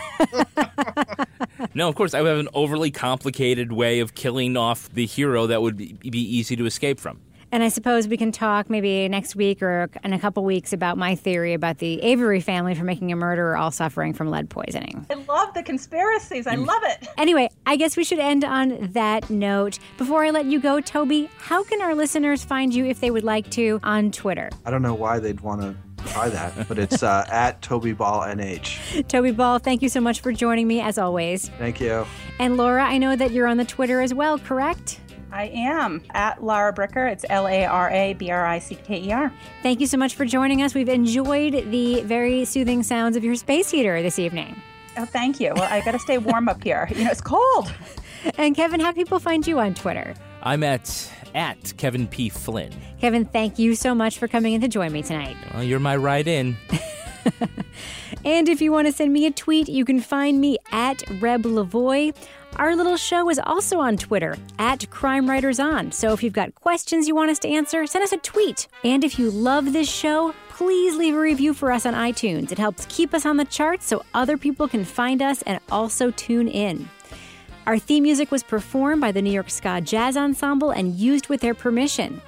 no, 1.73 1.89
of 1.89 1.95
course 1.95 2.13
I 2.13 2.21
would 2.21 2.29
have 2.29 2.39
an 2.39 2.49
overly 2.53 2.91
complicated 2.91 3.71
way 3.71 3.99
of 3.99 4.15
killing 4.15 4.57
off 4.57 4.89
the 4.93 5.05
hero 5.05 5.47
that 5.47 5.61
would 5.61 5.77
be 5.77 6.37
easy 6.37 6.55
to 6.55 6.65
escape 6.65 6.99
from. 6.99 7.21
And 7.51 7.63
I 7.63 7.69
suppose 7.69 8.07
we 8.07 8.17
can 8.17 8.31
talk 8.31 8.69
maybe 8.69 9.07
next 9.07 9.35
week 9.35 9.61
or 9.61 9.89
in 10.03 10.13
a 10.13 10.19
couple 10.19 10.43
weeks 10.43 10.73
about 10.73 10.97
my 10.97 11.15
theory 11.15 11.53
about 11.53 11.77
the 11.77 12.01
Avery 12.01 12.41
family 12.41 12.75
for 12.75 12.83
making 12.83 13.11
a 13.11 13.15
murderer 13.15 13.55
all 13.55 13.71
suffering 13.71 14.13
from 14.13 14.29
lead 14.29 14.49
poisoning. 14.49 15.05
I 15.09 15.13
love 15.13 15.53
the 15.53 15.63
conspiracies. 15.63 16.47
I 16.47 16.55
love 16.55 16.81
it. 16.83 17.07
Anyway, 17.17 17.49
I 17.65 17.75
guess 17.75 17.95
we 17.95 18.03
should 18.03 18.19
end 18.19 18.43
on 18.43 18.89
that 18.93 19.29
note. 19.29 19.79
Before 19.97 20.25
I 20.25 20.31
let 20.31 20.45
you 20.45 20.59
go, 20.59 20.81
Toby, 20.81 21.29
how 21.37 21.63
can 21.63 21.81
our 21.81 21.95
listeners 21.95 22.43
find 22.43 22.73
you 22.73 22.85
if 22.85 22.99
they 22.99 23.11
would 23.11 23.23
like 23.23 23.49
to 23.51 23.79
on 23.83 24.11
Twitter? 24.11 24.49
I 24.65 24.71
don't 24.71 24.81
know 24.81 24.93
why 24.95 25.19
they'd 25.19 25.39
want 25.41 25.61
to 25.61 25.75
try 26.11 26.29
that, 26.29 26.67
but 26.67 26.77
it's 26.77 27.03
uh, 27.03 27.25
at 27.31 27.61
Toby 27.61 27.93
Ball 27.93 28.21
NH. 28.21 29.07
Toby 29.07 29.31
Ball, 29.31 29.59
thank 29.59 29.81
you 29.81 29.89
so 29.89 30.01
much 30.01 30.21
for 30.21 30.31
joining 30.31 30.67
me 30.67 30.81
as 30.81 30.97
always. 30.97 31.49
Thank 31.57 31.79
you. 31.79 32.05
And 32.39 32.57
Laura, 32.57 32.83
I 32.83 32.97
know 32.97 33.15
that 33.15 33.31
you're 33.31 33.47
on 33.47 33.57
the 33.57 33.65
Twitter 33.65 34.01
as 34.01 34.13
well, 34.13 34.37
correct? 34.39 34.99
I 35.35 35.51
am 35.53 36.01
at 36.11 36.41
Lara 36.41 36.73
Bricker. 36.73 37.11
It's 37.11 37.25
L 37.29 37.45
A 37.45 37.65
R 37.65 37.89
A 37.89 38.13
B 38.13 38.31
R 38.31 38.45
I 38.45 38.59
C 38.59 38.75
K 38.75 39.03
E 39.03 39.11
R. 39.11 39.33
Thank 39.63 39.81
you 39.81 39.87
so 39.87 39.97
much 39.97 40.15
for 40.15 40.23
joining 40.23 40.61
us. 40.61 40.73
We've 40.73 40.87
enjoyed 40.87 41.71
the 41.71 42.03
very 42.03 42.45
soothing 42.45 42.83
sounds 42.83 43.17
of 43.17 43.23
your 43.25 43.35
space 43.35 43.69
heater 43.69 44.01
this 44.01 44.17
evening. 44.17 44.55
Oh, 44.97 45.03
thank 45.03 45.41
you. 45.41 45.51
Well, 45.53 45.67
I 45.69 45.81
got 45.81 45.91
to 45.91 45.99
stay 45.99 46.19
warm 46.19 46.47
up 46.47 46.63
here. 46.63 46.87
You 46.95 47.03
know, 47.03 47.11
it's 47.11 47.21
cold. 47.21 47.71
And 48.39 48.55
Kevin, 48.55 48.79
how 48.79 48.91
people 48.91 49.19
find 49.19 49.45
you 49.45 49.59
on 49.59 49.75
Twitter? 49.75 50.15
I'm 50.41 50.63
at 50.63 51.11
at 51.35 51.77
Kevin 51.77 52.07
P. 52.07 52.29
Flynn. 52.29 52.73
Kevin, 52.99 53.23
thank 53.23 53.59
you 53.59 53.75
so 53.75 53.93
much 53.93 54.17
for 54.17 54.27
coming 54.27 54.53
in 54.53 54.61
to 54.61 54.67
join 54.67 54.91
me 54.91 55.03
tonight. 55.03 55.37
Well, 55.53 55.61
you're 55.61 55.79
my 55.79 55.95
ride 55.95 56.27
in. 56.27 56.57
and 58.25 58.49
if 58.49 58.61
you 58.61 58.71
want 58.71 58.87
to 58.87 58.91
send 58.91 59.13
me 59.13 59.27
a 59.27 59.31
tweet, 59.31 59.69
you 59.69 59.85
can 59.85 59.99
find 59.99 60.41
me 60.41 60.57
at 60.71 61.03
Reb 61.21 61.43
Lavoie. 61.43 62.15
Our 62.57 62.73
little 62.73 62.95
show 62.95 63.29
is 63.29 63.37
also 63.43 63.81
on 63.81 63.97
Twitter 63.97 64.37
at 64.59 64.89
Crime 64.89 65.29
Writers 65.29 65.59
On. 65.59 65.91
So 65.91 66.13
if 66.13 66.23
you've 66.23 66.31
got 66.31 66.55
questions 66.55 67.05
you 67.05 67.13
want 67.13 67.29
us 67.29 67.39
to 67.39 67.49
answer, 67.49 67.85
send 67.85 68.03
us 68.03 68.13
a 68.13 68.17
tweet. 68.17 68.69
And 68.85 69.03
if 69.03 69.19
you 69.19 69.29
love 69.29 69.73
this 69.73 69.91
show, 69.91 70.33
please 70.49 70.95
leave 70.95 71.15
a 71.15 71.19
review 71.19 71.53
for 71.53 71.69
us 71.69 71.85
on 71.85 71.93
iTunes. 71.93 72.53
It 72.53 72.57
helps 72.57 72.85
keep 72.87 73.13
us 73.13 73.25
on 73.25 73.35
the 73.35 73.43
charts 73.43 73.87
so 73.87 74.05
other 74.13 74.37
people 74.37 74.69
can 74.69 74.85
find 74.85 75.21
us 75.21 75.41
and 75.41 75.59
also 75.69 76.11
tune 76.11 76.47
in. 76.47 76.87
Our 77.67 77.77
theme 77.77 78.03
music 78.03 78.31
was 78.31 78.41
performed 78.41 79.01
by 79.01 79.11
the 79.11 79.21
New 79.21 79.33
York 79.33 79.49
Ska 79.49 79.81
Jazz 79.81 80.15
Ensemble 80.15 80.71
and 80.71 80.95
used 80.95 81.27
with 81.27 81.41
their 81.41 81.55
permission. 81.55 82.21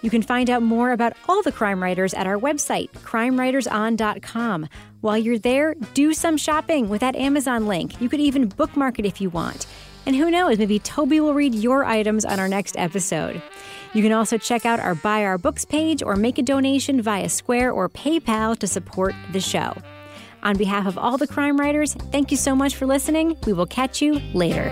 You 0.00 0.10
can 0.10 0.22
find 0.22 0.48
out 0.48 0.62
more 0.62 0.92
about 0.92 1.14
all 1.28 1.42
the 1.42 1.52
crime 1.52 1.82
writers 1.82 2.14
at 2.14 2.26
our 2.26 2.38
website, 2.38 2.90
crimewriterson.com. 2.90 4.68
While 5.00 5.18
you're 5.18 5.38
there, 5.38 5.74
do 5.94 6.14
some 6.14 6.36
shopping 6.36 6.88
with 6.88 7.00
that 7.00 7.16
Amazon 7.16 7.66
link. 7.66 8.00
You 8.00 8.08
could 8.08 8.20
even 8.20 8.48
bookmark 8.48 8.98
it 8.98 9.06
if 9.06 9.20
you 9.20 9.30
want. 9.30 9.66
And 10.06 10.16
who 10.16 10.30
knows, 10.30 10.58
maybe 10.58 10.78
Toby 10.78 11.20
will 11.20 11.34
read 11.34 11.54
your 11.54 11.84
items 11.84 12.24
on 12.24 12.40
our 12.40 12.48
next 12.48 12.76
episode. 12.78 13.42
You 13.92 14.02
can 14.02 14.12
also 14.12 14.38
check 14.38 14.64
out 14.64 14.80
our 14.80 14.94
Buy 14.94 15.24
Our 15.24 15.36
Books 15.38 15.64
page 15.64 16.02
or 16.02 16.16
make 16.16 16.38
a 16.38 16.42
donation 16.42 17.02
via 17.02 17.28
Square 17.28 17.72
or 17.72 17.88
PayPal 17.88 18.58
to 18.58 18.66
support 18.66 19.14
the 19.32 19.40
show. 19.40 19.74
On 20.42 20.56
behalf 20.56 20.86
of 20.86 20.96
all 20.96 21.18
the 21.18 21.26
crime 21.26 21.58
writers, 21.58 21.94
thank 21.94 22.30
you 22.30 22.36
so 22.36 22.54
much 22.54 22.76
for 22.76 22.86
listening. 22.86 23.36
We 23.44 23.52
will 23.52 23.66
catch 23.66 24.00
you 24.00 24.20
later. 24.34 24.70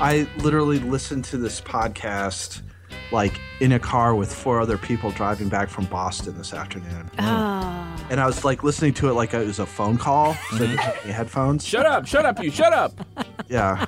I 0.00 0.28
literally 0.38 0.78
listened 0.78 1.24
to 1.26 1.36
this 1.36 1.60
podcast 1.60 2.62
like 3.10 3.40
in 3.60 3.72
a 3.72 3.78
car 3.78 4.14
with 4.14 4.32
four 4.32 4.60
other 4.60 4.78
people 4.78 5.10
driving 5.10 5.48
back 5.48 5.68
from 5.68 5.86
Boston 5.86 6.36
this 6.36 6.52
afternoon. 6.52 7.10
Oh. 7.18 8.06
And 8.10 8.20
I 8.20 8.26
was 8.26 8.44
like 8.44 8.62
listening 8.62 8.94
to 8.94 9.08
it 9.08 9.14
like 9.14 9.34
it 9.34 9.44
was 9.44 9.58
a 9.58 9.66
phone 9.66 9.98
call. 9.98 10.34
So 10.34 10.66
mm-hmm. 10.66 11.10
headphones. 11.10 11.66
Shut 11.66 11.84
up! 11.84 12.06
Shut 12.06 12.24
up! 12.24 12.42
You 12.42 12.50
shut 12.50 12.72
up! 12.72 12.92
Yeah. 13.50 13.86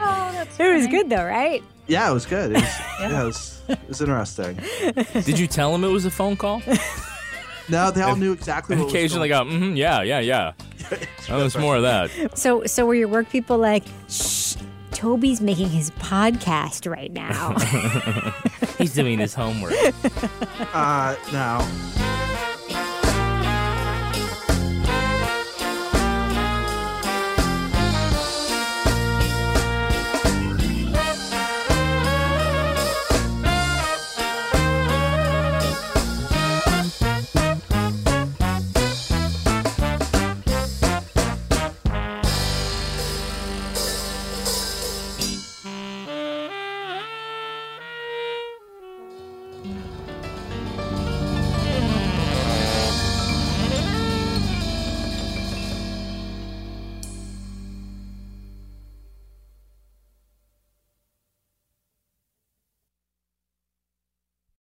oh, 0.00 0.32
that's. 0.32 0.58
It 0.58 0.74
was 0.74 0.88
good 0.88 1.08
though, 1.08 1.24
right? 1.24 1.62
Yeah, 1.86 2.10
it 2.10 2.12
was 2.12 2.26
good. 2.26 2.50
It 2.50 2.54
was, 2.54 2.62
yeah. 3.00 3.10
yeah, 3.10 3.22
it 3.22 3.26
was, 3.26 3.62
it 3.68 3.78
was 3.86 4.00
interesting. 4.00 4.58
Did 5.22 5.38
you 5.38 5.46
tell 5.46 5.72
him 5.72 5.84
it 5.84 5.88
was 5.88 6.04
a 6.04 6.10
phone 6.10 6.36
call? 6.36 6.60
no, 7.68 7.90
they 7.90 8.02
all 8.02 8.16
knew 8.16 8.32
exactly. 8.32 8.76
And 8.76 8.84
occasionally, 8.84 9.28
go, 9.28 9.44
mm-hmm, 9.44 9.76
yeah, 9.76 10.02
yeah, 10.02 10.20
yeah. 10.20 10.52
oh, 11.30 11.38
there's 11.40 11.56
more 11.56 11.76
of 11.76 11.82
that. 11.82 12.36
So, 12.38 12.64
so 12.66 12.86
were 12.86 12.94
your 12.94 13.08
work 13.08 13.30
people 13.30 13.58
like, 13.58 13.84
shh? 14.08 14.56
Toby's 14.98 15.40
making 15.40 15.68
his 15.68 15.92
podcast 15.92 16.90
right 16.90 17.12
now. 17.12 17.56
He's 18.78 18.94
doing 18.94 19.20
his 19.20 19.32
homework. 19.32 19.74
Uh, 20.74 21.16
no. 21.32 22.47